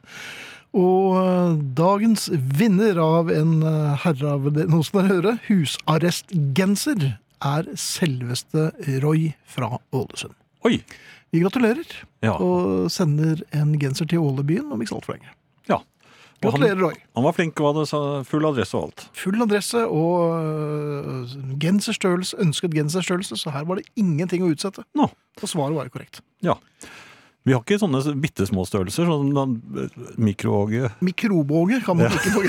Og 0.78 1.58
dagens 1.76 2.30
vinner 2.32 3.02
av 3.04 3.32
en 3.34 3.58
herre 4.06 4.30
av 4.38 4.46
det, 4.56 4.70
noe 4.72 4.86
som 4.88 5.02
dere 5.02 5.10
hører, 5.18 5.42
husarrestgenser, 5.50 7.10
er 7.42 7.68
selveste 7.76 8.70
Roy 9.02 9.32
fra 9.50 9.74
Ålesund. 9.92 10.38
Oi! 10.64 10.78
Vi 11.32 11.42
gratulerer, 11.42 11.88
Ja. 12.22 12.36
og 12.38 12.90
sender 12.92 13.42
en 13.56 13.74
genser 13.80 14.06
til 14.06 14.20
Ålebyen 14.20 14.72
om 14.72 14.82
ikke 14.84 14.94
så 14.94 14.98
altfor 15.02 15.16
lenge. 15.18 15.32
Ja. 16.42 16.50
Gratulerer, 16.50 16.80
Roy. 16.82 16.96
han 17.16 17.26
var 17.28 17.36
flink 17.38 17.60
og 17.62 17.76
hadde 17.76 18.02
full 18.26 18.46
adresse 18.50 18.78
og 18.78 18.88
alt. 18.90 19.04
Full 19.18 19.42
adresse 19.46 19.84
og 19.86 20.16
øh, 20.42 21.36
genserstørrelse, 21.62 22.40
ønsket 22.42 22.74
genserstørrelse, 22.74 23.38
så 23.38 23.54
her 23.54 23.68
var 23.70 23.78
det 23.82 23.86
ingenting 23.96 24.44
å 24.46 24.50
utsette. 24.54 24.84
Nå. 24.98 25.06
Og 25.42 25.48
svaret 25.50 25.78
var 25.78 25.86
jo 25.86 25.94
korrekt. 25.94 26.22
Ja. 26.42 26.58
Vi 27.46 27.54
har 27.56 27.62
ikke 27.64 27.80
sånne 27.82 28.02
bitte 28.22 28.46
små 28.46 28.66
størrelser, 28.70 29.08
sånn 29.10 29.32
mikroåge 30.22 30.92
Mikrobåge 31.02 31.80
kan 31.86 31.98
man 31.98 32.14
ikke 32.14 32.34
få. 32.36 32.44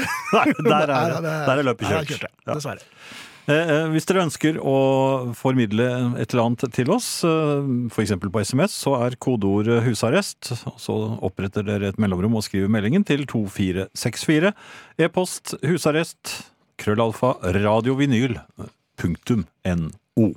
Der 0.69 0.93
er, 0.93 1.15
der 1.25 1.53
er 1.59 1.63
løpet 1.65 1.89
kjørt. 1.89 2.27
Ja. 2.45 2.55
Dessverre. 2.57 2.85
Eh, 3.51 3.55
eh, 3.59 3.89
Hvis 3.91 4.07
dere 4.07 4.23
ønsker 4.23 4.59
å 4.63 4.77
formidle 5.35 5.87
et 6.23 6.31
eller 6.31 6.45
annet 6.45 6.69
til 6.77 6.93
oss, 6.95 7.25
eh, 7.27 7.65
f.eks. 7.91 8.15
på 8.23 8.43
SMS, 8.43 8.77
så 8.85 8.95
er 9.03 9.19
kodeord 9.19 9.67
'husarrest'. 9.83 10.53
Så 10.79 10.95
oppretter 11.21 11.67
dere 11.67 11.91
et 11.91 11.99
mellomrom 11.99 12.37
og 12.39 12.45
skriver 12.47 12.71
meldingen 12.71 13.05
til 13.05 13.27
2464. 13.27 14.55
E-post 14.99 15.57
'husarrest', 15.63 16.53
krøllalfa, 16.79 17.35
radiovinyl, 17.43 18.39
punktum 18.97 19.47
no. 19.67 20.35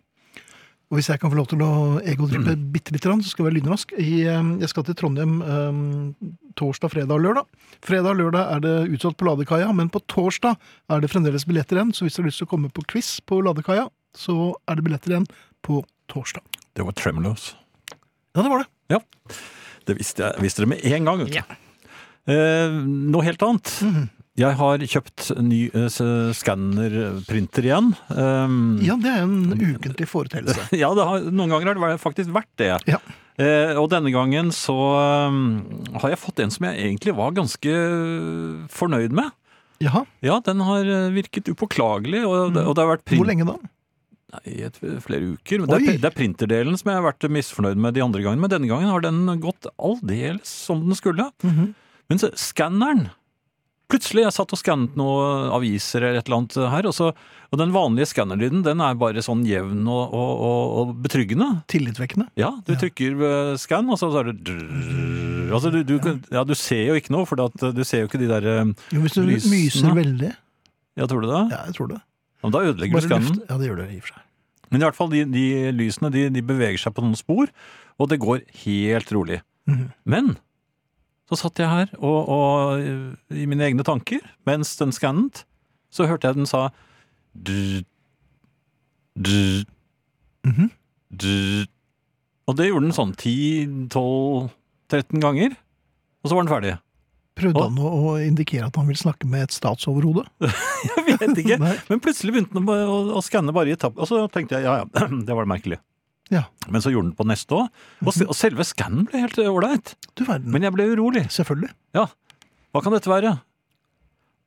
Og 0.89 0.97
hvis 0.97 1.09
jeg 1.09 1.19
kan 1.19 1.29
få 1.29 1.37
lov 1.37 1.47
til 1.47 1.61
å 1.61 2.01
egodrippe 2.01 2.55
bitte 2.71 2.91
lite 2.93 3.09
grann, 3.09 3.21
så 3.21 3.29
skal 3.29 3.45
jeg 3.45 3.53
være 3.53 3.61
lynrask. 3.61 3.91
Jeg 3.97 4.69
skal 4.69 4.83
til 4.83 4.95
Trondheim 4.95 5.41
torsdag, 6.59 6.91
fredag 6.93 7.17
og 7.17 7.23
lørdag. 7.25 7.45
Fredag 7.85 8.15
og 8.15 8.19
lørdag 8.21 8.53
er 8.55 8.63
det 8.65 8.75
utsolgt 8.95 9.19
på 9.19 9.27
Ladekaia, 9.27 9.69
men 9.75 9.89
på 9.93 10.01
torsdag 10.11 10.55
er 10.91 11.03
det 11.03 11.11
fremdeles 11.11 11.45
billetter 11.47 11.79
igjen. 11.79 11.93
Så 11.95 12.07
hvis 12.07 12.17
du 12.17 12.23
har 12.23 12.29
lyst 12.29 12.41
til 12.43 12.47
å 12.49 12.53
komme 12.55 12.71
på 12.73 12.85
quiz 12.91 13.15
på 13.27 13.41
Ladekaia, 13.45 13.87
så 14.15 14.53
er 14.69 14.79
det 14.79 14.85
billetter 14.87 15.15
igjen 15.15 15.27
på 15.65 15.81
torsdag. 16.11 16.43
Det 16.75 16.85
var 16.87 16.95
Tremulous. 16.97 17.53
Ja, 18.35 18.41
det 18.43 18.49
var 18.51 18.63
det. 18.63 18.69
Ja, 18.91 18.99
Det 19.85 19.95
visste 19.99 20.23
jeg 20.31 20.41
visste 20.43 20.63
dere 20.63 20.71
med 20.73 20.85
en 20.85 21.05
gang. 21.07 21.25
Ja. 21.33 21.43
Eh, 22.25 22.73
noe 23.13 23.23
helt 23.27 23.43
annet. 23.45 23.71
Mhm. 23.85 24.05
Jeg 24.35 24.57
har 24.59 24.81
kjøpt 24.83 25.29
ny 25.39 25.59
eh, 25.71 25.85
skannerprinter 26.35 27.63
igjen. 27.69 27.93
Um, 28.11 28.81
Ja, 28.83 28.97
det 28.99 29.13
er 29.13 29.21
en 29.23 29.53
ukentlig 29.55 30.09
foreteelse. 30.11 30.65
Ja, 30.81 30.89
det 30.97 31.05
har, 31.07 31.29
noen 31.31 31.53
ganger 31.53 31.71
har 31.71 31.93
det 31.93 32.01
faktisk 32.03 32.33
vært 32.35 32.51
det. 32.59 32.73
Ja. 32.91 32.99
Eh, 33.37 33.73
og 33.75 33.89
denne 33.91 34.11
gangen 34.15 34.51
så 34.55 34.75
um, 35.27 35.39
har 35.99 36.13
jeg 36.13 36.21
fått 36.21 36.39
en 36.39 36.53
som 36.53 36.67
jeg 36.69 36.79
egentlig 36.85 37.15
var 37.17 37.33
ganske 37.35 37.73
fornøyd 38.71 39.15
med. 39.15 39.31
Jaha, 39.83 40.05
Ja, 40.23 40.37
den 40.45 40.61
har 40.63 40.87
eh, 40.87 41.09
virket 41.15 41.49
upåklagelig, 41.51 42.21
og, 42.25 42.53
det- 42.55 42.63
og 42.65 42.75
det 42.77 42.83
har 42.85 42.93
vært 42.95 43.03
print... 43.05 43.19
hvor 43.19 43.27
lenge 43.27 43.47
da? 43.49 43.57
Nei, 44.35 44.53
et, 44.67 44.79
flere 45.03 45.33
uker. 45.35 45.61
Men 45.61 45.69
det, 45.69 45.81
er, 45.95 45.99
det 45.99 46.09
er 46.09 46.15
printerdelen 46.15 46.79
som 46.79 46.89
jeg 46.91 46.99
har 47.01 47.05
vært 47.09 47.27
misfornøyd 47.31 47.79
med 47.79 47.95
de 47.95 48.03
andre 48.03 48.23
gangene, 48.23 48.41
men 48.45 48.51
denne 48.55 48.71
gangen 48.71 48.91
har 48.91 49.03
den 49.03 49.21
gått 49.43 49.67
aldeles 49.75 50.47
som 50.67 50.81
den 50.87 50.95
skulle. 50.97 51.27
Mhm. 51.43 51.73
Men 52.11 52.19
så, 52.21 52.29
skanneren 52.37 53.07
Plutselig 53.91 54.23
jeg 54.25 54.33
satt 54.33 54.53
og 54.55 54.57
skannet 54.57 54.95
noen 54.97 55.51
aviser 55.53 56.01
eller 56.01 56.17
et 56.21 56.25
eller 56.29 56.39
annet 56.41 56.55
her, 56.73 56.87
og, 56.89 56.93
så, 56.97 57.11
og 57.53 57.59
den 57.61 57.73
vanlige 57.75 58.07
skannerlyden 58.09 58.63
den 58.65 58.81
er 58.81 58.95
bare 58.97 59.21
sånn 59.21 59.43
jevn 59.45 59.83
og, 59.85 60.15
og, 60.15 60.31
og, 60.47 60.71
og 60.79 60.93
betryggende. 61.05 61.51
Tillitvekkende. 61.69 62.25
Ja, 62.41 62.49
du 62.65 62.73
trykker 62.81 63.19
skann, 63.61 63.91
og 63.93 63.99
så 64.01 64.09
er 64.21 64.31
det 64.31 64.39
drrr, 64.47 65.53
altså, 65.53 65.69
du, 65.75 65.83
du, 65.85 65.99
ja, 66.33 66.41
du 66.49 66.55
ser 66.57 66.87
jo 66.89 66.97
ikke 66.97 67.13
noe, 67.13 67.27
for 67.29 67.37
du 67.37 67.83
ser 67.85 68.01
jo 68.03 68.09
ikke 68.09 68.21
de 68.23 68.31
der 68.31 68.47
lysene. 68.49 68.75
Jo, 68.95 69.03
hvis 69.05 69.17
du 69.17 69.21
Lysene. 69.27 69.53
myser 69.53 69.97
veldig. 70.01 70.31
Ja, 70.97 71.05
tror 71.11 71.21
du 71.21 71.29
det? 71.29 71.43
Ja, 71.53 71.61
jeg 71.69 71.77
tror 71.77 71.91
det. 71.93 72.01
Ja, 72.01 72.47
men 72.47 72.53
da 72.55 72.63
ødelegger 72.65 72.97
du 73.01 73.05
skannen. 73.09 73.29
luft. 73.35 73.49
Ja, 73.51 73.57
det 73.61 73.69
gjør 73.69 73.79
det 73.83 73.85
i 73.93 73.99
og 73.99 74.05
for 74.07 74.15
seg. 74.15 74.21
Men 74.71 74.81
i 74.81 74.85
hvert 74.87 74.97
fall, 74.97 75.11
de, 75.13 75.21
de 75.29 75.45
lysene 75.77 76.09
de, 76.13 76.25
de 76.33 76.41
beveger 76.45 76.81
seg 76.81 76.93
på 76.97 77.03
noen 77.05 77.17
spor, 77.19 77.51
og 78.01 78.09
det 78.11 78.17
går 78.23 78.41
helt 78.65 79.13
rolig. 79.13 79.39
Mhm. 79.69 79.85
Men 80.09 80.33
så 81.29 81.37
satt 81.39 81.61
jeg 81.61 81.71
her 81.71 81.87
og, 81.97 82.29
og 82.29 83.33
i 83.33 83.47
mine 83.49 83.65
egne 83.65 83.85
tanker, 83.85 84.21
mens 84.45 84.75
den 84.77 84.93
skannet, 84.95 85.45
så 85.93 86.07
hørte 86.09 86.27
jeg 86.29 86.37
den 86.37 86.49
sa 86.49 86.69
drr, 87.35 87.83
mm 90.45 90.53
-hmm. 90.53 90.69
Og 92.47 92.57
det 92.57 92.67
gjorde 92.67 92.85
den 92.85 92.93
sånn 92.93 93.15
10-12-13 93.15 95.19
ganger, 95.19 95.55
og 96.21 96.29
så 96.29 96.35
var 96.35 96.43
den 96.43 96.53
ferdig. 96.53 96.77
Prøvde 97.35 97.59
Å. 97.59 97.67
han 97.67 97.79
å, 97.83 97.89
å 97.91 98.11
indikere 98.23 98.69
at 98.69 98.77
han 98.79 98.87
vil 98.87 98.99
snakke 98.99 99.27
med 99.27 99.43
et 99.43 99.55
statsoverhode? 99.55 100.23
Jeg 100.87 101.17
vet 101.19 101.41
ikke. 101.41 101.57
Men 101.89 102.03
plutselig 102.03 102.35
begynte 102.35 102.55
han 102.55 102.69
å, 102.69 102.99
å 103.19 103.23
skanne 103.25 103.55
bare 103.55 103.73
i 103.73 103.75
etapp, 103.75 103.97
og 103.97 104.07
så 104.07 104.21
tenkte 104.31 104.55
jeg 104.55 104.63
ja 104.63 104.77
ja, 104.83 104.85
det 105.27 105.35
var 105.35 105.43
det 105.43 105.51
merkelig. 105.51 105.79
Ja. 106.33 106.43
Men 106.73 106.81
så 106.81 106.89
gjorde 106.89 107.11
den 107.11 107.17
på 107.19 107.25
neste 107.29 107.53
òg, 107.53 107.67
og, 108.01 108.13
se- 108.15 108.25
og 108.25 108.33
selve 108.37 108.65
skannen 108.65 109.05
ble 109.09 109.19
helt 109.21 109.37
ålreit. 109.37 109.91
Men 110.41 110.63
jeg 110.65 110.73
ble 110.73 110.87
urolig. 110.95 111.25
Selvfølgelig. 111.29 111.69
Hva 111.95 112.81
kan 112.83 112.95
dette 112.95 113.11
være? 113.11 113.35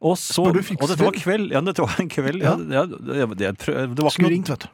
Og 0.02 0.14
så 0.18 0.44
Spør 0.44 0.54
du 0.58 0.62
fikse 0.62 0.82
Og 0.84 0.90
dette 0.92 1.04
var 1.06 1.16
kveld. 1.18 1.52
Ja, 1.54 1.60
dette 1.66 1.82
var 1.82 1.94
en 2.02 2.08
kveld. 2.12 2.42
Ja. 2.42 2.52
Ja. 2.70 2.82
Ja, 2.86 3.14
jeg, 3.22 3.38
jeg, 3.42 3.56
prøv, 3.58 3.78
det 3.94 4.04
var 4.04 4.10
ikke 4.10 4.16
Skulle 4.18 4.34
ringt, 4.34 4.50
vet 4.52 4.66
du. 4.66 4.68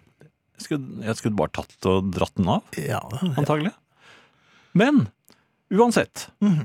jeg 0.59 0.64
skulle, 0.67 1.05
jeg 1.07 1.17
skulle 1.21 1.37
bare 1.38 1.53
tatt 1.61 1.88
og 1.93 2.11
dratt 2.17 2.35
den 2.40 2.49
av, 2.57 2.62
Ja, 2.81 3.01
antagelig. 3.37 3.73
Men 4.75 5.05
uansett 5.73 6.29
Mhm. 6.45 6.64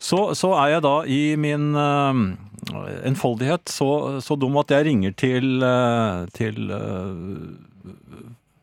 så, 0.00 0.18
så 0.36 0.50
er 0.58 0.74
jeg 0.74 0.82
da 0.84 0.94
i 1.06 1.20
min 1.40 1.70
uh, 1.76 2.18
enfoldighet 3.06 3.68
så, 3.72 4.20
så 4.24 4.36
dum 4.38 4.56
at 4.60 4.70
jeg 4.74 4.86
ringer 4.90 5.14
til, 5.16 5.62
uh, 5.62 6.26
til 6.34 6.70
eh, 6.74 7.94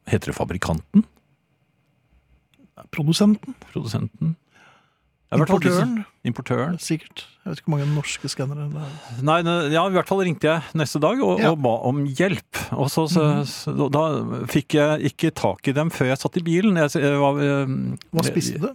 Heter 0.10 0.32
det 0.32 0.36
fabrikanten? 0.38 1.04
Produsenten. 2.92 3.56
Produsenten? 3.72 4.36
Ja, 5.32 5.38
Importøren. 5.40 6.02
Importøren. 6.28 6.74
Sikkert. 6.84 7.22
Jeg 7.46 7.52
vet 7.54 7.60
ikke 7.62 7.70
hvor 7.72 7.78
mange 7.80 7.94
norske 7.96 8.28
skannere 8.34 8.66
det 8.68 8.82
er. 8.84 9.22
Nei, 9.24 9.38
ne- 9.48 9.70
ja, 9.72 9.86
i 9.88 9.94
hvert 9.96 10.10
fall 10.10 10.20
ringte 10.26 10.44
jeg 10.50 10.62
neste 10.76 11.00
dag 11.00 11.22
og, 11.24 11.40
Ja. 11.40 11.52
og 11.54 11.62
ba 11.64 11.72
om 11.88 12.02
hjelp. 12.06 12.60
Og 12.76 12.90
så, 12.92 13.06
så, 13.08 13.24
så 13.48 13.88
da 13.90 14.02
fikk 14.52 14.76
jeg 14.76 15.14
ikke 15.14 15.32
tak 15.32 15.70
i 15.72 15.72
dem 15.78 15.90
før 15.90 16.08
jeg 16.12 16.18
satt 16.20 16.36
i 16.36 16.44
bilen. 16.44 16.76
Jeg, 16.76 16.92
jeg 17.00 17.16
jeg, 17.16 17.48
eh, 17.48 17.98
Hva 18.12 18.26
spiste 18.28 18.60
du? 18.60 18.68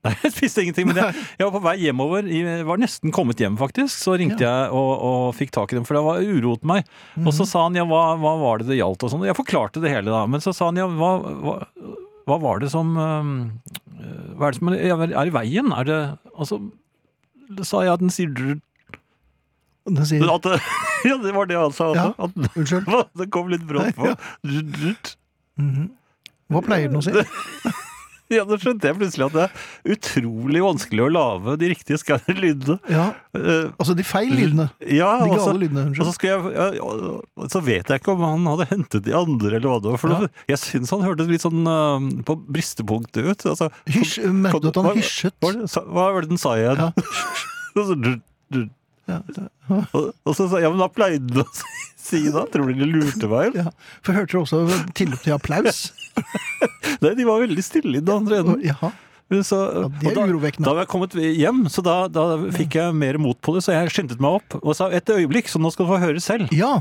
Nei, 0.00 0.14
jeg 0.24 0.32
spiste 0.32 0.62
ingenting, 0.64 0.86
men 0.88 0.96
jeg, 0.96 1.12
jeg 1.36 1.44
var 1.44 1.52
på 1.52 1.60
vei 1.66 1.74
hjemover. 1.82 2.24
Jeg 2.32 2.64
var 2.64 2.78
nesten 2.80 3.12
kommet 3.12 3.36
hjem, 3.42 3.58
faktisk. 3.60 3.92
Så 4.00 4.14
ringte 4.16 4.46
jeg 4.46 4.70
og, 4.72 4.92
og 5.04 5.24
fikk 5.36 5.50
tak 5.52 5.74
i 5.74 5.76
dem, 5.76 5.84
for 5.84 5.98
det 5.98 6.04
var 6.06 6.22
uro 6.24 6.54
til 6.56 6.70
meg. 6.70 6.86
Og 7.18 7.26
Mhm. 7.28 7.34
så 7.36 7.44
sa 7.50 7.66
han 7.66 7.76
ja, 7.76 7.84
hva, 7.84 8.14
hva 8.16 8.32
var 8.40 8.62
det 8.62 8.70
det 8.70 8.78
gjaldt 8.80 9.04
og 9.04 9.12
sånn. 9.12 9.26
Jeg 9.28 9.36
forklarte 9.36 9.82
det 9.84 9.92
hele 9.92 10.08
da, 10.14 10.22
men 10.30 10.40
så 10.40 10.54
sa 10.56 10.70
han 10.70 10.80
ja, 10.80 10.86
hva, 10.88 11.10
hva, 11.44 11.56
hva 12.30 12.38
var 12.40 12.62
det 12.64 12.70
som 12.72 12.94
eh, 12.96 13.28
Hva 14.40 14.48
er 14.48 14.54
det 14.54 14.60
som 14.62 14.72
er, 14.72 15.12
er 15.12 15.28
i 15.28 15.34
veien? 15.36 15.68
Er 15.76 15.84
det 15.84 16.00
Altså, 16.32 16.60
sa 17.66 17.82
jeg 17.84 17.92
at 17.92 18.00
den 18.00 18.12
sier 18.14 18.32
Den 19.90 20.06
sier 20.08 20.24
at 20.32 20.48
Ja, 21.10 21.16
det 21.20 21.32
var 21.36 21.44
det 21.50 21.56
han 21.60 21.72
sa. 21.76 21.90
Ja. 21.96 22.08
At, 22.16 22.32
Unnskyld. 22.56 22.88
det 23.20 23.28
kom 23.36 23.48
litt 23.52 23.68
brått 23.68 23.92
på. 24.00 24.08
Ja. 24.08 24.16
Drr- 24.48 25.16
Mhm. 25.60 25.90
Hva 26.48 26.60
pleier 26.64 26.88
den 26.88 26.96
å 26.96 27.04
si? 27.04 27.12
Ja, 28.36 28.44
da 28.46 28.54
skjønte 28.62 28.86
jeg 28.86 28.94
plutselig 29.00 29.24
at 29.26 29.34
det 29.34 29.44
er 29.48 29.94
utrolig 29.96 30.60
vanskelig 30.62 31.02
å 31.02 31.08
lage 31.10 31.54
de 31.58 31.70
riktige 31.72 32.18
lydene. 32.38 32.76
Ja, 32.90 33.08
Eh, 33.30 33.68
altså 33.78 33.94
de 33.94 34.02
feil 34.02 34.32
lydene. 34.34 34.64
Ja, 34.90 35.10
De 35.22 35.28
gale 35.30 35.60
lydene, 35.60 35.84
og 35.94 36.08
så, 36.08 36.14
jeg, 36.26 36.50
ja, 36.54 37.46
så 37.52 37.60
vet 37.62 37.86
jeg 37.92 38.00
ikke 38.02 38.14
om 38.16 38.24
han 38.26 38.48
hadde 38.50 38.66
hentet 38.72 39.04
de 39.06 39.14
andre, 39.14 39.52
eller 39.58 39.68
hva 39.70 39.76
det 39.82 39.92
var. 39.92 40.00
For 40.02 40.10
Ja. 40.16 40.30
jeg 40.50 40.58
syns 40.58 40.90
han 40.90 41.04
hørtes 41.06 41.30
litt 41.30 41.44
sånn 41.44 41.62
uh, 41.62 42.02
på 42.26 42.34
bristepunktet 42.50 43.28
ut. 43.30 43.46
Altså, 43.52 43.70
Hysj, 43.86 44.24
merket 44.34 44.62
du 44.66 44.68
at 44.72 44.80
han 44.82 44.88
hva- 44.90 44.96
hysjet? 44.98 45.34
Hva, 45.38 45.52
var 45.54 45.86
hva 45.94 46.08
var 46.16 46.26
det 46.26 46.32
den 46.34 46.42
sa 46.42 46.56
igjen? 46.58 46.90
Ja. 46.90 46.90
Ja, 49.10 49.20
og, 49.98 50.32
så 50.34 50.46
sa 50.48 50.58
jeg, 50.60 50.66
ja, 50.66 50.70
men 50.72 50.80
da 50.82 50.88
pleide 50.92 51.26
du 51.30 51.42
å 51.42 51.46
si, 52.00 52.22
da. 52.34 52.46
Tror 52.50 52.70
du 52.70 52.80
de 52.80 52.88
lurte 52.90 53.28
meg? 53.30 53.58
ja. 53.60 53.68
For 54.06 54.16
hørte 54.16 54.34
du 54.34 54.40
også 54.44 54.62
tilløp 54.98 55.22
til 55.26 55.36
applaus? 55.36 55.84
Nei, 57.04 57.14
de 57.18 57.26
var 57.28 57.42
veldig 57.44 57.62
stille 57.64 57.98
i 57.98 58.02
den 58.02 58.14
andre 58.16 58.40
enden. 58.44 58.60
Ja. 58.66 58.92
Så, 59.46 59.58
Ja, 59.62 59.84
det 60.00 60.08
er 60.10 60.16
da, 60.16 60.24
urovekkende. 60.26 60.66
Da 60.66 60.72
var 60.74 60.82
jeg 60.82 60.90
kommet 60.90 61.12
hjem, 61.14 61.60
så 61.70 61.84
da, 61.86 61.98
da 62.10 62.24
fikk 62.56 62.74
jeg 62.80 62.96
mer 62.98 63.18
mot 63.22 63.38
på 63.46 63.54
det, 63.54 63.60
så 63.62 63.76
jeg 63.76 63.92
skyndte 63.94 64.16
meg 64.18 64.40
opp 64.40 64.56
og 64.58 64.74
sa 64.74 64.88
et 64.90 65.06
øyeblikk, 65.14 65.46
så 65.52 65.60
nå 65.62 65.70
skal 65.70 65.86
du 65.86 65.92
få 65.92 66.00
høre 66.02 66.22
selv. 66.24 66.50
Ja. 66.50 66.80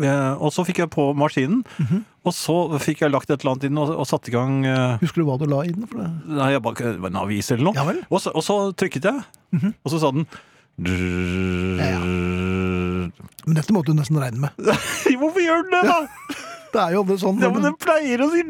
Eh, 0.00 0.32
og 0.40 0.48
så 0.56 0.64
fikk 0.64 0.80
jeg 0.80 0.88
på 0.94 1.10
maskinen, 1.16 1.60
Mhm. 1.76 2.00
og 2.24 2.32
så 2.34 2.54
fikk 2.80 3.02
jeg 3.04 3.12
lagt 3.12 3.28
et 3.30 3.42
eller 3.44 3.52
annet 3.54 3.68
inn 3.68 3.78
og, 3.80 3.92
og 4.00 4.08
satte 4.08 4.32
i 4.32 4.34
gang 4.34 4.64
eh, 4.68 4.96
Husker 5.04 5.20
du 5.22 5.28
hva 5.28 5.36
du 5.40 5.44
la 5.48 5.60
inn? 5.68 5.84
For 5.88 6.00
det? 6.00 6.08
Nei, 6.40 6.48
jeg 6.54 6.62
bare, 6.64 6.94
en 7.10 7.20
avis 7.20 7.52
eller 7.52 7.68
noe. 7.68 7.76
Ja. 7.76 7.94
Og, 8.08 8.18
så, 8.24 8.32
og 8.32 8.44
så 8.48 8.56
trykket 8.72 9.10
jeg, 9.12 9.20
og 9.84 9.92
så 9.92 10.00
sa 10.00 10.10
den 10.16 10.24
Men 13.48 13.56
dette 13.56 13.72
måtte 13.74 13.90
du 13.92 13.98
nesten 13.98 14.18
regne 14.22 14.38
med. 14.46 14.52
Hvorfor 15.18 15.40
gjør 15.42 15.64
den 15.66 15.72
det, 15.74 15.82
da? 15.88 15.98
Det 16.68 16.80
er 16.84 16.92
jo 16.94 17.00
aldri 17.02 17.16
sånn. 17.22 17.38
Ja, 17.42 17.48
men 17.54 17.64
den 17.64 17.76
pleier 17.80 18.22
å 18.22 18.28
si 18.30 18.42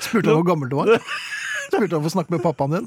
Spurte 0.00 0.30
han 0.30 0.38
hvor 0.38 0.46
gammel 0.48 0.70
du 0.72 0.76
var? 0.78 0.86
Spurte 1.66 1.90
han 1.92 2.00
om 2.00 2.06
å 2.08 2.12
snakke 2.14 2.32
med 2.32 2.44
pappaen 2.46 2.72
din? 2.78 2.86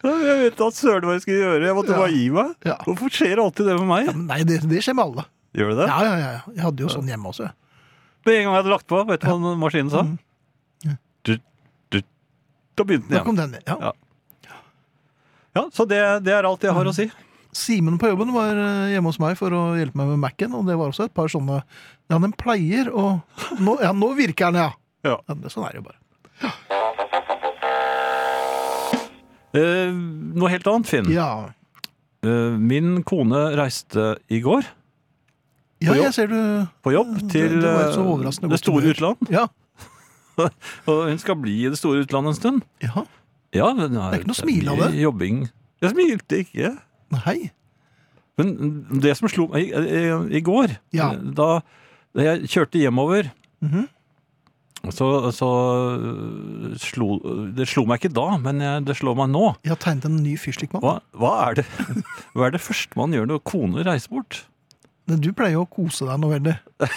Jeg 0.00 0.36
vet 0.40 0.56
da 0.56 0.70
søren 0.72 1.04
hva 1.04 1.12
jeg 1.18 1.24
skulle 1.26 1.42
gjøre. 1.42 1.66
Jeg 1.68 1.76
måtte 1.76 1.92
Ja. 1.92 1.98
bare 2.00 2.14
gi 2.14 2.30
meg. 2.32 2.54
Ja. 2.64 2.76
Hvorfor 2.86 3.12
skjer 3.12 3.36
alltid 3.42 3.66
det 3.68 3.74
med 3.76 3.88
meg? 3.90 4.06
Ja, 4.08 4.14
nei, 4.16 4.38
det, 4.48 4.62
det 4.70 4.80
skjer 4.86 4.96
med 4.96 5.04
alle. 5.10 5.26
Gjør 5.52 5.74
det 5.74 5.78
det? 5.82 5.88
Ja, 5.90 5.98
ja, 6.06 6.14
ja. 6.22 6.40
Jeg 6.54 6.64
hadde 6.64 6.80
jo 6.86 6.88
sånn 6.94 7.10
hjemme 7.10 7.28
også. 7.34 7.50
Med 8.24 8.32
en 8.38 8.44
gang 8.46 8.54
jeg 8.54 8.60
hadde 8.62 8.72
lagt 8.72 8.88
på, 8.88 9.02
vet 9.10 9.20
du 9.20 9.28
hva 9.28 9.52
maskinen 9.60 9.92
sa? 9.92 10.02
Mhm. 10.06 10.16
Ja. 12.80 12.84
Da 12.84 12.88
begynte 12.88 13.10
den 13.12 13.18
Da 13.18 13.24
kom 13.26 13.38
den. 13.38 13.56
Ja. 13.66 13.76
Ja. 13.80 13.92
Ja, 15.56 15.66
så 15.74 15.84
det, 15.88 15.98
det 16.24 16.32
er 16.32 16.46
alt 16.46 16.62
jeg 16.62 16.74
har 16.74 16.86
å 16.86 16.94
si. 16.94 17.08
Simen 17.56 17.96
på 17.98 18.06
jobben 18.12 18.30
var 18.30 18.54
eh, 18.54 18.92
hjemme 18.94 19.10
hos 19.10 19.18
meg 19.18 19.34
for 19.38 19.54
å 19.54 19.62
hjelpe 19.74 19.98
meg 19.98 20.12
med 20.12 20.20
Mac-en, 20.22 20.52
og 20.54 20.68
det 20.68 20.76
var 20.78 20.92
også 20.92 21.08
et 21.08 21.14
par 21.16 21.30
sånne 21.32 21.58
Ja, 22.10 22.18
den 22.18 22.34
pleier 22.38 22.92
å 22.94 23.16
nå, 23.58 23.74
Ja, 23.82 23.90
nå 23.96 24.12
virker 24.18 24.54
den, 24.54 24.62
ja. 24.62 24.70
Ja. 25.02 25.16
det, 25.26 25.50
sånn 25.50 25.66
er 25.66 25.74
det 25.74 25.80
jo 25.80 25.88
bare. 25.88 25.98
Eh, 29.50 29.90
noe 29.90 30.50
helt 30.52 30.68
annet, 30.70 30.86
Finn. 30.86 31.10
Ja. 31.10 31.50
Eh, 32.22 32.54
min 32.60 33.00
kone 33.02 33.48
reiste 33.58 34.12
i 34.30 34.38
går 34.44 34.62
ja, 35.80 35.88
På 35.90 35.96
jobb? 35.96 36.04
jeg 36.04 36.14
ser 36.14 36.28
du 36.30 36.40
på 36.84 36.92
jobb 36.92 37.14
til 37.32 37.54
det 37.62 37.70
var 37.72 37.86
et 37.88 37.94
så 37.96 38.04
eh, 38.04 38.50
det 38.52 38.58
store 38.60 38.92
utland. 38.92 39.30
Ja. 39.32 39.46
Og 40.90 41.00
hun 41.10 41.18
skal 41.22 41.38
bli 41.42 41.56
i 41.66 41.70
det 41.72 41.78
store 41.80 42.04
utlandet 42.06 42.34
en 42.36 42.40
stund. 42.40 42.62
ja. 42.86 43.06
Ja, 43.50 43.72
men 43.74 43.90
det 43.90 43.98
er 43.98 44.12
ikke 44.20 44.28
noe 44.30 44.38
smil 44.38 44.68
av 44.70 44.78
det. 44.78 44.88
Jobbing. 45.00 45.38
Jeg 45.82 45.90
smilte 45.90 46.36
ikke. 46.44 46.68
Nei. 47.16 47.38
Men 48.38 48.52
det 49.02 49.16
som 49.18 49.26
slo 49.32 49.48
meg 49.50 49.64
i, 49.66 49.72
i, 49.74 50.02
i 50.38 50.42
går, 50.46 50.76
Ja. 50.94 51.08
da, 51.18 51.48
da 52.14 52.26
jeg 52.28 52.46
kjørte 52.52 52.78
hjemover 52.78 53.32
Mhm. 53.60 53.88
så, 54.94 55.08
så 55.34 55.48
slo 56.80 57.18
Det 57.58 57.66
slo 57.68 57.82
meg 57.90 58.00
ikke 58.00 58.12
da, 58.16 58.28
men 58.40 58.62
jeg, 58.62 58.84
det 58.88 58.96
slår 59.00 59.18
meg 59.18 59.32
nå. 59.34 59.42
Jeg 59.66 59.74
har 59.74 59.80
tegnet 59.82 60.06
en 60.08 60.20
ny 60.22 60.36
fyrstikkmann. 60.40 60.84
Hva, 60.86 60.94
hva, 61.18 61.32
er 61.50 61.58
det, 61.60 61.66
hva 62.38 62.46
er 62.48 62.54
det 62.54 62.62
første 62.64 62.96
man 63.02 63.12
gjør 63.18 63.28
når 63.34 63.42
kone 63.50 63.84
reiser 63.86 64.14
bort? 64.14 64.44
Men 65.10 65.20
Du 65.26 65.32
pleier 65.34 65.58
jo 65.58 65.66
å 65.66 65.70
kose 65.74 66.06
deg 66.06 66.22
noe 66.22 66.38
veldig. 66.38 66.56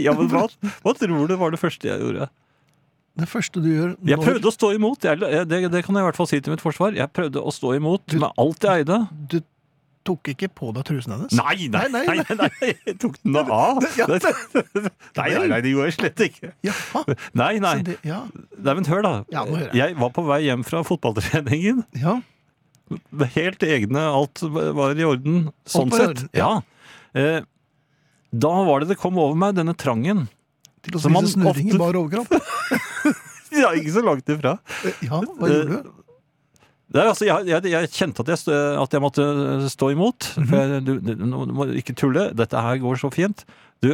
Ja, 0.00 0.10
men 0.16 0.26
hva, 0.32 0.48
hva 0.82 0.92
tror 0.96 1.28
du 1.28 1.36
var 1.38 1.52
det 1.54 1.60
første 1.60 1.86
jeg 1.86 2.00
gjorde? 2.02 2.26
Det 3.18 3.26
første 3.28 3.60
du 3.62 3.68
gjør 3.72 3.92
Jeg 4.06 4.18
prøvde 4.22 4.46
å 4.46 4.54
stå 4.54 4.72
imot. 4.76 5.02
Jeg, 5.08 5.18
det, 5.20 5.60
det 5.72 5.84
kan 5.84 5.96
jeg 5.98 6.04
i 6.04 6.08
hvert 6.08 6.18
fall 6.18 6.28
si 6.30 6.38
til 6.40 6.54
mitt 6.54 6.62
forsvar. 6.62 6.94
Jeg 6.94 7.10
prøvde 7.16 7.42
å 7.42 7.50
stå 7.54 7.72
imot 7.78 8.04
Du- 8.12 8.20
med 8.22 8.30
alt 8.38 8.62
jeg 8.68 8.84
eide. 8.84 8.98
Du 9.32 9.40
tok 10.08 10.30
ikke 10.32 10.48
på 10.56 10.70
deg 10.72 10.86
trusen 10.88 11.12
hennes? 11.12 11.34
Nei, 11.36 11.66
nei, 11.68 11.82
Nei, 11.92 12.04
nei, 12.06 12.22
nei, 12.30 12.36
nei, 12.62 12.70
jeg 12.86 12.94
tok 13.02 13.18
den 13.20 13.34
av. 13.42 13.82
Ja, 13.98 14.06
Nei, 14.08 15.26
nei, 15.34 15.48
nei, 15.50 15.58
det 15.66 15.72
gjorde 15.74 15.90
jeg 15.90 15.96
slett 15.98 16.22
ikke. 16.28 16.52
Jaha. 16.64 17.02
Nei, 17.36 17.50
nei. 17.60 17.74
Det, 17.90 17.98
ja. 18.08 18.22
Nei, 18.56 18.74
men 18.78 18.88
hør 18.88 19.02
da. 19.04 19.12
Ja, 19.34 19.42
jeg. 19.50 19.68
Jeg 19.76 19.98
var 20.00 20.14
på 20.16 20.24
vei 20.30 20.40
hjem 20.46 20.64
fra 20.64 20.80
fotballtreningen. 20.86 21.84
ja. 22.00 22.16
Helt 23.34 23.60
egne, 23.68 24.00
alt 24.16 24.40
var 24.48 24.96
i 24.96 25.04
orden. 25.04 25.50
Sånn 25.68 25.90
sett. 25.92 26.22
Ja. 26.32 26.54
ja. 26.62 27.20
Eh, 27.20 27.42
da 28.32 28.52
var 28.64 28.80
det 28.80 28.94
det 28.94 28.96
kom 29.02 29.18
over 29.20 29.36
meg, 29.36 29.58
denne 29.58 29.74
trangen. 29.76 30.24
Til 30.86 30.96
å 30.96 31.02
spise 31.02 31.34
snurring 31.34 31.68
i 31.74 31.76
bar 31.76 31.98
overkropp? 32.00 32.32
Ja, 33.64 33.70
ikke 33.76 33.94
så 33.94 34.02
langt 34.06 34.28
ifra. 34.34 34.56
Ja, 35.04 35.18
hva 35.22 35.48
gjorde 35.50 35.78
du? 35.82 35.94
Er, 36.96 37.04
altså, 37.10 37.26
jeg, 37.28 37.44
jeg, 37.50 37.68
jeg 37.68 37.88
kjente 37.92 38.22
at 38.24 38.30
jeg, 38.32 38.40
stø- 38.40 38.78
at 38.80 38.94
jeg 38.96 39.02
måtte 39.04 39.24
stå 39.68 39.90
imot. 39.92 40.30
Mhm. 40.38 40.46
For 40.48 40.56
jeg, 40.62 40.84
du, 40.86 40.92
du, 41.04 41.10
du, 41.20 41.52
må 41.58 41.66
ikke 41.76 41.92
tulle, 42.00 42.30
dette 42.38 42.62
her 42.64 42.78
går 42.80 42.96
så 43.02 43.10
fint. 43.12 43.42
Du, 43.84 43.90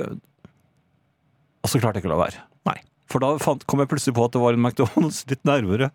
og 1.65 1.71
så 1.73 1.81
klarte 1.83 1.99
jeg 1.99 2.05
ikke 2.05 2.13
å 2.13 2.15
la 2.15 2.21
være. 2.27 2.43
Nei. 2.71 2.77
For 3.11 3.23
da 3.25 3.33
fant, 3.43 3.65
kom 3.69 3.83
jeg 3.83 3.91
plutselig 3.91 4.15
på 4.17 4.25
at 4.29 4.37
det 4.37 4.43
var 4.45 4.55
en 4.57 4.63
McDonald's 4.65 5.25
litt 5.33 5.43
nærmere. 5.49 5.91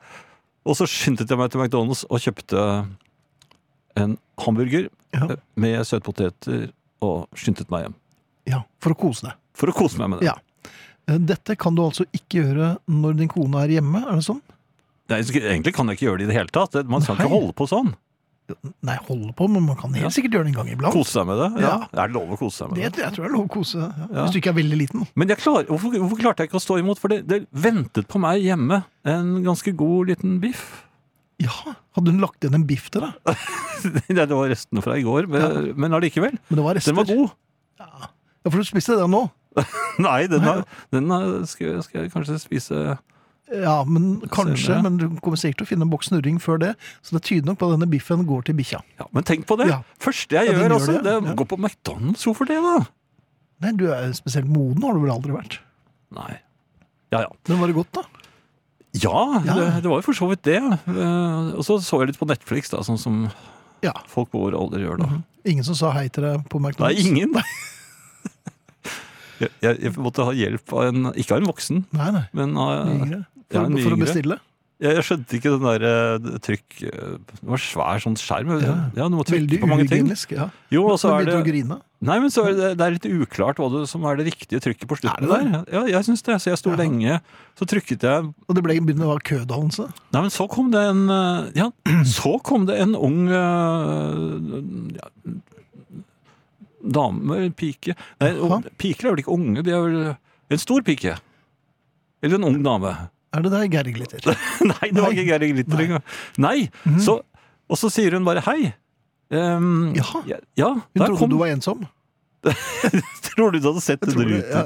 Og 0.67 0.75
så 0.75 0.85
skyndte 0.91 1.23
jeg 1.29 1.39
meg 1.39 1.53
til 1.53 1.63
McDonald's 1.63 2.03
og 2.09 2.19
kjøpte 2.25 2.65
en 3.99 4.17
hamburger 4.43 4.89
Ja. 5.15 5.25
med 5.57 5.79
søtpoteter 5.89 6.67
og 7.01 7.25
skyndte 7.39 7.65
meg 7.71 7.87
hjem. 7.87 7.95
ja, 8.51 8.59
for 8.83 8.93
å 8.93 8.99
kose 8.99 9.25
deg. 9.29 9.39
For 9.57 9.71
å 9.71 9.73
kose 9.75 9.97
meg 10.01 10.11
med 10.11 10.19
det. 10.21 10.27
Ja. 10.29 10.35
Eh, 11.09 11.17
Dette 11.31 11.55
kan 11.59 11.75
du 11.77 11.81
altså 11.87 12.05
ikke 12.13 12.43
gjøre 12.43 12.75
når 12.91 13.17
din 13.23 13.31
kone 13.31 13.63
er 13.65 13.75
hjemme, 13.79 14.03
er 14.05 14.19
det 14.21 14.27
sånn? 14.29 14.41
Nei, 15.09 15.23
egentlig 15.25 15.73
kan 15.73 15.89
jeg 15.89 15.97
ikke 15.97 16.05
gjøre 16.11 16.21
det 16.21 16.27
i 16.27 16.29
det 16.29 16.37
hele 16.37 16.53
tatt. 16.53 16.75
Man 16.85 17.01
skal 17.01 17.17
Nei. 17.17 17.25
ikke 17.25 17.33
holde 17.33 17.55
på 17.57 17.65
sånn. 17.71 17.95
Nei, 18.81 18.95
holde 19.05 19.29
på, 19.37 19.45
men 19.49 19.61
man 19.61 19.77
kan 19.77 19.93
helt 19.93 20.07
Ja. 20.07 20.09
sikkert 20.09 20.33
gjøre 20.33 20.45
det 20.47 20.51
en 20.55 20.57
gang 20.57 20.69
iblant. 20.73 20.93
Kose 20.93 21.11
seg 21.19 21.25
med 21.29 21.37
det. 21.37 21.61
Ja. 21.61 21.69
Ja. 21.69 21.87
Er 22.03 22.07
det 22.09 22.15
lov 22.17 22.31
å 22.33 22.37
kose 22.37 22.57
seg 22.63 22.69
med 22.71 22.79
Det, 22.81 22.91
det? 22.95 23.03
jeg 23.03 23.13
tror 23.13 23.23
det 23.25 23.29
er 23.29 23.35
lov 23.35 23.45
å 23.45 23.51
kose 23.53 23.77
ja. 23.77 24.07
Hvis 24.23 24.31
du 24.33 24.37
ikke 24.39 24.49
er 24.53 24.57
veldig 24.57 24.77
liten. 24.79 25.07
Men 25.15 25.27
jeg 25.29 25.37
klar, 25.41 25.63
hvorfor, 25.69 25.93
hvorfor 25.97 26.17
klarte 26.21 26.41
jeg 26.45 26.49
ikke 26.49 26.57
å 26.61 26.63
stå 26.65 26.77
imot? 26.81 27.01
For 27.01 27.13
det, 27.13 27.19
det 27.29 27.39
ventet 27.53 28.07
på 28.09 28.21
meg 28.21 28.41
hjemme 28.41 28.83
en 29.05 29.43
ganske 29.45 29.73
god 29.77 30.07
liten 30.13 30.39
biff. 30.41 30.63
Ja, 31.39 31.53
Hadde 31.95 32.11
hun 32.11 32.19
lagt 32.21 32.41
igjen 32.43 32.57
en 32.57 32.65
biff 32.67 32.89
til 32.93 33.01
deg? 33.05 33.13
Det 34.09 34.29
var 34.33 34.49
restene 34.51 34.81
fra 34.83 34.97
i 34.97 35.03
går, 35.05 35.29
men, 35.31 35.69
men 35.79 35.93
allikevel. 35.95 36.33
Men 36.49 36.57
det 36.59 36.63
var 36.65 36.75
rester. 36.75 36.91
Den 36.91 36.97
var 36.99 37.05
god. 37.07 37.29
Ja, 37.79 38.49
for 38.51 38.57
du 38.59 38.65
spiste 38.67 38.97
den 38.99 39.13
nå? 39.13 39.21
Nei, 40.07 40.27
den, 40.31 40.41
har, 40.45 40.63
den 40.95 41.09
har, 41.13 41.29
skal, 41.49 41.67
jeg- 41.73 41.83
skal 41.87 42.01
jeg 42.05 42.11
kanskje 42.13 42.39
spise 42.41 42.81
Ja, 43.49 43.79
men 43.83 44.19
kanskje. 44.29 44.67
Senere. 44.67 44.83
Men 44.85 44.97
du 45.01 45.05
kommer 45.25 45.39
sikkert 45.41 45.63
til 45.63 45.65
å 45.65 45.69
finne 45.71 45.85
en 45.87 45.89
boks 45.89 46.11
snurring 46.11 46.37
før 46.43 46.59
det. 46.61 46.75
Så 47.01 47.15
det 47.17 47.23
tyder 47.25 47.47
nok 47.49 47.57
på 47.61 47.65
at 47.71 47.73
denne 47.79 47.87
biffen 47.89 48.21
går 48.29 48.43
til 48.45 48.55
bikkja. 48.59 48.83
ja, 48.99 49.07
Men 49.15 49.25
tenk 49.25 49.47
på 49.49 49.57
det! 49.57 49.71
Ja. 49.71 49.79
Første 49.99 50.37
jeg 50.37 50.51
gjør, 50.51 50.59
gjør 50.67 50.75
altså, 50.77 50.97
det, 51.01 51.15
er 51.15 51.31
å 51.33 51.35
gå 51.39 51.47
på 51.49 51.57
McDonald's. 51.57 52.27
Hvorfor 52.29 52.45
det, 52.51 52.59
da? 52.61 52.75
Nei, 53.65 53.71
du 53.75 53.87
er 53.91 54.13
spesielt 54.13 54.45
moden, 54.47 54.85
har 54.85 54.93
du 54.93 55.01
vel 55.03 55.11
aldri 55.15 55.33
vært. 55.33 55.57
Nei. 56.15 56.37
Ja, 57.11 57.23
ja. 57.25 57.31
Men 57.49 57.59
var 57.63 57.71
det 57.73 57.75
godt, 57.79 57.91
da? 57.97 58.05
Ja, 59.01 59.17
Ja. 59.45 59.53
Det, 59.57 59.65
det 59.83 59.89
var 59.91 59.99
jo 59.99 60.05
for 60.07 60.17
så 60.17 60.29
vidt 60.29 60.45
det. 60.45 60.59
Eh, 60.61 61.49
Og 61.57 61.65
så 61.65 61.75
så 61.81 61.99
jeg 62.03 62.11
litt 62.13 62.21
på 62.21 62.29
Netflix, 62.29 62.69
da, 62.73 62.79
sånn 62.85 62.97
som 63.01 63.19
Ja. 63.85 63.91
folk 64.09 64.29
på 64.31 64.45
vår 64.45 64.55
alder 64.61 64.81
gjør 64.85 65.01
da. 65.01 65.09
Ingen 65.49 65.63
som 65.65 65.73
sa 65.77 65.89
hei 65.97 66.05
til 66.13 66.23
deg 66.25 66.45
på 66.49 66.61
McDonald's? 66.61 66.85
Nei, 66.85 67.09
ingen. 67.09 67.33
Jeg, 69.39 69.79
jeg, 69.79 69.93
måtte 69.97 70.25
ha 70.27 70.35
hjelp 70.35 70.73
av 70.75 70.89
en 70.89 71.09
Ikke 71.15 71.35
av 71.37 71.41
en 71.43 71.49
voksen, 71.49 71.81
Nei, 71.95 72.11
nei. 72.15 72.25
men 72.37 72.55
av 72.59 72.91
Yngre. 72.91 73.23
ja, 73.23 73.47
For, 73.49 73.65
en 73.65 73.75
mye 73.77 73.85
for 73.87 73.95
å 73.95 73.99
bestille? 74.03 74.39
Jeg, 74.79 74.95
jeg 74.95 75.03
skjønte 75.09 75.35
ikke 75.35 75.51
den 75.57 75.65
der 75.67 75.83
uh, 75.83 76.37
trykk 76.39 76.77
eh, 76.87 77.15
Det 77.27 77.39
var 77.51 77.59
svær 77.59 77.99
sånn 78.03 78.15
skjerm. 78.19 78.53
Ja, 78.63 78.75
Ja. 78.95 79.07
du 79.11 79.17
må 79.17 79.25
trykke 79.27 79.59
på 79.59 79.67
mange 79.67 79.87
ting. 79.91 80.07
Ja. 80.31 80.47
Jo, 80.71 80.85
og 80.93 80.99
så 81.01 81.11
er 81.17 81.27
det? 81.27 81.65
Nei, 81.99 82.15
men 82.23 82.31
så 82.31 82.45
er 82.47 82.53
det, 82.55 82.69
det 82.79 82.85
er 82.85 82.93
litt 82.95 83.07
uklart 83.11 83.59
hva 83.59 83.67
det, 83.73 83.81
som 83.91 84.05
er 84.07 84.15
det 84.21 84.29
riktige 84.29 84.61
trykket 84.63 84.87
på 84.87 84.95
slutten 85.01 85.27
Er 85.27 85.49
der. 85.51 85.65
Ja, 85.75 85.81
jeg 85.97 86.07
syns 86.07 86.23
det. 86.23 86.37
Så 86.39 86.53
jeg 86.53 86.61
sto 86.61 86.71
Ja. 86.71 86.79
lenge. 86.79 87.19
Så 87.59 87.67
trykket 87.67 88.07
jeg 88.07 88.31
Og 88.47 88.55
det 88.55 88.63
ble 88.63 88.79
begynte 88.79 89.03
å 89.03 89.11
være 89.11 89.27
kødannelse? 89.33 89.89
Nei, 90.15 90.21
men 90.23 90.31
så 90.31 90.47
kom 90.47 90.71
det 90.71 90.79
en 90.93 91.03
eh, 91.11 91.51
Ja, 91.59 91.67
så 92.07 92.37
kom 92.39 92.69
det 92.69 92.79
en 92.79 92.95
ung 92.95 93.27
uh, 93.27 94.39
ja, 94.95 95.11
dame, 96.83 97.49
pike 97.59 97.95
Nei, 98.21 98.31
piker 98.79 99.07
er 99.09 99.15
vel 99.15 99.21
ikke 99.23 99.33
unge, 99.35 99.63
de 99.65 99.71
er 99.75 99.81
vel 99.85 99.97
en 100.55 100.61
stor 100.61 100.81
pike. 100.87 101.15
Eller 102.23 102.35
en 102.39 102.47
ung 102.49 102.59
dame. 102.63 102.93
Er 103.35 103.43
det 103.45 103.51
deg, 103.53 103.71
Geir 103.75 103.91
Glitter? 103.93 104.23
Nei, 104.71 104.89
det 104.91 105.03
var 105.03 105.11
ikke 105.13 105.27
Geir 105.29 105.43
Glitter 105.53 105.83
engang. 105.85 106.03
Nei, 106.41 106.69
Mm. 106.87 106.99
så, 107.05 107.19
og 107.69 107.77
så 107.77 107.91
sier 107.93 108.15
hun 108.17 108.25
bare 108.25 108.41
hei. 108.47 108.73
Um, 109.29 109.91
Jaha. 109.93 110.23
ja, 110.25 110.37
ja, 110.57 110.69
Hun 110.73 111.03
trodde 111.03 111.17
kom 111.19 111.29
du 111.29 111.37
var 111.37 111.51
ensom? 111.53 111.83
Tror 113.29 113.51
du 113.53 113.59
du 113.59 113.67
hadde 113.67 113.81
sett 113.83 113.99
Tror 114.01 114.25
du- 114.25 114.39
ja, 114.39 114.63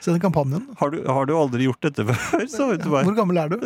Se 0.00 0.12
den 0.14 0.20
kampanjen. 0.22 0.62
har, 0.78 0.90
du, 0.94 1.02
har 1.04 1.26
du 1.26 1.34
aldri 1.36 1.66
gjort 1.66 1.82
dette 1.82 2.06
før. 2.06 2.46
Hvor 3.04 3.16
gammel 3.18 3.36
er 3.42 3.52
du? 3.52 3.58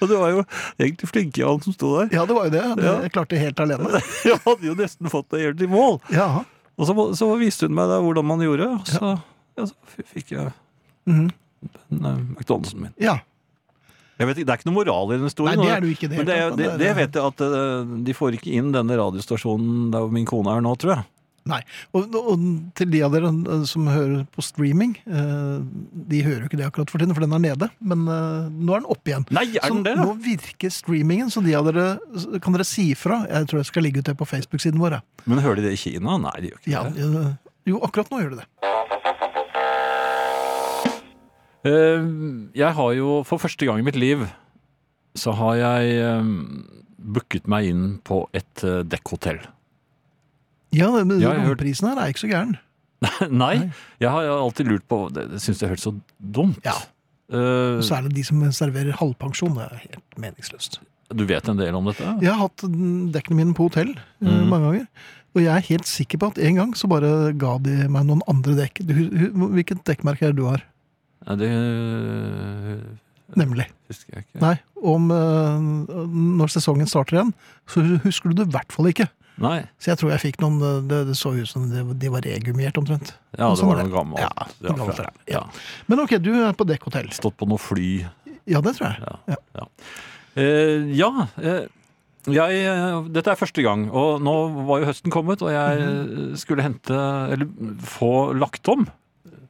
Og 0.00 0.08
du 0.08 0.14
var 0.16 0.30
jo 0.34 0.42
egentlig 0.80 1.08
flink 1.10 1.38
i 1.40 1.44
alt 1.46 1.66
som 1.66 1.74
sto 1.76 1.92
der. 1.98 2.10
Ja, 2.14 2.24
det 2.28 2.36
var 2.36 2.48
jo 2.48 2.54
det. 2.54 2.64
Du 2.78 2.84
Ja. 2.86 2.94
Klarte 3.14 3.38
helt 3.40 3.60
alene. 3.62 4.00
Jeg 4.28 4.40
hadde 4.44 4.66
jo 4.70 4.74
nesten 4.78 5.10
fått 5.12 5.28
det 5.34 5.42
helt 5.44 5.62
i 5.62 5.68
mål. 5.70 6.00
Ja. 6.14 6.28
Og 6.74 6.88
så, 6.88 6.96
så 7.18 7.28
viste 7.38 7.68
hun 7.68 7.76
meg 7.78 7.86
da 7.92 8.00
hvordan 8.02 8.26
man 8.26 8.42
gjorde, 8.42 8.66
og 8.80 8.88
så, 8.90 9.12
ja, 9.54 9.66
så 9.70 10.02
fikk 10.10 10.32
jeg 10.34 10.48
den, 11.06 11.28
eh, 11.92 12.16
McDonald'sen 12.34 12.80
min. 12.82 12.94
ja. 12.98 13.20
Vet 14.14 14.38
ikke, 14.38 14.46
Det 14.46 14.52
er 14.52 14.58
ikke 14.60 14.68
noe 14.70 14.76
moral 14.76 15.10
i 15.10 15.16
den 15.18 15.26
historien. 15.26 15.58
Nei, 15.58 15.64
det 15.66 15.72
er 15.74 15.80
du 15.82 15.88
ikke. 15.90 16.08
Det, 16.08 16.18
Men 16.20 16.26
det, 16.28 16.34
det, 16.58 16.66
det 16.78 16.90
vet 16.96 17.16
jeg 17.18 17.24
at 17.32 17.40
eh, 17.42 17.94
de 18.06 18.14
får 18.14 18.36
ikke 18.38 18.52
inn 18.54 18.68
denne 18.74 18.94
radiostasjonen 19.00 19.88
der 19.90 20.06
min 20.14 20.26
kone 20.28 20.52
er 20.54 20.62
nå, 20.62 20.70
tror 20.78 20.92
jeg. 20.94 21.06
Nei. 21.44 21.58
Og, 21.92 22.14
og 22.16 22.44
til 22.78 22.88
de 22.88 23.02
av 23.04 23.12
dere 23.12 23.28
eh, 23.28 23.64
som 23.68 23.84
hører 23.90 24.22
på 24.32 24.40
streaming, 24.44 24.94
eh, 25.04 25.58
de 26.08 26.22
hører 26.24 26.46
jo 26.46 26.48
ikke 26.48 26.56
det 26.62 26.68
akkurat 26.70 26.88
for 26.92 27.02
tiden, 27.02 27.12
for 27.16 27.20
den 27.26 27.36
er 27.36 27.42
nede. 27.44 27.68
Men 27.84 28.06
eh, 28.08 28.46
nå 28.48 28.72
er 28.72 28.80
den 28.84 28.88
oppe 28.94 29.12
igjen. 29.12 29.26
Nei, 29.34 29.44
er 29.60 29.68
Så 29.68 29.76
det, 29.84 29.92
da? 29.98 30.06
nå 30.08 30.14
virker 30.24 30.72
streamingen, 30.72 31.28
så 31.34 31.42
de 31.44 31.52
av 31.58 31.68
dere 31.68 32.38
kan 32.40 32.56
dere 32.56 32.64
si 32.68 32.86
ifra. 32.94 33.22
Jeg 33.28 33.50
tror 33.50 33.60
jeg 33.60 33.68
skal 33.68 33.84
ligge 33.84 34.00
ut 34.00 34.08
det 34.08 34.16
på 34.20 34.28
Facebook-siden 34.30 34.80
vår. 34.80 34.96
Men 35.28 35.42
hører 35.44 35.60
de 35.60 35.66
det 35.68 35.74
i 35.76 35.82
Kina? 35.84 36.16
Nei, 36.24 36.32
de 36.46 36.52
gjør 36.54 36.62
ikke 36.62 36.72
Ja, 36.72 36.84
det. 36.88 37.36
jo, 37.68 37.82
akkurat 37.84 38.08
nå 38.14 38.22
gjør 38.24 38.36
de 38.38 38.40
det. 38.44 38.48
Jeg 42.54 42.72
har 42.76 42.90
jo 42.92 43.22
for 43.24 43.40
første 43.40 43.64
gang 43.68 43.80
i 43.80 43.86
mitt 43.86 43.96
liv 43.96 44.24
så 45.16 45.32
har 45.38 45.54
jeg 45.60 46.24
booket 46.98 47.46
meg 47.48 47.68
inn 47.70 47.84
på 48.04 48.24
et 48.36 48.64
dekkhotell. 48.90 49.38
Ja, 50.74 50.90
men 51.04 51.20
Ja, 51.22 51.32
romprisen 51.46 51.88
her 51.90 52.00
er 52.04 52.12
ikke 52.12 52.24
så 52.26 52.30
gæren. 52.32 52.56
Nei, 53.44 53.70
jeg 54.00 54.08
har 54.10 54.28
alltid 54.32 54.68
lurt 54.70 54.84
på 54.88 54.98
Det, 55.12 55.26
det 55.34 55.40
syns 55.44 55.60
jeg 55.60 55.68
hørtes 55.74 55.84
så 55.88 55.92
dumt. 56.18 56.60
Ja. 56.64 56.76
Uh, 57.32 57.80
Så 57.84 57.96
er 57.98 58.06
det 58.06 58.14
de 58.16 58.22
som 58.24 58.40
serverer 58.54 58.96
halvpensjon. 59.00 59.54
Det 59.58 59.64
er 59.66 59.82
helt 59.88 60.18
meningsløst. 60.20 60.80
du 61.14 61.24
vet 61.28 61.46
en 61.48 61.56
del 61.60 61.74
om 61.76 61.84
dette? 61.90 62.04
Jeg 62.24 62.32
har 62.32 62.40
hatt 62.48 62.64
mm, 62.66 63.12
dekkene 63.14 63.36
mine 63.42 63.54
på 63.56 63.68
hotell 63.68 63.92
Mhm. 64.20 64.48
mange 64.50 64.64
ganger. 64.70 64.86
Og 65.34 65.42
jeg 65.42 65.50
er 65.56 65.64
helt 65.66 65.86
sikker 65.90 66.18
på 66.22 66.28
at 66.30 66.38
en 66.38 66.54
gang 66.60 66.72
så 66.78 66.86
bare 66.88 67.32
ga 67.34 67.56
de 67.58 67.88
meg 67.90 68.06
noen 68.06 68.22
andre 68.30 68.54
dekk. 68.60 68.84
Du, 68.86 68.94
hvilket 69.56 69.80
dekkmerke 69.88 70.28
er 70.28 70.32
det 70.32 70.38
du 70.38 70.44
har? 70.46 70.62
Nei, 71.26 71.36
det 71.40 71.48
eh, 71.50 72.84
Nemlig. 73.40 73.66
husker 73.90 74.14
jeg 74.18 74.24
ikke. 74.28 74.40
Nei, 74.44 74.54
om 74.84 75.10
eh, 75.10 75.66
når 76.38 76.52
sesongen 76.54 76.86
starter 76.90 77.18
igjen, 77.18 77.32
så 77.66 77.82
husker 78.04 78.30
du 78.30 78.42
det 78.42 78.46
i 78.48 78.54
hvert 78.54 78.70
fall 78.74 78.90
ikke. 78.92 79.08
Nei. 79.42 79.64
Så 79.82 79.90
jeg 79.90 79.98
tror 79.98 80.10
jeg 80.14 80.20
fikk 80.22 80.36
noen 80.44 80.60
eh, 80.62 80.76
Det, 80.86 80.98
det 81.08 81.16
så 81.18 81.32
ut 81.34 81.48
som 81.50 81.64
de, 81.70 81.82
de 81.98 82.10
var 82.12 82.22
regummert 82.22 82.76
omtrent. 82.78 83.14
Ja, 83.36 83.48
det 83.50 83.64
var 83.66 83.80
noen 83.80 83.88
noe 83.90 83.96
gammelt. 83.96 84.20
Ja, 84.22 84.46
noe 84.62 84.76
gammelt 84.78 85.00
er. 85.02 85.08
Ja. 85.26 85.40
Men 85.90 86.04
ok, 86.04 86.16
du 86.22 86.30
er 86.44 86.52
på 86.54 86.66
dekkhotell. 86.68 87.10
Stått 87.16 87.36
på 87.40 87.48
noe 87.50 87.58
fly. 87.58 88.04
Ja, 88.46 88.60
det 88.62 88.76
tror 88.78 88.92
jeg. 88.92 89.00
Ja. 89.02 89.16
Ja. 89.34 89.40
Ja, 89.62 89.68
Eh, 90.34 90.88
ja 90.98 91.08
eh, 91.38 91.66
jeg, 92.26 92.62
eh, 92.66 92.94
dette 93.14 93.30
er 93.30 93.38
første 93.38 93.62
gang, 93.62 93.84
og 93.94 94.16
nå 94.24 94.32
var 94.66 94.80
jo 94.82 94.88
høsten 94.88 95.12
kommet, 95.14 95.42
og 95.46 95.52
jeg 95.54 95.78
Mhm. 95.84 96.32
skulle 96.40 96.62
hente 96.64 96.96
Eller 97.30 97.46
få 97.78 98.32
lagt 98.34 98.66
om. 98.68 98.86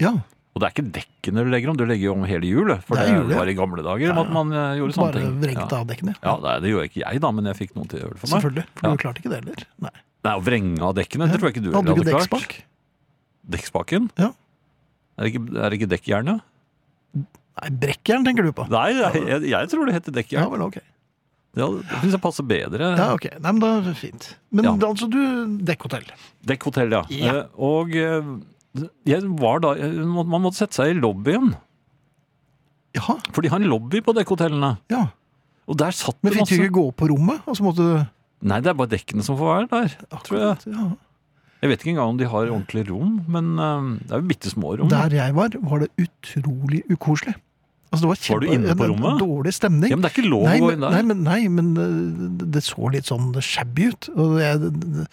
Ja, 0.01 0.13
Og 0.55 0.63
det 0.63 0.67
er 0.69 0.73
ikke 0.75 0.87
dekkene 0.95 1.43
du 1.43 1.49
legger 1.51 1.71
om, 1.73 1.77
du 1.81 1.83
legger 1.85 2.05
jo 2.07 2.13
om 2.15 2.25
hele 2.31 2.47
hjulet. 2.47 2.83
For 2.87 2.95
Det 2.95 3.09
det, 3.11 3.35
ja. 3.35 3.39
var 3.41 3.49
i 3.51 3.55
gamle 3.59 3.83
dager 3.83 4.07
Ja, 4.07 4.15
at 4.23 4.29
man 4.31 4.53
eh, 4.55 4.77
gjorde 4.79 4.95
sånne 4.95 5.17
ting. 5.19 5.33
Bare 5.43 5.55
ja. 5.57 5.65
av 5.81 5.89
dekkene. 5.91 6.15
Ja, 6.23 6.35
nei, 6.45 6.53
det 6.63 6.71
gjorde 6.71 6.89
ikke 6.93 7.01
jeg, 7.03 7.23
da, 7.25 7.31
men 7.35 7.49
jeg 7.51 7.59
fikk 7.59 7.73
noen 7.75 7.89
til 7.91 7.99
å 7.99 8.03
gjøre 8.05 8.15
det 8.15 8.21
for 8.23 8.31
meg. 8.31 8.35
Selvfølgelig. 8.39 8.65
For 8.79 8.87
Ja. 8.87 8.93
du 8.95 9.03
klarte 9.03 9.23
ikke 9.25 9.33
det 9.35 9.41
heller. 9.43 9.67
Nei. 9.89 9.95
Nei, 10.25 10.35
Å 10.39 10.45
vrenge 10.47 10.81
av 10.87 10.95
dekkene, 10.95 11.27
det 11.29 11.41
tror 11.41 11.51
jeg 11.51 11.57
ikke 11.57 11.65
du 11.67 11.71
Hadde 11.75 11.91
heller 11.91 12.07
ikke 12.07 12.15
hadde 12.15 12.29
klart. 12.31 12.47
dekkspak? 12.47 12.65
Dekkspaken? 13.57 14.11
Ja. 14.23 14.31
Er 15.19 15.27
det 15.27 15.35
ikke, 15.35 15.43
er 15.59 15.69
det 15.75 15.79
ikke 15.81 15.91
dekkjernet? 15.93 16.47
Nei, 17.15 17.69
brekkjern 17.85 18.25
tenker 18.27 18.47
du 18.47 18.53
på. 18.57 18.65
Nei, 18.71 18.89
jeg, 18.95 19.21
jeg, 19.31 19.45
jeg 19.53 19.69
tror 19.75 19.87
det 19.91 19.95
heter 19.99 20.23
Ja, 20.35 20.47
vel, 20.51 20.65
ok. 20.71 20.79
Ja, 21.55 21.69
det 21.71 21.99
syns 22.03 22.17
jeg 22.17 22.23
passer 22.25 22.47
bedre. 22.51 22.89
Ja, 22.99 23.13
ok. 23.15 23.29
Nei, 23.39 23.51
men 23.53 23.61
da 23.63 23.69
det 23.85 23.93
fint. 23.99 24.31
Men 24.51 24.65
Ja. 24.67 24.73
altså, 24.89 25.07
du 25.11 25.21
Dekkhotell. 25.63 26.09
Dekkhotell, 26.51 26.91
ja. 26.97 27.03
Ja. 27.15 27.35
Eh, 27.45 27.45
Og 27.63 27.95
eh, 27.95 28.33
jeg 29.07 29.23
var 29.41 29.61
da 29.61 29.75
jeg 29.79 29.93
må- 30.07 30.27
Man 30.27 30.43
måtte 30.43 30.57
sette 30.63 30.75
seg 30.75 30.97
i 30.97 31.01
lobbyen, 31.01 31.55
Ja. 32.95 33.17
for 33.33 33.43
de 33.43 33.49
har 33.51 33.59
en 33.61 33.69
lobby 33.71 34.01
på 34.01 34.15
dekkhotellene. 34.15 34.79
Ja. 34.91 35.09
Og 35.67 35.77
der 35.81 35.91
satt 35.97 36.17
Men 36.23 36.33
det 36.33 36.41
fikk 36.43 36.49
du 36.49 36.63
ikke 36.63 36.75
gå 36.77 36.85
på 36.95 37.09
rommet? 37.11 37.41
Altså 37.47 37.63
måtte 37.65 37.77
du 37.83 38.07
Nei, 38.45 38.59
det 38.61 38.69
er 38.69 38.75
bare 38.77 38.89
dekkene 38.93 39.23
som 39.25 39.39
får 39.39 39.49
være 39.55 39.69
der. 39.71 39.95
Tror 40.27 40.39
jeg. 40.39 40.75
Ja. 40.75 40.91
Jeg 41.63 41.71
vet 41.71 41.81
ikke 41.81 41.93
engang 41.95 42.09
om 42.13 42.19
de 42.19 42.27
har 42.29 42.45
ordentlig 42.53 42.83
rom, 42.91 43.25
men 43.27 43.59
uh, 43.59 43.97
det 44.05 44.13
er 44.13 44.21
jo 44.21 44.29
bitte 44.29 44.51
små 44.53 44.75
rom. 44.77 44.91
Der 44.93 45.09
jeg 45.17 45.33
var, 45.35 45.49
var 45.63 45.79
det 45.81 45.89
utrolig 45.97 46.83
ukoselig. 46.93 47.33
Altså, 47.91 48.03
det 48.05 48.11
var, 48.11 48.19
Var 48.35 48.41
du 48.41 48.47
inne 48.53 48.75
på 48.77 48.85
en- 48.85 48.91
rommet? 48.93 49.13
En 49.15 49.23
dårlig 49.23 49.55
stemning. 49.55 49.89
Ja, 49.89 49.97
men 49.97 50.03
det 50.03 50.11
er 50.11 50.17
ikke 50.21 50.29
lov 50.29 50.43
nei, 50.45 50.59
å 50.59 50.65
gå 50.67 50.73
inn 50.75 50.81
der. 50.85 50.91
nei, 50.91 51.03
men, 51.03 51.23
nei, 51.25 51.49
men 51.49 51.75
det- 52.37 52.51
det 52.53 52.63
så 52.65 52.91
litt 52.93 53.05
sånn 53.09 53.33
shabby 53.41 53.87
ut. 53.95 54.09
Og 54.15 54.37
jeg, 54.41 55.07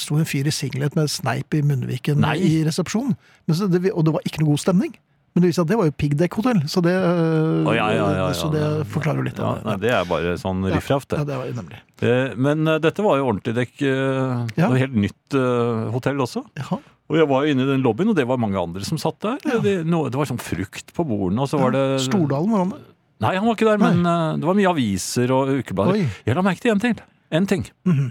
sto 0.00 0.18
en 0.20 0.26
fyr 0.28 0.48
i 0.50 0.54
singlet 0.54 0.96
med 0.98 1.10
sneip 1.12 1.54
i 1.54 1.62
munnviken 1.66 2.20
Nei. 2.22 2.36
i 2.38 2.50
resepsjonen. 2.66 3.16
Men 3.46 3.56
så 3.58 3.68
det, 3.70 3.90
og 3.92 4.04
det 4.06 4.14
var 4.16 4.26
ikke 4.28 4.42
noe 4.42 4.52
god 4.54 4.62
stemning. 4.64 4.96
Men 5.30 5.44
det 5.44 5.52
det 5.54 5.76
var 5.78 5.86
jo 5.86 5.92
piggdekkhotell, 5.94 6.64
så 6.66 6.80
det, 6.82 6.90
oh, 6.90 7.70
ja, 7.70 7.84
ja, 7.94 8.06
ja, 8.10 8.14
ja. 8.18 8.30
så 8.34 8.48
det 8.50 8.62
forklarer 8.90 9.20
jo 9.20 9.26
litt 9.28 9.38
av 9.38 9.60
nei, 9.62 9.76
det. 9.78 9.84
det 9.86 9.92
er 9.94 10.08
bare 10.10 10.32
sånn 10.42 10.64
riffraff, 10.66 11.04
Ja, 11.06 11.20
det. 11.20 11.26
det 11.28 11.36
var 11.38 11.52
nemlig. 11.60 11.78
Eh, 12.02 12.32
Men 12.34 12.66
uh, 12.66 12.78
dette 12.82 13.04
var 13.06 13.20
jo 13.20 13.28
ordentlig 13.30 13.54
dekk. 13.54 13.76
Uh, 13.86 14.40
Det 14.56 14.66
var 14.72 14.80
helt 14.82 14.96
nytt 15.06 15.36
uh, 15.38 15.86
hotell 15.94 16.18
også. 16.26 16.42
Jaha. 16.58 16.80
Og 17.10 17.18
jeg 17.18 17.28
var 17.30 17.46
jo 17.46 17.54
inne 17.54 17.62
i 17.62 17.70
den 17.70 17.84
lobbyen, 17.84 18.10
og 18.10 18.18
det 18.18 18.24
var 18.26 18.38
mange 18.42 18.58
andre 18.58 18.82
som 18.86 18.98
satt 18.98 19.20
der. 19.22 19.38
Ja. 19.46 19.60
Det, 19.62 19.76
nå- 19.86 20.08
det 20.10 20.18
var 20.18 20.26
sånn 20.30 20.42
frukt 20.42 20.90
på 20.98 21.06
bordene, 21.06 21.42
og 21.46 21.50
så 21.50 21.58
var 21.62 21.74
det 21.78 21.84
Stordalen 22.08 22.50
var 22.50 22.64
han 22.64 22.74
der. 22.74 22.82
Nei, 23.20 23.32
han 23.36 23.46
var 23.46 23.54
ikke 23.58 23.70
der, 23.70 23.80
men 23.86 24.02
uh, 24.06 24.34
det 24.40 24.46
var 24.50 24.58
mye 24.58 24.70
aviser 24.74 25.30
og 25.36 25.54
ukeblader. 25.60 25.94
Oi. 26.00 26.10
Jeg 26.26 26.38
la 26.38 26.42
merke 26.46 26.62
til 26.66 26.74
en 26.74 26.82
ting. 26.82 26.98
En 27.30 27.46
ting. 27.46 27.64
Mhm. 27.86 28.10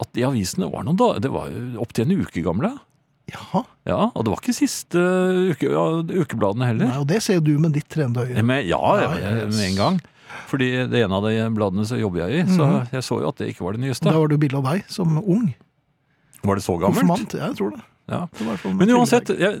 At 0.00 0.12
de 0.14 0.22
avisene 0.28 0.68
var 0.70 0.84
noen 0.86 0.98
da, 0.98 1.08
det 1.18 1.30
var 1.34 1.50
opptil 1.82 2.06
en 2.06 2.20
uke 2.22 2.42
gamle. 2.44 2.70
Jaha. 3.28 3.64
Ja, 3.84 3.98
og 4.14 4.24
det 4.24 4.30
var 4.32 4.40
ikke 4.40 4.54
siste 4.56 5.00
uke, 5.52 5.68
ukebladene 6.22 6.68
heller. 6.70 6.88
Nei, 6.88 7.00
og 7.02 7.08
det 7.10 7.18
ser 7.24 7.40
jo 7.40 7.44
du 7.44 7.58
med 7.60 7.74
ditt 7.76 7.88
trende 7.92 8.24
øye. 8.24 8.40
Men, 8.42 8.64
ja, 8.66 8.78
Ja, 9.02 9.10
jeg- 9.18 9.50
med 9.50 9.64
en 9.70 9.76
gang. 9.76 10.00
Fordi 10.48 10.88
det 10.88 11.02
ene 11.04 11.12
av 11.12 11.24
de 11.24 11.34
bladene 11.52 11.84
så 11.84 11.98
jobber 11.98 12.28
jeg 12.28 12.40
i, 12.40 12.48
så 12.48 12.64
mm. 12.64 12.90
jeg 12.92 13.02
så 13.04 13.20
jo 13.20 13.28
at 13.28 13.36
det 13.36 13.48
ikke 13.52 13.64
var 13.66 13.72
det 13.76 13.80
nyeste. 13.84 14.04
Da 14.08 14.16
var 14.18 14.28
det 14.28 14.40
bilde 14.40 14.56
av 14.56 14.64
deg 14.64 14.84
som 14.88 15.18
ung. 15.18 15.54
Var 16.44 16.54
det 16.54 16.64
så 16.64 16.78
gammelt? 16.80 17.00
Konfirmant. 17.00 17.34
Jeg 17.34 17.56
tror 17.58 17.70
det. 17.76 17.82
Ja. 18.08 18.22
det 18.32 18.74
Men 18.78 18.88
uansett, 18.96 19.28
jeg, 19.36 19.58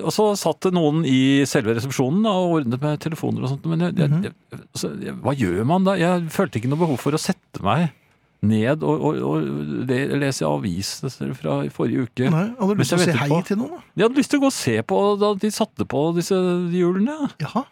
og 0.00 0.12
så 0.14 0.30
satt 0.40 0.60
det 0.64 0.72
noen 0.72 1.02
i 1.04 1.44
selve 1.44 1.74
resepsjonen 1.76 2.22
da, 2.24 2.32
og 2.32 2.54
ordnet 2.62 2.80
med 2.80 3.00
telefoner 3.04 3.44
og 3.44 3.50
sånt, 3.52 3.66
men 3.68 3.80
jeg, 3.84 3.92
Mhm. 4.08 4.22
jeg, 4.24 4.32
altså, 4.72 4.88
hva 5.20 5.34
gjør 5.36 5.66
man 5.66 5.84
da? 5.84 5.92
Jeg 6.00 6.30
følte 6.32 6.56
ikke 6.56 6.70
noe 6.72 6.78
behov 6.80 6.98
for 6.98 7.12
å 7.12 7.20
sette 7.20 7.60
meg 7.60 7.90
ned 8.42 8.82
og, 8.82 9.02
og, 9.04 9.18
og 9.20 9.48
le- 9.88 10.16
lese 10.22 10.46
aviser 10.48 11.10
fra 11.36 11.58
i 11.66 11.68
forrige 11.68 12.06
uke. 12.08 12.30
Nei, 12.32 12.46
hadde 12.56 12.76
du 12.76 12.80
lyst 12.80 12.94
til 12.94 13.02
å 13.02 13.04
si 13.04 13.16
hei 13.18 13.28
på- 13.28 13.42
til 13.50 13.58
noen, 13.60 13.74
da? 13.76 13.82
Jeg 14.00 14.06
hadde 14.06 14.16
lyst 14.22 14.30
til 14.32 14.40
å 14.40 14.44
gå 14.46 14.50
og 14.52 14.56
se 14.56 14.76
på 14.82 15.00
da 15.20 15.34
de 15.42 15.50
satte 15.52 15.84
på 15.90 16.04
disse 16.16 16.38
hjulene. 16.72 17.18
Jaha. 17.42 17.66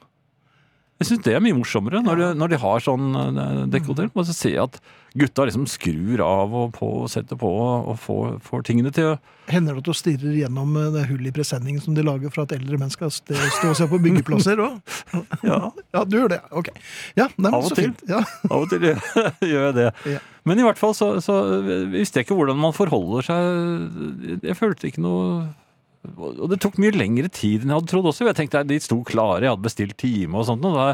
Jeg 0.99 1.07
syns 1.13 1.23
det 1.25 1.35
er 1.39 1.41
mye 1.41 1.55
morsommere 1.55 2.01
når, 2.03 2.17
de, 2.19 2.29
når 2.41 2.49
de 2.53 2.59
har 2.59 2.81
sånn 2.83 3.05
eh, 3.15 3.67
dekkhotell. 3.71 4.11
Og 4.19 4.27
så 4.27 4.35
ser 4.35 4.51
jeg 4.57 4.65
at 4.67 4.81
gutta 5.21 5.45
liksom 5.49 5.65
skrur 5.71 6.21
av 6.25 6.55
og 6.55 6.71
på 6.77 6.89
setter 7.11 7.39
på 7.41 7.49
og 7.51 7.97
får, 8.03 8.39
får 8.45 8.65
tingene 8.71 8.93
til 8.95 9.13
å 9.15 9.19
Hender 9.49 9.79
det 9.79 9.81
at 9.81 9.87
du 9.89 9.97
stirrer 9.97 10.35
gjennom 10.43 10.75
eh, 10.77 10.91
det 10.93 11.07
hullet 11.09 11.31
i 11.31 11.37
presenningen 11.39 11.81
som 11.81 11.95
de 11.97 12.03
lager 12.05 12.29
for 12.35 12.43
at 12.45 12.51
eldre 12.53 12.77
menn 12.83 12.91
skal 12.93 13.09
st- 13.09 13.33
stå 13.57 13.71
og 13.71 13.79
se 13.79 13.87
på 13.89 14.01
byggeplasser 14.05 14.61
òg? 14.61 14.75
Ja, 15.49 15.71
Ja, 15.97 16.03
du 16.05 16.19
gjør 16.19 16.35
det. 16.35 16.41
Ok. 16.53 16.69
Ja, 17.17 17.31
nei, 17.41 17.53
Av 17.55 17.63
og 17.63 17.71
så 17.71 17.79
til. 17.79 17.89
fint. 17.89 18.03
Ja. 18.11 18.21
av 18.53 18.67
og 18.67 18.69
til 18.69 18.85
gjør 19.55 19.65
jeg 19.71 19.77
det. 19.79 19.87
Ja. 20.13 20.21
Men 20.45 20.61
i 20.61 20.67
hvert 20.69 20.81
fall 20.81 20.93
så, 20.99 21.15
så 21.25 21.39
visste 21.95 22.21
jeg 22.21 22.29
ikke 22.29 22.37
hvordan 22.37 22.61
man 22.61 22.77
forholder 22.77 23.25
seg. 23.31 24.45
Jeg 24.45 24.57
følte 24.61 24.89
ikke 24.93 25.03
noe 25.05 25.49
Og 26.19 26.45
det 26.53 26.61
tok 26.63 26.77
mye 26.81 26.93
lengre 26.97 27.29
tid 27.33 27.65
enn 27.65 27.73
jeg 27.73 27.81
hadde 27.81 27.91
trodd 27.91 28.09
også. 28.13 28.29
Jeg 28.29 28.37
tenkte 28.39 28.63
De 28.69 28.79
sto 28.85 29.01
klare, 29.09 29.47
jeg 29.49 29.53
hadde 29.55 29.65
bestilt 29.65 29.97
time 30.01 30.39
og 30.41 30.47
sånt. 30.49 30.65
Og 30.69 30.77
da, 30.77 30.91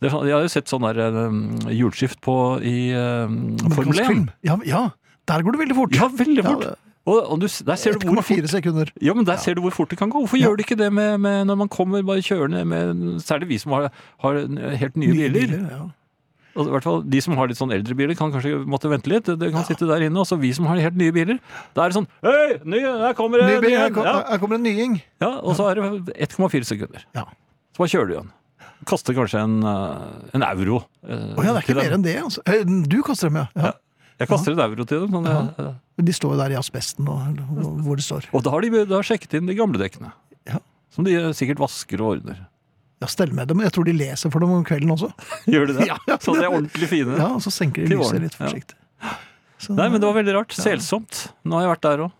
det, 0.00 0.10
jeg 0.12 0.34
har 0.36 0.42
jo 0.44 0.48
sett 0.52 0.68
sånn 0.68 0.84
der 0.84 0.98
um, 1.28 1.38
hjulskift 1.72 2.20
på 2.24 2.34
i 2.62 2.92
um, 2.96 3.56
Formel 3.72 4.00
1. 4.02 4.26
Ja, 4.44 4.56
ja, 4.68 4.82
der 5.30 5.42
går 5.46 5.56
det 5.56 5.62
veldig 5.64 5.76
fort. 5.78 5.94
Ja, 5.96 6.08
veldig 6.12 6.42
Ja, 6.44 6.50
fort. 6.52 6.66
det- 6.66 6.76
Og, 7.06 7.20
og 7.30 7.38
du, 7.38 7.46
der 7.46 7.76
ser 7.78 7.92
du 7.94 8.00
hvor 8.08 8.16
fort 8.18 8.34
1,4 8.34 8.48
sekunder. 8.50 8.88
Ja, 9.00 9.14
men 9.14 9.24
der 9.24 9.36
ser 9.38 9.54
du 9.54 9.60
hvor 9.62 9.70
fort 9.70 9.88
det 9.90 9.98
kan 10.00 10.10
gå. 10.10 10.18
Hvorfor 10.24 10.40
Ja. 10.40 10.48
gjør 10.48 10.56
de 10.58 10.64
ikke 10.64 10.76
det 10.76 10.88
med, 10.92 11.20
med 11.20 11.46
når 11.46 11.56
man 11.60 11.68
kommer 11.70 12.02
bare 12.02 12.18
kjørende 12.18 12.64
med 12.66 13.22
Særlig 13.22 13.46
vi 13.52 13.58
som 13.62 13.70
har, 13.76 13.90
har 14.24 14.34
helt 14.80 14.96
nye, 14.96 15.30
biler. 15.30 15.70
ja. 15.70 15.84
Og 16.56 16.66
I 16.66 16.70
hvert 16.72 16.82
fall 16.88 17.02
De 17.04 17.20
som 17.20 17.36
har 17.36 17.46
litt 17.46 17.58
sånn 17.60 17.70
eldre 17.70 17.94
biler, 17.94 18.16
kan 18.16 18.32
kanskje 18.32 18.58
måtte 18.66 18.88
vente 18.90 19.06
litt. 19.12 19.26
Det 19.38 19.52
kan 19.52 19.62
sitte 19.68 19.86
der 19.86 20.02
inne. 20.08 20.18
Og 20.18 20.26
så 20.26 20.38
vi 20.40 20.50
som 20.56 20.66
har 20.66 20.80
helt 20.82 20.96
nye 20.96 21.12
biler. 21.12 21.38
Da 21.76 21.84
er 21.84 21.92
det 21.92 21.98
sånn 22.00 22.08
Hei, 22.24 22.58
ny, 22.64 22.80
her 22.80 23.12
kommer 23.14 23.38
det 23.38 23.54
Ny 23.54 23.60
bil, 23.68 23.76
her, 23.78 23.86
en!» 23.86 23.94
kom, 23.94 24.04
Ja, 24.08 24.16
her 24.32 24.38
kommer 24.42 24.56
en 24.58 24.62
nying. 24.66 24.98
ja, 25.22 25.30
og 25.46 25.54
så 25.54 25.70
er 25.70 25.74
det 25.78 26.16
1,4 26.26 26.64
sekunder. 26.64 27.04
Ja. 27.14 27.22
Så 27.76 27.84
bare 27.84 27.92
kjører 27.92 28.08
du 28.08 28.14
igjen. 28.16 28.32
Koster 28.86 29.16
kanskje 29.16 29.42
en, 29.42 29.58
eh, 29.66 30.30
en 30.38 30.44
euro. 30.46 30.84
Å 31.02 31.42
ja, 31.42 31.50
det 31.50 31.58
er 31.58 31.64
ikke 31.64 31.78
mer 31.78 31.96
enn 31.96 32.06
det, 32.06 32.16
altså. 32.22 32.44
Eh, 32.46 32.62
Du 32.64 33.00
kaster 33.06 33.32
dem, 33.32 33.42
ja. 33.42 33.48
ja. 33.66 33.72
Jeg 34.16 34.30
kaster 34.30 34.54
et 34.54 34.62
euro 34.64 34.86
til 34.88 35.04
dem. 35.04 35.16
Men 35.18 35.50
ja. 35.58 35.72
De 36.00 36.12
står 36.14 36.36
jo 36.36 36.40
der 36.40 36.54
i 36.54 36.58
asbesten, 36.58 37.08
og, 37.10 37.40
hvor 37.84 37.98
det 37.98 38.06
står. 38.06 38.28
Og 38.32 38.44
da 38.46 38.52
har 38.54 38.64
de 38.64 38.84
da 38.88 39.00
sjekket 39.04 39.36
inn 39.38 39.50
de 39.50 39.56
gamle 39.58 39.80
dekkene. 39.80 40.12
Ja. 40.48 40.62
Som 40.94 41.08
de 41.08 41.16
sikkert 41.36 41.60
vasker 41.60 42.00
og 42.00 42.16
ordner. 42.16 42.46
Ja, 43.02 43.08
stell 43.12 43.32
med 43.36 43.50
dem. 43.50 43.60
Jeg 43.60 43.74
tror 43.76 43.84
de 43.84 43.92
leser 43.92 44.32
for 44.32 44.40
dem 44.40 44.54
om 44.56 44.62
kvelden 44.64 44.92
også. 44.94 45.10
Gjør 45.52 45.68
de 45.68 45.78
det? 45.80 45.88
Ja, 45.90 45.98
ja. 46.08 46.16
Så 46.22 46.32
de 46.36 46.46
er 46.46 46.52
ordentlig 46.52 46.88
fine? 46.88 47.18
Ja, 47.20 47.32
og 47.36 47.42
så 47.44 47.52
senker 47.52 47.84
de 47.84 47.98
lyset 47.98 48.22
litt 48.22 48.30
litt 48.30 48.38
ja. 48.38 48.46
forsiktig. 48.46 48.78
Så, 49.56 49.72
Nei, 49.76 49.88
men 49.88 50.00
det 50.00 50.08
var 50.08 50.16
veldig 50.16 50.34
rart. 50.36 50.56
Selsomt. 50.56 51.26
Nå 51.44 51.58
har 51.58 51.66
jeg 51.66 51.74
vært 51.74 51.84
der 51.88 52.06
òg. 52.06 52.16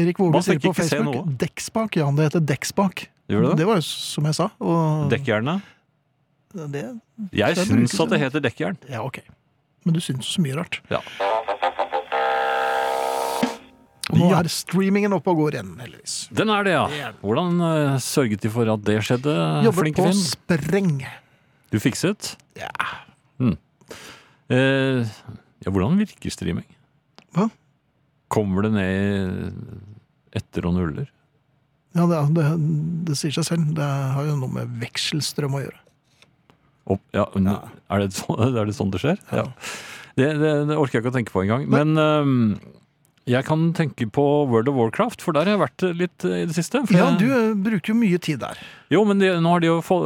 Erik 0.00 0.20
Vogel 0.22 0.44
sier 0.46 0.60
på 0.62 0.72
Facebook 0.76 1.32
dekkspak. 1.40 1.96
Ja, 1.98 2.06
det 2.14 2.28
heter 2.28 2.44
dekkspak. 2.52 3.08
Det? 3.30 3.40
Det 3.58 3.66
var 3.66 3.78
jo 3.78 3.84
som 3.86 4.26
jeg 4.26 4.36
sa. 4.38 4.48
Og 4.62 5.10
Dekkjernet. 5.12 5.66
Det, 6.54 6.84
Jeg 7.32 7.56
syns 7.56 7.94
at 8.00 8.10
det 8.10 8.20
heter 8.24 8.42
dekkjern. 8.42 8.78
ja, 8.90 9.02
ok. 9.04 9.20
Men 9.86 9.94
du 9.96 10.00
syns 10.04 10.28
så 10.28 10.42
mye 10.44 10.56
rart. 10.58 10.80
Ja. 10.90 10.98
Og 14.10 14.18
nå 14.18 14.28
er 14.34 14.48
streamingen 14.50 15.14
oppe 15.14 15.30
og 15.30 15.38
går 15.44 15.56
igjen, 15.56 15.70
heldigvis. 15.80 16.14
Den 16.34 16.50
er 16.52 16.66
det, 16.66 16.72
ja. 16.74 17.12
Hvordan 17.22 17.60
eh, 17.62 17.94
sørget 18.02 18.42
de 18.42 18.50
for 18.52 18.68
at 18.72 18.82
det 18.84 18.98
skjedde, 19.06 19.34
Jobber 19.68 19.86
flinke 19.86 20.02
på 20.02 20.08
Finn? 20.10 20.24
spreng. 20.26 20.90
Du 21.70 21.78
fikset? 21.80 22.32
Ja. 22.58 22.72
Eh, 24.50 25.06
ja, 25.62 25.70
hvordan 25.70 25.94
virker 26.00 26.32
streaming? 26.34 26.66
Hva? 27.36 27.46
Kommer 28.34 28.66
det 28.66 28.72
ned 28.74 29.52
etter 30.34 30.66
og 30.66 30.74
nuller? 30.74 31.06
Ja, 31.94 32.02
det, 32.10 32.18
det, 32.34 32.46
det 33.06 33.16
sier 33.18 33.34
seg 33.34 33.46
selv. 33.46 33.70
Det 33.78 33.86
har 33.86 34.26
jo 34.26 34.34
noe 34.38 34.50
med 34.58 34.74
vekselstrøm 34.82 35.54
å 35.54 35.62
gjøre. 35.62 35.78
Opp, 36.96 37.02
ja, 37.14 37.26
Er, 37.34 38.04
det 38.04 38.12
sånn, 38.18 38.42
er 38.60 38.66
det 38.68 38.74
sånn 38.76 38.90
det 38.94 39.00
skjer? 39.04 39.22
Ja. 39.34 39.46
Det, 40.18 40.26
det, 40.42 40.52
det 40.68 40.76
orker 40.76 40.98
jeg 40.98 41.04
ikke 41.06 41.12
å 41.14 41.18
tenke 41.20 41.32
på 41.34 41.44
engang. 41.46 41.64
Men 41.70 41.94
um, 41.96 42.36
jeg 43.30 43.44
kan 43.46 43.68
tenke 43.76 44.08
på 44.10 44.22
World 44.50 44.66
of 44.72 44.74
Warcraft, 44.74 45.22
for 45.22 45.36
der 45.36 45.46
har 45.46 45.54
jeg 45.54 45.60
vært 45.60 45.84
litt 45.94 46.24
i 46.26 46.40
det 46.48 46.56
siste. 46.56 46.80
Ja, 46.96 47.10
du 47.20 47.26
eh, 47.30 47.52
bruker 47.54 47.92
jo 47.92 47.98
mye 48.00 48.18
tid 48.18 48.40
der. 48.42 48.58
Jo, 48.90 49.04
men 49.06 49.20
de, 49.22 49.28
nå 49.38 49.52
har 49.54 49.62
de 49.62 49.68
jo 49.68 49.76
få, 49.86 49.98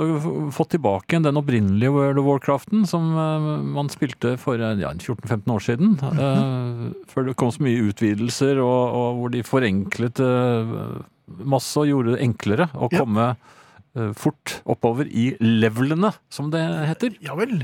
fått 0.53 0.75
tilbake 0.75 1.23
den 1.25 1.41
opprinnelige 1.41 1.95
World 1.95 2.21
of 2.21 2.27
Warcraften 2.29 2.85
som 2.91 3.07
eh, 3.17 3.49
man 3.79 3.89
spilte 3.93 4.35
for 4.43 4.61
eh, 4.61 4.77
ja, 4.83 4.93
14-15 4.93 5.55
år 5.57 5.65
siden. 5.71 5.95
eh, 6.11 6.85
før 7.15 7.31
det 7.31 7.37
kom 7.41 7.55
så 7.55 7.65
mye 7.65 7.87
utvidelser, 7.89 8.61
og, 8.61 8.83
og 9.01 9.23
hvor 9.23 9.33
de 9.33 9.45
forenklet 9.47 10.21
uh, 10.21 11.01
masse 11.49 11.81
og 11.81 11.89
gjorde 11.89 12.19
det 12.19 12.25
enklere 12.27 12.69
å 12.77 12.91
Ja. 12.93 13.01
komme 13.01 13.31
eh, 13.33 13.53
fort 14.19 14.61
oppover 14.67 15.07
i 15.07 15.37
levelene, 15.41 16.13
som 16.31 16.51
det 16.51 16.63
heter. 16.89 17.15
Ja 17.23 17.35
vel. 17.39 17.63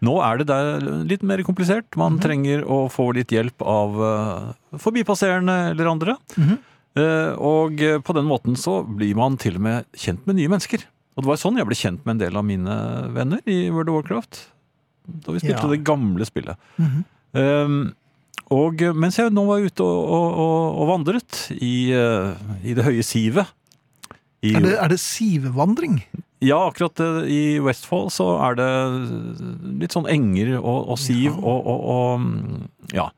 Nå 0.00 0.14
er 0.24 0.38
det 0.40 0.46
der 0.48 0.80
litt 1.04 1.22
mer 1.26 1.42
komplisert. 1.44 1.96
Man 1.96 2.14
Mhm. 2.16 2.20
trenger 2.22 2.62
å 2.64 2.88
få 2.90 3.12
litt 3.14 3.28
hjelp 3.34 3.60
av 3.62 3.96
eh, 4.00 4.78
forbipasserende 4.78 5.70
eller 5.72 5.86
andre. 5.90 6.16
Mhm. 6.36 6.58
Eh, 6.96 7.32
og 7.38 7.80
eh, 7.82 7.98
på 8.00 8.14
den 8.14 8.24
måten 8.26 8.56
så 8.56 8.82
blir 8.86 9.14
man 9.14 9.36
til 9.36 9.56
og 9.56 9.60
med 9.60 9.84
kjent 9.94 10.26
med 10.26 10.36
nye 10.36 10.48
mennesker. 10.48 10.84
Og 11.16 11.22
det 11.24 11.28
var 11.28 11.36
sånn 11.36 11.56
jeg 11.58 11.66
ble 11.66 11.74
kjent 11.76 12.06
med 12.06 12.14
en 12.16 12.18
del 12.26 12.36
av 12.36 12.44
mine 12.44 12.74
venner 13.12 13.40
i 13.46 13.70
World 13.70 13.88
of 13.90 13.94
Warcraft. 14.00 14.46
Da 15.08 15.32
vi 15.32 15.38
spilte 15.40 15.62
Ja. 15.62 15.68
det 15.68 15.84
gamle 15.84 16.24
spillet. 16.24 16.56
Mhm. 16.78 17.04
Um, 17.34 17.94
og 18.50 18.80
eh, 18.80 18.92
mens 18.92 19.16
jeg 19.18 19.30
nå 19.32 19.44
var 19.46 19.58
ute 19.60 19.80
og, 19.84 20.08
og, 20.08 20.78
og, 20.80 20.88
vandret 20.88 21.50
i, 21.60 21.92
eh, 21.92 22.34
i 22.64 22.72
det 22.74 22.84
høye 22.86 23.04
sivet 23.04 23.46
Er 24.46 24.60
det, 24.62 24.74
er 24.78 24.88
det 24.92 25.00
sivevandring? 25.02 26.02
ja, 26.40 26.58
akkurat 26.68 27.00
eh, 27.02 27.24
i 27.34 27.40
Westfold 27.58 28.12
så 28.14 28.28
er 28.46 28.54
det 28.60 28.66
litt 29.80 29.90
sånn 29.96 30.06
enger 30.06 30.52
og, 30.60 30.92
og 30.94 30.98
siv 31.02 31.32
Ja. 31.32 31.40
og, 31.42 31.66
og, 31.66 31.80
og 31.90 32.20
mm, 32.22 32.68
ja. 32.94 33.08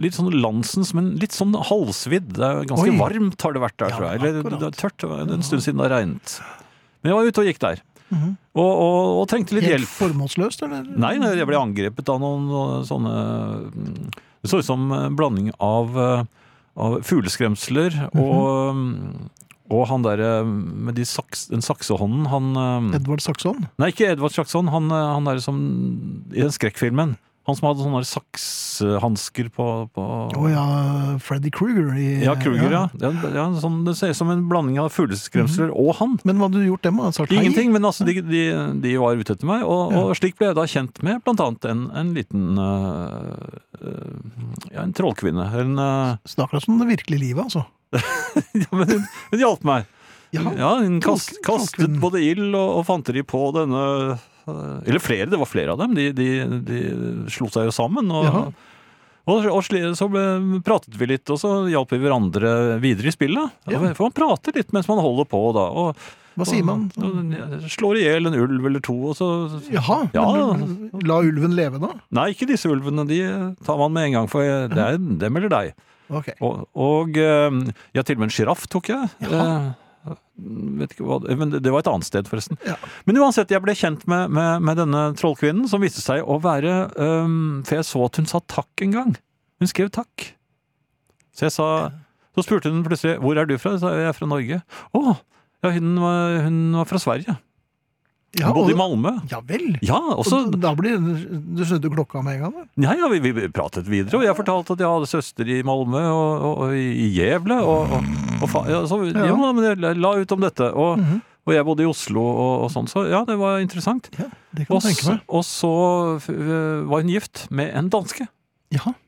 Litt 0.00 0.16
sånn 0.16 0.30
landsens, 0.40 0.94
men 0.96 1.10
litt 1.20 1.34
sånn 1.36 1.52
halvsvidd. 1.52 2.30
Det 2.38 2.46
er 2.46 2.62
ganske 2.70 2.88
Oi. 2.88 2.96
varmt 2.96 3.42
har 3.44 3.52
det 3.52 3.60
vært 3.60 3.76
der, 3.82 3.90
Ja, 3.92 3.96
tror 3.98 4.06
jeg. 4.08 4.20
Eller 4.22 4.38
akkurat. 4.40 4.60
det 4.62 4.68
er 4.70 4.78
tørt. 4.80 5.04
En 5.36 5.42
stund 5.44 5.60
siden 5.66 5.76
det 5.82 5.84
har 5.90 5.92
regnet. 5.98 6.36
Men 7.02 7.10
jeg 7.12 7.18
var 7.18 7.28
ute 7.28 7.42
og 7.42 7.48
gikk 7.50 7.60
der. 7.66 7.82
Mhm. 8.14 8.30
Og, 8.54 8.70
og, 8.70 9.10
og 9.20 9.28
trengte 9.28 9.58
litt 9.58 9.66
Helt 9.68 9.82
hjelp. 9.84 9.92
formålsløst, 9.98 10.64
eller? 10.64 10.88
Nei, 10.88 11.12
nei, 11.20 11.34
jeg 11.36 11.50
ble 11.50 11.60
angrepet 11.60 12.08
av 12.14 12.22
noen 12.22 12.48
sånne 12.88 13.12
mm, 13.74 14.08
Det 14.40 14.48
så 14.54 14.62
ut 14.62 14.68
som 14.70 14.88
en 14.96 15.16
blanding 15.20 15.52
av, 15.60 15.92
uh, 16.00 16.24
av 16.80 16.96
fugleskremsler 17.04 18.06
og, 18.14 18.76
mm, 18.78 19.28
og 19.72 19.86
han 19.88 20.04
derre 20.04 20.44
med 20.44 20.96
de 20.98 21.06
saks, 21.08 21.46
den 21.52 21.64
saksehånden, 21.64 22.26
han 22.28 22.50
um, 22.52 22.90
Edvard 22.96 23.22
Saxon? 23.24 23.64
Nei, 23.80 23.92
ikke 23.94 24.10
Edvard 24.12 24.34
Saxon, 24.34 24.68
han, 24.72 24.90
uh, 24.92 25.14
han 25.14 25.28
derre 25.28 25.44
som 25.44 25.60
I 26.34 26.42
den 26.42 26.52
skrekkfilmen. 26.52 27.16
Han 27.44 27.56
som 27.58 27.66
hadde 27.68 27.84
sånne 27.84 28.00
sakshansker 28.08 29.50
på, 29.52 29.64
på 29.92 30.04
oh, 30.32 30.46
ja, 30.48 30.62
Freddy 31.20 31.50
Krueger. 31.52 31.90
i- 32.00 32.24
Ja, 32.24 32.32
Kruger, 32.40 32.72
ja. 32.72 32.84
ja. 33.02 33.10
ja 33.34 33.44
sånn, 33.60 33.82
det 33.84 33.96
ser 33.98 34.14
ut 34.14 34.16
som 34.16 34.30
en 34.32 34.46
blanding 34.48 34.78
av 34.80 34.88
fugleskremsler 34.94 35.68
og 35.68 35.92
han. 36.00 36.16
Men 36.24 36.40
hva 36.40 36.48
hadde 36.48 36.62
du 36.62 36.70
gjort 36.70 36.86
dem? 36.88 37.02
Altså? 37.04 37.26
Ingenting, 37.28 37.72
men 37.74 37.84
altså, 37.84 38.06
de, 38.08 38.16
de, 38.24 38.44
de 38.80 38.94
var 39.02 39.20
ute 39.20 39.36
etter 39.36 39.50
meg, 39.50 39.66
og, 39.68 39.92
og 39.92 40.14
slik 40.16 40.38
ble 40.40 40.50
jeg 40.50 40.58
da 40.58 40.64
kjent 40.70 41.02
med 41.04 41.20
annet 41.34 41.68
en, 41.68 41.84
en 41.92 42.14
liten 42.16 42.56
uh, 42.56 43.44
øh, 43.82 44.14
ja, 44.72 44.84
en 44.86 44.94
trollkvinne. 44.96 45.44
En, 45.60 45.76
uh, 45.76 46.16
Snakker 46.24 46.56
det 46.56 46.62
er 46.62 46.68
som 46.70 46.80
det 46.80 46.88
virkelige 46.94 47.26
livet, 47.26 47.44
altså. 47.44 47.66
ja, 48.64 48.70
men 48.72 48.88
hun, 48.88 49.04
hun 49.34 49.44
hjalp 49.44 49.68
meg. 49.68 49.90
Ja, 50.34 50.42
Ja, 50.58 50.70
hun 50.80 50.96
kast, 51.04 51.36
kastet 51.46 52.00
både 52.02 52.24
ild 52.24 52.54
og, 52.56 52.80
og 52.80 52.86
fanteri 52.88 53.22
på 53.26 53.44
denne 53.54 53.82
øh, 54.16 54.30
Eller 54.46 55.02
flere, 55.02 55.28
det 55.30 55.38
var 55.40 55.48
flere 55.50 55.74
av 55.74 55.80
dem. 55.80 55.94
De, 55.96 56.08
de, 56.16 56.28
de 56.66 56.80
slo 57.32 57.48
seg 57.52 57.68
jo 57.68 57.74
sammen. 57.74 58.10
Og, 58.12 58.26
Jaha. 58.26 58.42
og, 59.30 59.70
så 59.96 60.08
ble, 60.12 60.24
pratet 60.66 60.98
vi 61.00 61.08
litt, 61.14 61.30
og 61.32 61.40
så 61.40 61.54
hjalp 61.72 61.94
vi 61.94 62.02
hverandre 62.02 62.52
videre 62.82 63.08
i 63.08 63.14
spillet. 63.14 63.54
Ja. 63.70 63.80
For 63.96 64.08
man 64.08 64.16
prater 64.16 64.56
litt 64.58 64.74
mens 64.76 64.90
man 64.90 65.00
holder 65.04 65.28
på 65.30 65.40
da. 65.56 65.64
Og, 65.84 66.04
Hva 66.34 66.48
sier 66.50 66.66
man? 66.66 66.88
og, 66.98 67.64
slår 67.70 68.00
i 68.00 68.04
hjel 68.08 68.28
en 68.30 68.36
ulv 68.42 68.68
eller 68.68 68.82
to, 68.84 68.96
og 69.12 69.16
så 69.18 69.28
Jaha, 69.70 70.00
Ja. 70.16 70.26
men 70.58 70.90
la 71.06 71.20
ulven 71.22 71.54
leve 71.56 71.80
da? 71.82 71.92
Nei, 72.18 72.32
ikke 72.34 72.50
disse 72.50 72.68
ulvene. 72.68 73.06
De 73.08 73.20
tar 73.64 73.80
man 73.80 73.94
med 73.94 74.10
en 74.10 74.18
gang, 74.20 74.30
for 74.32 74.42
det 74.44 74.86
er 74.88 74.98
dem 74.98 75.40
eller 75.40 75.52
deg. 75.52 75.74
Okay. 76.12 76.34
Og, 76.44 76.66
og 76.76 77.16
eh, 77.16 77.62
ja, 77.96 78.02
til 78.04 78.18
og 78.18 78.20
med 78.20 78.28
en 78.28 78.34
sjiraff 78.36 78.66
tok 78.68 78.90
jeg. 78.92 79.08
Jaha. 79.24 79.72
Eh, 80.34 80.94
hva, 80.98 81.18
men 81.38 81.52
det 81.52 81.62
det 81.64 81.72
var 81.72 81.84
et 81.84 81.90
annet 81.90 82.08
sted, 82.08 82.28
forresten. 82.30 82.58
Ja. 82.66 82.76
Men 83.06 83.20
uansett, 83.22 83.52
jeg 83.54 83.62
ble 83.62 83.74
kjent 83.78 84.06
med, 84.10 84.32
med, 84.34 84.64
med 84.66 84.80
denne 84.80 85.04
trollkvinnen, 85.18 85.68
som 85.70 85.82
viste 85.84 86.02
seg 86.02 86.24
å 86.26 86.40
være 86.42 86.74
um, 86.98 87.62
For 87.66 87.78
jeg 87.78 87.88
så 87.88 88.02
at 88.08 88.18
hun 88.20 88.30
sa 88.30 88.42
takk 88.50 88.84
en 88.86 88.96
gang. 88.96 89.14
Hun 89.62 89.70
skrev 89.70 89.92
takk. 89.94 90.32
Så 91.34 91.48
jeg 91.48 91.54
sa 91.54 91.68
Så 92.34 92.44
spurte 92.46 92.70
hun 92.70 92.84
plutselig 92.86 93.20
hvor 93.22 93.38
er 93.38 93.46
du 93.46 93.56
fra. 93.58 93.76
Jeg 93.76 93.84
sa 93.84 93.94
jeg 93.94 94.10
er 94.10 94.16
fra 94.16 94.30
Norge. 94.30 94.60
Å! 94.94 95.02
Ja, 95.64 95.70
hun 95.72 95.94
var, 96.02 96.40
hun 96.44 96.58
var 96.76 96.88
fra 96.90 97.00
Sverige. 97.00 97.38
Ja, 98.40 98.46
Hun 98.50 98.54
bodde 98.56 98.72
i 98.72 98.78
Malmø. 98.78 99.10
Malmö. 99.10 99.30
Ja 99.30 99.38
vel. 99.46 99.66
Ja, 99.82 99.98
også, 100.16 100.40
Og 100.48 100.56
da 100.60 100.72
blir 100.74 100.96
Du 100.98 101.64
snudde 101.64 101.90
klokka 101.92 102.22
med 102.24 102.36
en 102.36 102.40
gang? 102.42 102.54
da? 102.54 102.64
Ja, 102.82 102.94
ja, 102.98 103.08
vi, 103.12 103.20
vi 103.32 103.48
pratet 103.48 103.86
videre, 103.86 104.18
og 104.18 104.24
jeg 104.24 104.36
fortalte 104.36 104.72
at 104.74 104.80
jeg 104.82 104.88
hadde 104.90 105.06
søster 105.10 105.44
i 105.48 105.62
Malmö 105.62 106.00
og, 106.10 106.32
og, 106.48 106.58
og 106.66 106.74
i 106.74 107.10
Gävle. 107.14 107.60
Og, 107.62 107.94
ja, 108.68 108.80
så, 108.86 108.98
ja. 109.12 109.26
Ja. 109.30 109.52
men 109.52 109.64
jeg 109.64 109.96
la 110.00 110.14
ut 110.18 110.32
om 110.32 110.40
dette. 110.40 110.72
Og, 110.74 110.98
Mhm. 110.98 111.20
og 111.46 111.52
jeg 111.54 111.64
bodde 111.64 111.82
i 111.84 111.86
Oslo 111.86 112.22
og, 112.24 112.70
sånn, 112.72 112.86
så 112.88 113.04
ja, 113.10 113.24
det 113.28 113.36
var 113.38 113.58
interessant. 113.60 114.08
Ja, 114.18 114.30
det 114.56 114.66
kan 114.66 114.80
tenke 114.80 115.10
meg. 115.10 115.20
og 115.28 115.44
så 115.44 115.70
var 116.88 117.02
hun 117.02 117.08
gift 117.12 117.46
med 117.50 117.74
en 117.76 117.90
danske. 117.90 118.26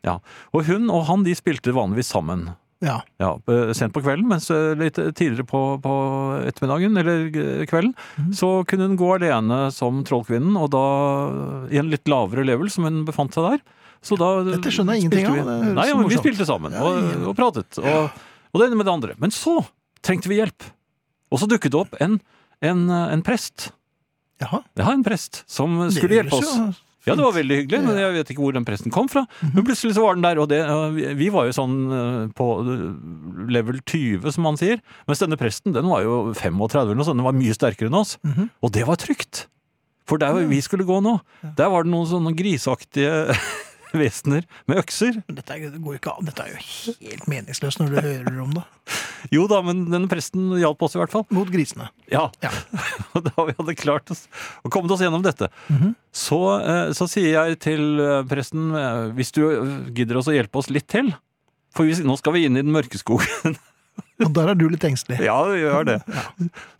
Ja. 0.04 0.18
Og 0.54 0.64
hun 0.68 0.90
og 0.90 1.06
han 1.08 1.24
de 1.24 1.34
spilte 1.34 1.72
vanligvis 1.74 2.12
sammen. 2.12 2.50
Ja. 2.84 2.98
Ja, 3.22 3.30
Sent 3.76 3.94
på 3.94 4.02
kvelden, 4.04 4.26
mens 4.28 4.50
litt 4.76 4.98
tidligere 5.16 5.46
på, 5.48 5.60
på 5.82 5.94
ettermiddagen 6.48 7.00
eller 7.00 7.24
øh, 7.30 7.64
kvelden, 7.70 7.94
mm. 8.18 8.32
så 8.36 8.50
kunne 8.68 8.90
hun 8.90 8.98
gå 9.00 9.08
alene 9.16 9.60
som 9.74 10.02
trollkvinnen, 10.06 10.58
og 10.60 10.70
da 10.74 10.84
i 11.72 11.80
en 11.80 11.90
litt 11.92 12.08
lavere 12.10 12.44
level 12.46 12.70
som 12.72 12.88
hun 12.88 13.04
befant 13.08 13.36
seg 13.36 13.48
der. 13.48 13.64
Så 14.04 14.18
da 14.20 14.30
Dette 14.46 14.70
skjønner 14.70 14.96
jeg 14.98 15.06
ingenting 15.06 15.26
av, 15.30 15.38
vi- 15.40 15.72
Nei, 15.74 15.86
ja, 15.88 15.96
vi 15.98 16.20
spilte 16.20 16.46
sammen 16.46 16.76
og, 16.78 17.28
og 17.32 17.36
pratet. 17.38 17.80
Og, 17.80 18.10
og 18.52 18.60
det 18.60 18.68
ene 18.68 18.78
med 18.78 18.86
det 18.86 18.92
andre. 18.92 19.16
Men 19.22 19.32
så 19.34 19.58
trengte 20.04 20.30
vi 20.30 20.38
hjelp. 20.42 20.68
Og 21.32 21.40
så 21.42 21.48
dukket 21.50 21.72
det 21.74 21.80
opp 21.80 21.96
en, 21.98 22.20
en, 22.62 22.84
øh, 22.86 23.06
en 23.16 23.24
prest. 23.26 23.70
Jaha. 24.42 24.60
Ja, 24.76 24.90
en 24.92 25.02
prest 25.06 25.42
som 25.48 25.78
skulle 25.90 26.20
hjelpe 26.20 26.38
oss. 26.38 26.82
Ja, 27.06 27.14
det 27.14 27.22
var 27.22 27.34
veldig 27.36 27.56
hyggelig, 27.62 27.80
men 27.86 27.98
jeg 28.00 28.12
vet 28.16 28.30
ikke 28.34 28.42
hvor 28.42 28.54
den 28.56 28.64
presten 28.66 28.90
kom 28.94 29.06
fra. 29.08 29.22
Men 29.54 29.62
plutselig 29.66 29.94
så 29.94 30.02
var 30.02 30.16
den 30.18 30.24
der, 30.26 30.40
og 30.42 30.48
det, 30.50 30.58
vi- 31.20 31.28
var 31.30 31.46
jo 31.46 31.54
sånn 31.54 31.76
eh, 31.94 32.22
på 32.34 32.46
eh, 32.66 32.80
level 33.54 33.78
20, 33.86 34.26
som 34.34 34.42
man 34.48 34.58
sier. 34.58 34.80
Mens 35.06 35.22
denne 35.22 35.38
presten, 35.38 35.72
den 35.76 35.86
var 35.86 36.02
jo 36.02 36.16
35 36.34 36.80
eller 36.82 36.98
noe 36.98 37.06
sånt, 37.06 37.20
den 37.22 37.28
var 37.28 37.36
mye 37.38 37.54
sterkere 37.54 37.86
enn 37.92 38.00
oss. 38.00 38.16
Mhm. 38.26 38.48
Og 38.62 38.72
det 38.74 38.86
var 38.88 38.98
trygt. 38.98 39.46
For 40.06 40.18
der 40.22 40.34
vi 40.46 40.60
skulle 40.62 40.84
gå 40.86 41.00
nå, 41.02 41.16
der 41.58 41.70
var 41.72 41.82
det 41.86 41.90
noen 41.90 42.06
sånne 42.06 42.34
griseaktige 42.38 43.34
vesener 44.00 44.46
med 44.70 44.80
økser. 44.80 45.20
Dette, 45.26 45.56
er, 45.56 45.72
det 45.74 45.80
dette 45.80 46.44
er 46.44 46.52
jo 46.52 46.62
helt 46.62 47.26
meningsløst 47.30 47.80
når 47.80 47.92
du 47.92 47.98
hører 48.00 48.40
om 48.44 48.56
det. 48.58 48.64
Jo 49.34 49.48
da, 49.50 49.58
men 49.64 49.86
denne 49.90 50.06
presten 50.10 50.52
hjalp 50.60 50.82
oss 50.86 50.94
i 50.94 51.00
hvert 51.00 51.10
fall. 51.10 51.24
Mot 51.34 51.48
grisene. 51.50 51.88
Ja. 52.12 52.28
Ja. 52.44 52.52
Da 53.26 53.46
vi 53.48 53.54
hadde 53.56 53.74
klart 53.78 54.10
oss 54.12 54.26
å 54.62 54.70
komme 54.72 54.92
oss 54.92 55.00
gjennom 55.02 55.24
dette, 55.24 55.48
så, 56.12 56.38
-hmm. 56.60 56.92
så 56.94 57.06
sier 57.08 57.32
jeg 57.32 57.58
til 57.64 58.00
eh, 58.00 58.22
presten 58.28 58.74
eh, 58.76 59.12
hvis 59.16 59.32
du 59.32 59.40
gidder 59.96 60.20
oss 60.20 60.28
å 60.28 60.36
hjelpe 60.36 60.60
oss 60.60 60.70
litt 60.70 60.86
til, 60.88 61.14
for 61.74 61.88
vi, 61.88 61.96
nå 62.04 62.16
skal 62.20 62.36
vi 62.36 62.44
inn 62.46 62.56
i 62.56 62.62
den 62.62 62.72
mørke 62.72 63.00
skogen. 63.00 63.56
Og 64.24 64.32
der 64.32 64.48
er 64.52 64.56
du 64.56 64.64
litt 64.72 64.84
engstelig. 64.88 65.18
ja, 65.26 65.36
vi 65.50 65.60
gjør 65.60 65.88
det. 65.88 65.96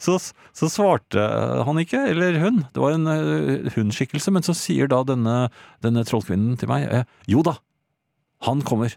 Så, 0.01 0.17
så 0.57 0.69
svarte 0.73 1.21
han 1.69 1.81
ikke, 1.83 2.01
eller 2.13 2.39
hun. 2.41 2.63
Det 2.73 2.81
var 2.81 2.97
en 2.97 3.11
uh, 3.11 3.69
hundskikkelse, 3.75 4.33
men 4.33 4.47
så 4.47 4.55
sier 4.57 4.89
da 4.93 5.03
denne, 5.05 5.37
denne 5.85 6.05
trollkvinnen 6.09 6.57
til 6.61 6.71
meg 6.71 6.89
eh, 6.89 7.05
jo 7.29 7.45
da, 7.45 7.59
han 8.49 8.65
kommer. 8.65 8.97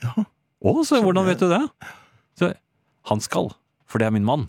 Ja. 0.00 0.14
Å, 0.24 0.74
så 0.88 1.02
hvordan 1.04 1.28
vet 1.28 1.42
du 1.44 1.50
det? 1.52 1.62
Så, 2.40 2.54
han 3.10 3.20
skal, 3.24 3.52
for 3.88 4.00
det 4.00 4.08
er 4.08 4.16
min 4.16 4.26
mann. 4.26 4.48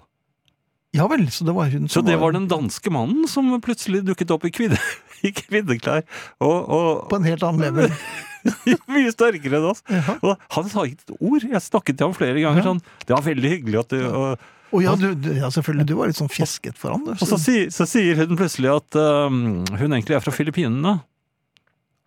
Ja 0.96 1.06
vel, 1.12 1.28
så 1.34 1.46
det 1.46 1.54
var 1.54 1.68
hun 1.70 1.90
Så 1.92 2.00
som 2.00 2.08
det 2.08 2.16
var 2.18 2.32
den 2.34 2.48
danske 2.50 2.92
mannen 2.94 3.28
som 3.30 3.50
plutselig 3.62 4.06
dukket 4.08 4.32
opp 4.34 4.48
i, 4.48 4.54
kvinne, 4.56 4.80
i 5.28 5.34
kvinneklær. 5.36 6.08
Og, 6.40 6.56
og 6.64 6.88
På 7.12 7.20
en 7.20 7.28
helt 7.28 7.44
annen 7.44 7.68
level. 7.68 7.92
mye 8.96 9.14
sterkere 9.14 9.60
enn 9.60 9.70
oss. 9.72 9.82
Og 10.22 10.36
han 10.56 10.70
sa 10.72 10.86
ikke 10.88 11.04
et 11.08 11.16
ord. 11.18 11.48
Jeg 11.48 11.64
snakket 11.66 11.98
til 11.98 12.08
ham 12.10 12.16
flere 12.18 12.44
ganger 12.44 12.66
sånn. 12.66 12.84
Det 13.06 13.16
var 13.16 13.26
veldig 13.26 13.52
hyggelig 13.56 13.82
at 13.82 13.96
du 13.96 14.00
og, 14.08 14.48
Å 14.76 14.82
ja, 14.84 14.96
du, 15.00 15.08
ja, 15.38 15.50
selvfølgelig. 15.54 15.88
Du 15.88 15.96
var 16.00 16.12
litt 16.12 16.20
sånn 16.20 16.32
fjesket 16.32 16.80
for 16.80 16.96
han. 16.96 17.06
du. 17.08 17.14
og 17.16 17.28
så, 17.30 17.40
så 17.40 17.88
sier 17.88 18.20
hun 18.20 18.40
plutselig 18.40 18.74
at 18.74 19.00
um, 19.00 19.62
hun 19.72 19.88
egentlig 19.92 20.18
er 20.18 20.24
fra 20.26 20.34
Filippinene. 20.36 20.98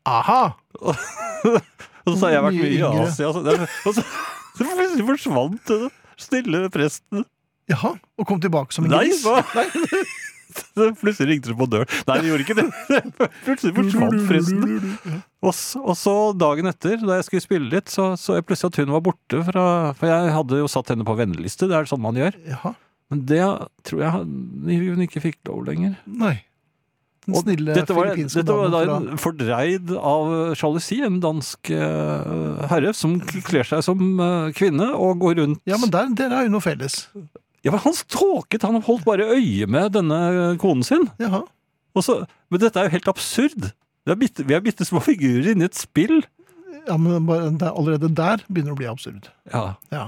Aha! 0.08 0.42
Og 2.08 2.16
så 2.16 2.26
har 2.26 2.38
jeg 2.38 2.44
vært 2.46 2.56
Mye 2.56 2.70
i. 2.72 2.78
Asia. 3.04 3.28
Så, 3.28 3.42
og 3.44 3.92
så, 3.94 4.04
så 4.56 4.64
plutselig 4.64 5.04
forsvant 5.04 5.68
den 5.68 5.90
snille 6.20 6.62
presten. 6.72 7.26
Jaha. 7.70 7.94
Og 8.18 8.26
kom 8.28 8.40
tilbake 8.42 8.74
som 8.74 8.88
en 8.88 8.94
Nei, 8.96 9.04
gris. 9.10 9.24
Nei, 9.54 10.02
Så 10.50 10.88
Plutselig 10.98 11.36
ringte 11.36 11.52
det 11.52 11.58
på 11.60 11.68
døren. 11.70 11.90
Nei, 12.08 12.16
det 12.18 12.30
gjorde 12.32 12.46
ikke 12.46 12.56
det. 12.58 12.64
Plutselig 13.46 13.74
forsvant 13.76 14.24
presten. 14.26 15.20
Og 15.40 15.54
så, 15.56 15.80
og 15.80 15.96
så 15.96 16.14
dagen 16.36 16.68
etter, 16.68 17.00
da 17.00 17.16
jeg 17.16 17.26
skulle 17.26 17.44
spille 17.46 17.70
litt, 17.72 17.88
så 17.88 18.12
så 18.20 18.36
jeg 18.36 18.44
plutselig 18.44 18.74
at 18.74 18.82
hun 18.82 18.92
var 18.92 19.04
borte 19.06 19.40
fra 19.46 19.64
For 19.96 20.10
jeg 20.10 20.34
hadde 20.36 20.60
jo 20.60 20.68
satt 20.68 20.92
henne 20.92 21.06
på 21.08 21.16
venneliste, 21.16 21.68
det 21.70 21.78
er 21.78 21.88
sånn 21.88 22.02
man 22.04 22.18
gjør. 22.20 22.36
Ja. 22.50 22.74
Men 23.10 23.24
det 23.26 23.42
tror 23.88 24.04
jeg 24.04 24.84
hun 24.92 25.04
ikke 25.06 25.22
fikk 25.24 25.40
lov 25.48 25.64
lenger. 25.66 25.96
Nei. 26.06 26.36
Den 27.26 27.36
snille 27.36 27.74
dette 27.76 27.94
var, 27.94 28.10
filippinske 28.10 28.40
dette 28.40 28.54
var 28.56 28.70
da 28.72 28.80
fra 28.86 28.96
en 28.96 29.20
fordreid 29.20 29.90
av 29.92 30.30
sjalusi, 30.56 31.00
en 31.04 31.18
dansk 31.22 31.70
uh, 31.76 32.62
herre 32.70 32.94
som 32.96 33.18
kler 33.44 33.66
seg 33.68 33.84
som 33.84 34.00
uh, 34.22 34.48
kvinne 34.56 34.88
og 34.96 35.20
går 35.20 35.36
rundt 35.42 35.60
Ja, 35.68 35.76
men 35.80 35.92
der, 35.92 36.08
dere 36.16 36.38
har 36.38 36.48
jo 36.48 36.54
noe 36.54 36.64
felles. 36.64 37.02
Ja, 37.60 37.74
men 37.74 37.82
Han 37.84 37.96
ståket, 37.96 38.64
han 38.64 38.80
holdt 38.86 39.04
bare 39.04 39.28
øye 39.36 39.68
med 39.68 39.92
denne 39.98 40.20
konen 40.62 40.86
sin. 40.86 41.10
Jaha. 41.20 41.44
Og 41.92 42.06
så, 42.06 42.22
men 42.48 42.62
dette 42.62 42.80
er 42.80 42.88
jo 42.88 42.94
helt 42.96 43.12
absurd. 43.12 43.72
Er 44.08 44.16
bitte, 44.18 44.46
vi 44.48 44.54
er 44.56 44.62
bitte 44.64 44.86
små 44.88 45.02
figurer 45.04 45.52
inni 45.52 45.66
et 45.68 45.76
spill. 45.78 46.22
Ja, 46.88 46.96
men 46.96 47.28
er 47.60 47.68
allerede 47.74 48.08
der 48.16 48.40
begynner 48.48 48.72
det 48.72 48.78
å 48.78 48.80
bli 48.80 48.88
absurd. 48.90 49.28
Ja, 49.52 49.74
Ja. 49.92 50.06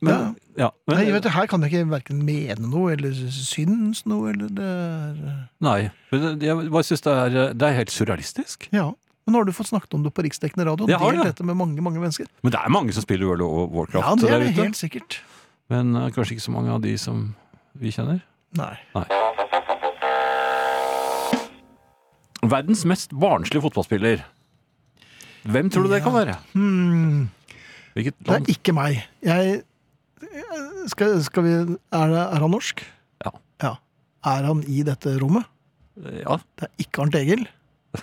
men, 0.00 0.36
ja. 0.56 0.70
men, 0.86 0.96
Nei, 0.96 1.10
vet 1.12 1.22
du, 1.26 1.28
her 1.34 1.46
kan 1.50 1.62
jeg 1.62 1.72
ikke 1.72 1.90
hverken 1.90 2.22
mene 2.26 2.70
noe 2.70 2.94
eller 2.94 3.12
synes 3.14 4.04
noe, 4.06 4.32
eller 4.32 4.48
det 4.54 4.64
er 4.64 5.18
nei, 5.62 5.90
men 6.12 6.40
jeg 6.42 6.70
bare 6.70 6.86
synes 6.86 7.02
det 7.04 7.12
er, 7.14 7.36
det 7.54 7.68
er 7.68 7.76
helt 7.80 7.94
surrealistisk. 7.94 8.68
Ja. 8.74 8.88
Men 9.26 9.34
nå 9.34 9.42
har 9.42 9.44
du 9.50 9.52
fått 9.52 9.68
snakket 9.68 9.92
om 9.98 10.06
det 10.06 10.14
på 10.16 10.24
riksdekkende 10.24 10.64
radio, 10.64 10.86
Jeg 10.88 10.98
har 11.02 11.12
delt 11.12 11.26
det. 11.26 11.34
dette 11.34 11.44
med 11.44 11.58
mange 11.58 11.82
mange 11.84 12.00
mennesker. 12.00 12.30
Men 12.42 12.54
det 12.54 12.62
er 12.62 12.72
mange 12.72 12.94
som 12.96 13.04
spiller 13.04 13.26
World 13.28 13.42
of 13.44 13.74
Warcraft 13.76 14.06
Ja, 14.06 14.14
det 14.16 14.30
er 14.32 14.46
det 14.46 14.54
helt 14.56 14.78
sikkert. 14.78 15.18
Men 15.68 15.94
uh, 15.94 16.08
kanskje 16.14 16.38
ikke 16.38 16.46
så 16.48 16.54
mange 16.54 16.72
av 16.72 16.80
de 16.80 16.96
som 16.96 17.34
vi 17.76 17.92
kjenner. 17.92 18.22
Nei. 18.56 18.72
Verdens 22.42 22.84
mest 22.86 23.10
barnslige 23.18 23.62
fotballspiller. 23.64 24.22
Hvem 25.48 25.70
tror 25.72 25.86
du 25.86 25.90
det 25.92 26.02
kan 26.04 26.14
være? 26.14 26.36
Hmm, 26.52 27.28
det 27.96 28.12
er 28.30 28.44
ikke 28.52 28.74
meg. 28.76 29.00
Jeg 29.24 29.62
skal, 30.90 31.18
skal 31.24 31.44
vi 31.46 31.52
er, 31.54 31.66
det, 32.12 32.22
er 32.22 32.42
han 32.44 32.50
norsk? 32.52 32.82
Ja. 33.24 33.32
ja. 33.64 33.72
Er 34.28 34.48
han 34.50 34.62
i 34.70 34.82
dette 34.86 35.14
rommet? 35.22 35.46
Ja. 35.98 36.36
Det 36.58 36.68
er 36.68 36.84
ikke 36.84 37.02
Arnt 37.02 37.16
Egil, 37.18 37.42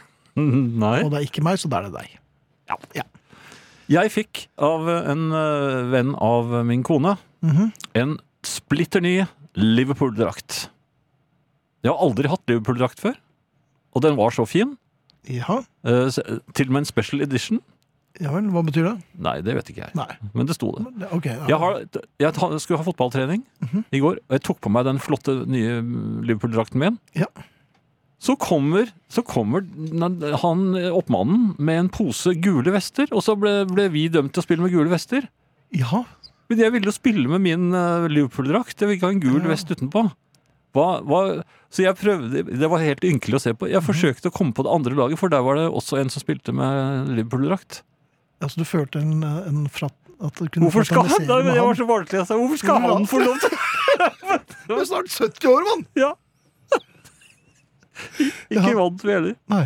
Nei. 0.35 0.97
og 1.05 1.11
det 1.13 1.19
er 1.21 1.27
ikke 1.29 1.43
meg, 1.45 1.59
så 1.61 1.69
da 1.71 1.79
er 1.79 1.87
det 1.87 1.95
deg. 2.01 3.05
Jeg 3.93 4.09
fikk 4.11 4.45
av 4.65 4.87
en 4.89 5.27
eh, 5.37 5.81
venn 5.93 6.15
av 6.17 6.49
min 6.67 6.83
kone 6.83 7.15
Mhm. 7.45 7.67
en 7.93 8.15
splitter 8.41 9.03
ny 9.05 9.19
Liverpool-drakt. 9.55 10.63
Jeg 11.85 11.91
har 11.93 12.01
aldri 12.01 12.27
hatt 12.31 12.41
Liverpool-drakt 12.49 12.99
før, 13.03 13.13
og 13.95 14.01
den 14.03 14.17
var 14.19 14.29
så 14.35 14.45
fin. 14.47 14.75
Ja. 15.31 15.61
Eh, 15.87 16.09
Til 16.53 16.67
og 16.67 16.73
med 16.75 16.83
en 16.83 16.85
special 16.85 17.21
edition. 17.25 17.61
ja 18.21 18.31
vel, 18.31 18.45
hva 18.53 18.61
betyr 18.63 18.85
det? 18.85 18.93
Nei, 19.19 19.41
det 19.41 19.55
vet 19.57 19.69
ikke 19.73 19.81
jeg, 19.87 19.95
Nei. 19.97 20.11
men 20.33 20.45
det 20.47 20.55
sto 20.55 20.69
det. 20.75 20.83
Men 20.85 20.99
det- 21.01 21.09
Ok. 21.11 21.25
Ja. 21.25 21.47
Jeg, 21.49 21.57
har, 21.59 21.79
jeg 22.19 22.33
ta- 22.33 22.57
skulle 22.59 22.77
ha 22.77 22.85
fotballtrening 22.91 23.41
Mhm. 23.61 23.83
i 23.91 23.99
går, 23.99 24.19
og 24.29 24.31
jeg 24.37 24.43
tok 24.43 24.61
på 24.61 24.69
meg 24.71 24.85
den 24.85 24.99
flotte 24.99 25.45
nye 25.47 25.81
Liverpool-drakten 26.23 26.79
min. 26.79 26.99
Ja. 27.15 27.25
Så 28.19 28.37
kommer, 28.39 28.87
så 29.09 29.21
kommer 29.25 29.61
han 30.41 30.61
oppmannen 30.95 31.55
med 31.59 31.77
en 31.79 31.89
pose 31.89 32.33
gule 32.41 32.71
vester, 32.71 33.07
og 33.11 33.21
så 33.21 33.35
ble, 33.37 33.65
ble 33.65 33.89
vi 33.89 34.07
dømt 34.09 34.31
til 34.33 34.41
å 34.41 34.45
spille 34.45 34.61
med 34.63 34.71
gule 34.71 34.89
vester. 34.89 35.27
ja. 35.71 36.05
Men 36.47 36.59
jeg 36.59 36.71
ville 36.73 36.85
jo 36.85 36.91
spille 36.93 37.27
med 37.27 37.41
min 37.41 37.73
eh, 37.73 38.05
Liverpool-drakt. 38.07 38.77
Jeg 38.77 38.87
ville 38.87 38.97
ikke 38.99 39.07
ha 39.07 39.13
en 39.15 39.19
gul 39.19 39.41
Ja. 39.41 39.47
vest 39.49 39.67
utenpå. 39.67 40.11
Hva, 40.75 40.87
hva, 41.07 41.19
så 41.71 41.85
jeg 41.85 41.95
prøvde 41.95 42.41
Det 42.59 42.67
var 42.71 42.81
helt 42.83 43.03
ynkelig 43.07 43.37
å 43.37 43.43
se 43.45 43.53
på. 43.55 43.65
Mhm. 43.69 43.71
Jeg 43.77 43.83
forsøkte 43.87 44.27
å 44.31 44.35
komme 44.35 44.51
på 44.57 44.65
det 44.67 44.73
andre 44.75 44.95
laget, 44.97 45.19
for 45.21 45.31
der 45.31 45.43
var 45.45 45.55
det 45.59 45.69
også 45.71 46.01
en 46.01 46.09
som 46.11 46.19
spilte 46.23 46.51
med 46.55 47.13
Liverpool-drakt. 47.15 47.81
Altså, 48.43 48.59
du 48.59 48.65
følte 48.67 48.99
en, 48.99 49.23
en 49.23 49.61
fratt... 49.71 49.95
Hvorfor 50.19 50.85
skal 50.87 51.07
han 51.11 51.25
da, 51.27 51.37
men 51.43 51.55
Jeg 51.57 51.63
var 51.65 51.75
så 51.75 51.85
barnslig. 51.89 52.19
Jeg 52.21 52.27
sa 52.29 52.35
hvorfor 52.39 52.59
skal 52.61 52.83
han 52.85 53.03
få 53.07 53.19
lov 53.19 53.35
til 53.43 53.51
Du 54.69 54.73
er 54.77 54.85
snart 54.87 55.11
70 55.11 55.49
år, 55.51 55.65
mann! 55.67 55.83
Ja. 55.99 56.11
Ikke 58.51 58.69
Ja. 58.71 58.75
vant 58.79 59.03
vi 59.03 59.11
heller. 59.11 59.35
Nei. 59.51 59.65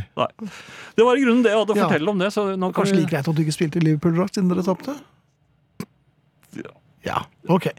Det 0.97 1.05
var 1.05 1.18
i 1.18 1.24
grunnen 1.24 1.43
det 1.45 1.51
jeg 1.53 1.62
hadde 1.62 1.74
å 1.74 1.78
Ja. 1.78 1.86
fortelle 1.88 2.10
om 2.14 2.20
det. 2.22 2.30
Så 2.34 2.45
nå 2.57 2.70
kan 2.74 2.82
Kanskje 2.84 2.95
vi... 2.97 3.01
like 3.03 3.14
greit 3.14 3.30
at 3.30 3.36
du 3.38 3.41
ikke 3.45 3.55
spilte 3.55 3.78
i 3.82 3.86
Liverpool-drakt 3.86 4.38
siden 4.38 4.49
dere 4.53 4.66
tapte? 4.66 4.97
Ja. 6.57 6.74
Ja, 7.05 7.20
ok. 7.47 7.70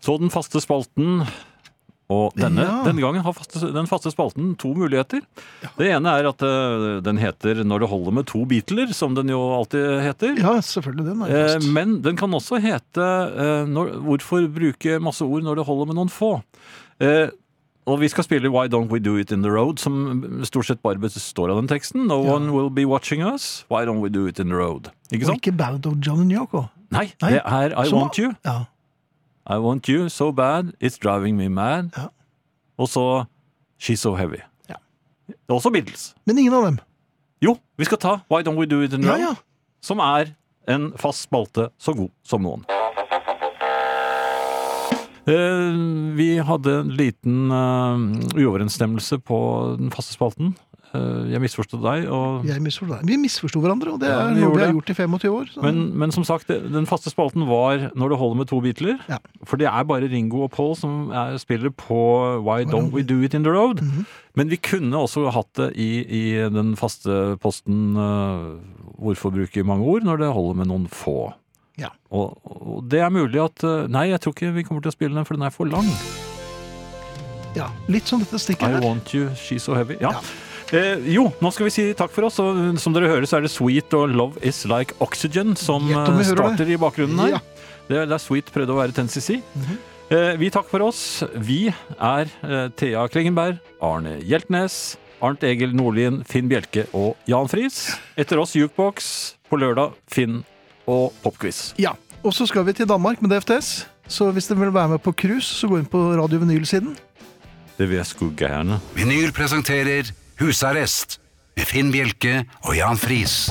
Så 0.00 0.18
den 0.18 0.30
faste 0.32 0.60
spalten 0.60 1.26
og 2.10 2.32
denne, 2.34 2.64
Ja. 2.64 2.82
denne 2.84 3.00
gangen 3.04 3.22
har 3.22 3.32
faste, 3.32 3.60
den 3.72 3.86
faste 3.86 4.10
spalten 4.10 4.56
to 4.58 4.72
muligheter. 4.74 5.20
Det 5.78 5.90
ene 5.94 6.06
er 6.18 6.26
at 6.28 6.42
eh, 6.42 7.00
den 7.06 7.18
heter 7.18 7.62
'Når 7.62 7.78
det 7.80 7.88
holder 7.88 8.10
med 8.12 8.26
to 8.26 8.44
Beatler', 8.44 8.92
som 8.92 9.14
den 9.14 9.28
jo 9.28 9.38
alltid 9.38 10.00
heter. 10.02 10.34
Ja, 10.38 10.58
selvfølgelig. 10.60 11.04
Den 11.06 11.22
er 11.22 11.54
Eh, 11.56 11.58
men 11.72 12.02
den 12.02 12.16
kan 12.16 12.30
også 12.32 12.58
hete 12.60 12.98
eh, 12.98 13.64
når, 13.66 14.02
'Hvorfor 14.02 14.48
bruke 14.52 14.98
masse 15.00 15.22
ord 15.22 15.42
når 15.42 15.54
det 15.56 15.66
holder 15.66 15.86
med 15.86 15.94
noen 15.94 16.08
få'? 16.10 16.42
Eh, 17.00 17.30
og 17.86 18.00
vi 18.00 18.08
skal 18.08 18.24
spille 18.24 18.48
'Why 18.50 18.66
Don't 18.68 18.90
We 18.90 18.98
Do 18.98 19.16
It 19.16 19.30
In 19.30 19.42
The 19.42 19.50
Road', 19.50 19.78
som 19.78 20.42
stort 20.44 20.66
sett 20.66 20.82
bare 20.82 20.98
består 20.98 21.50
av 21.50 21.56
den 21.62 21.68
teksten. 21.68 22.06
'No 22.08 22.24
Ja. 22.24 22.34
one 22.34 22.50
will 22.52 22.70
be 22.70 22.86
watching 22.86 23.22
us. 23.22 23.64
Why 23.70 23.84
don't 23.84 24.00
we 24.00 24.08
do 24.08 24.26
it 24.26 24.40
in 24.40 24.48
the 24.48 24.56
road'? 24.56 24.90
Ikke 25.12 25.28
Og 25.28 25.34
ikke 25.36 25.56
Bad 25.56 25.86
of 25.86 25.94
John 26.04 26.20
and 26.22 26.32
Yoko. 26.32 26.68
Nei, 26.90 27.12
Nei. 27.22 27.30
det 27.30 27.42
er 27.44 27.70
'I 27.78 27.86
Som- 27.88 27.98
Want 28.00 28.18
You'. 28.18 28.34
Ja. 28.44 28.64
I 29.46 29.56
want 29.58 29.88
you 29.88 30.08
so 30.08 30.30
bad, 30.32 30.72
it's 30.80 30.98
driving 30.98 31.36
me 31.36 31.48
mad. 31.48 31.90
Ja. 31.96 32.08
Og 32.78 32.88
så 32.88 33.24
She's 33.80 33.96
so 34.04 34.14
heavy. 34.14 34.40
Ja. 34.68 34.74
Også 35.48 35.70
Beatles. 35.72 36.14
Men 36.26 36.38
ingen 36.38 36.54
av 36.54 36.64
dem. 36.66 36.78
Jo, 37.42 37.56
vi 37.78 37.84
skal 37.88 37.98
ta 37.98 38.18
Why 38.30 38.42
Don't 38.44 38.58
We 38.60 38.66
Do 38.68 38.82
It 38.84 38.92
In 38.92 39.04
Ja, 39.04 39.16
ja. 39.16 39.34
som 39.82 39.98
er 40.04 40.34
en 40.68 40.90
fast 41.00 41.24
spalte 41.24 41.70
så 41.80 41.94
god 41.96 42.10
som 42.22 42.42
noen. 42.44 42.66
Eh, 45.30 45.76
vi 46.16 46.28
hadde 46.44 46.74
en 46.80 46.92
liten 46.96 47.50
eh, 47.52 48.04
uoverensstemmelse 48.40 49.18
på 49.24 49.38
den 49.78 49.90
faste 49.94 50.12
spalten. 50.16 50.54
Eh, 50.90 51.26
jeg 51.30 51.38
misforstod 51.38 51.84
deg, 51.84 52.06
og 52.10 52.46
Jeg 52.48 52.58
deg. 52.58 53.02
Vi 53.06 53.16
misforsto 53.20 53.60
hverandre, 53.62 53.92
og 53.94 54.00
det 54.02 54.08
er 54.10 54.32
ja, 54.34 54.34
noe 54.34 54.56
vi 54.56 54.62
har 54.64 54.72
gjort 54.74 54.90
i 54.90 54.96
25 54.98 55.34
år. 55.36 55.50
Så. 55.52 55.62
Men, 55.62 55.78
men 56.02 56.10
som 56.10 56.24
sagt, 56.26 56.50
den 56.50 56.88
faste 56.90 57.12
spalten 57.12 57.46
var 57.46 57.92
når 57.94 58.10
det 58.10 58.18
holder 58.18 58.40
med 58.40 58.50
to 58.50 58.58
Beatler. 58.64 58.96
Ja. 59.10 59.20
For 59.46 59.60
det 59.60 59.68
er 59.70 59.86
bare 59.86 60.10
Ringo 60.10 60.42
og 60.48 60.50
Paul 60.56 60.74
som 60.78 61.12
er, 61.14 61.36
spiller 61.38 61.70
på 61.70 62.00
Why 62.42 62.66
Don't 62.66 62.90
We 62.96 63.04
Do 63.06 63.20
It 63.22 63.38
In 63.38 63.46
The 63.46 63.54
Road. 63.54 63.84
Mhm. 63.84 64.08
Men 64.38 64.50
vi 64.50 64.60
kunne 64.62 64.94
også 64.94 65.30
hatt 65.34 65.50
det 65.58 65.72
i, 65.78 66.02
i 66.06 66.24
den 66.54 66.76
faste 66.78 67.36
posten 67.42 67.96
uh, 67.98 68.58
Hvorfor 69.00 69.32
bruke 69.34 69.64
mange 69.66 69.82
ord 69.82 70.04
når 70.06 70.20
det 70.22 70.28
holder 70.30 70.58
med 70.60 70.70
noen 70.70 70.84
få. 70.86 71.32
Ja. 71.80 71.90
Og, 72.14 72.36
og 72.44 72.84
det 72.90 73.00
er 73.02 73.10
mulig 73.10 73.40
at 73.42 73.64
uh, 73.66 73.88
Nei, 73.90 74.10
jeg 74.12 74.20
tror 74.22 74.34
ikke 74.36 74.52
vi 74.54 74.66
kommer 74.66 74.84
til 74.84 74.92
å 74.92 74.94
spille 74.94 75.16
den, 75.16 75.26
for 75.26 75.38
den 75.38 75.46
er 75.46 75.54
for 75.54 75.70
lang. 75.70 75.88
ja, 77.58 77.70
litt 77.90 78.06
som 78.06 78.22
dette 78.22 78.38
stikket 78.38 78.78
I. 78.78 78.84
Want 78.84 79.14
You, 79.14 79.30
She's 79.34 79.66
So 79.66 79.74
Heavy. 79.74 79.98
Ja. 80.02 80.14
Ja. 80.18 80.49
Eh, 80.72 81.00
jo, 81.14 81.24
nå 81.42 81.50
skal 81.52 81.66
vi 81.66 81.72
si 81.74 81.84
takk 81.98 82.12
for 82.14 82.28
oss. 82.28 82.38
Og 82.42 82.78
som 82.82 82.94
dere 82.94 83.08
hører, 83.10 83.26
så 83.26 83.38
er 83.40 83.46
det 83.46 83.50
Sweet 83.54 83.94
og 83.98 84.12
Love 84.14 84.42
Is 84.46 84.62
Like 84.70 84.94
Oxygen 85.02 85.56
som 85.58 85.88
Gjett 85.90 85.98
eh, 85.98 86.20
hører 86.20 86.26
det. 86.26 86.36
starter 86.36 86.70
i 86.70 86.78
bakgrunnen 86.80 87.18
her. 87.24 87.36
Ja. 87.38 87.40
Det, 87.88 87.96
er- 88.04 88.06
det 88.10 88.14
er 88.18 88.22
Sweet 88.22 88.52
prøvde 88.54 88.74
å 88.76 88.78
være 88.78 88.94
Tennessee. 88.94 89.42
eh, 90.10 90.36
vi 90.38 90.50
takker 90.54 90.70
for 90.70 90.86
oss. 90.86 91.24
Vi 91.34 91.68
er 91.98 92.30
eh, 92.46 92.68
Thea 92.78 93.06
Klingenberg, 93.10 93.58
Arne 93.82 94.18
Hjeltnes, 94.22 94.96
Arnt 95.20 95.42
Egil 95.44 95.74
Nordlien, 95.76 96.22
Finn 96.24 96.46
Bjelke 96.48 96.86
og 96.96 97.16
Jan 97.28 97.50
Friis. 97.50 97.90
Etter 98.16 98.38
oss 98.40 98.54
Jukebox. 98.56 99.34
På 99.50 99.58
lørdag 99.58 99.96
Finn 100.06 100.44
og 100.86 101.10
Popquiz. 101.24 101.72
Ja, 101.82 101.96
og 102.22 102.30
så 102.36 102.46
skal 102.46 102.62
vi 102.68 102.72
til 102.78 102.86
Danmark 102.86 103.18
med 103.20 103.32
DFTS. 103.34 103.86
Så 104.10 104.28
hvis 104.34 104.46
dere 104.46 104.60
vil 104.62 104.70
være 104.74 104.92
med 104.94 105.02
på 105.02 105.10
cruise, 105.18 105.50
så 105.58 105.66
gå 105.70 105.80
inn 105.80 105.88
på 105.90 105.98
Radio 106.18 106.38
Vinyl-siden. 106.38 106.94
Det 107.76 107.88
vil 107.90 107.98
jeg 107.98 108.06
skulle 108.06 108.36
gjerne. 108.38 108.78
Vinyl 108.94 109.32
presenterer 109.34 110.10
Husarrest 110.40 111.18
med 111.52 111.66
Finn 111.68 111.90
Bjelke 111.92 112.46
og 112.64 112.72
Jan 112.78 112.96
Friis. 112.96 113.50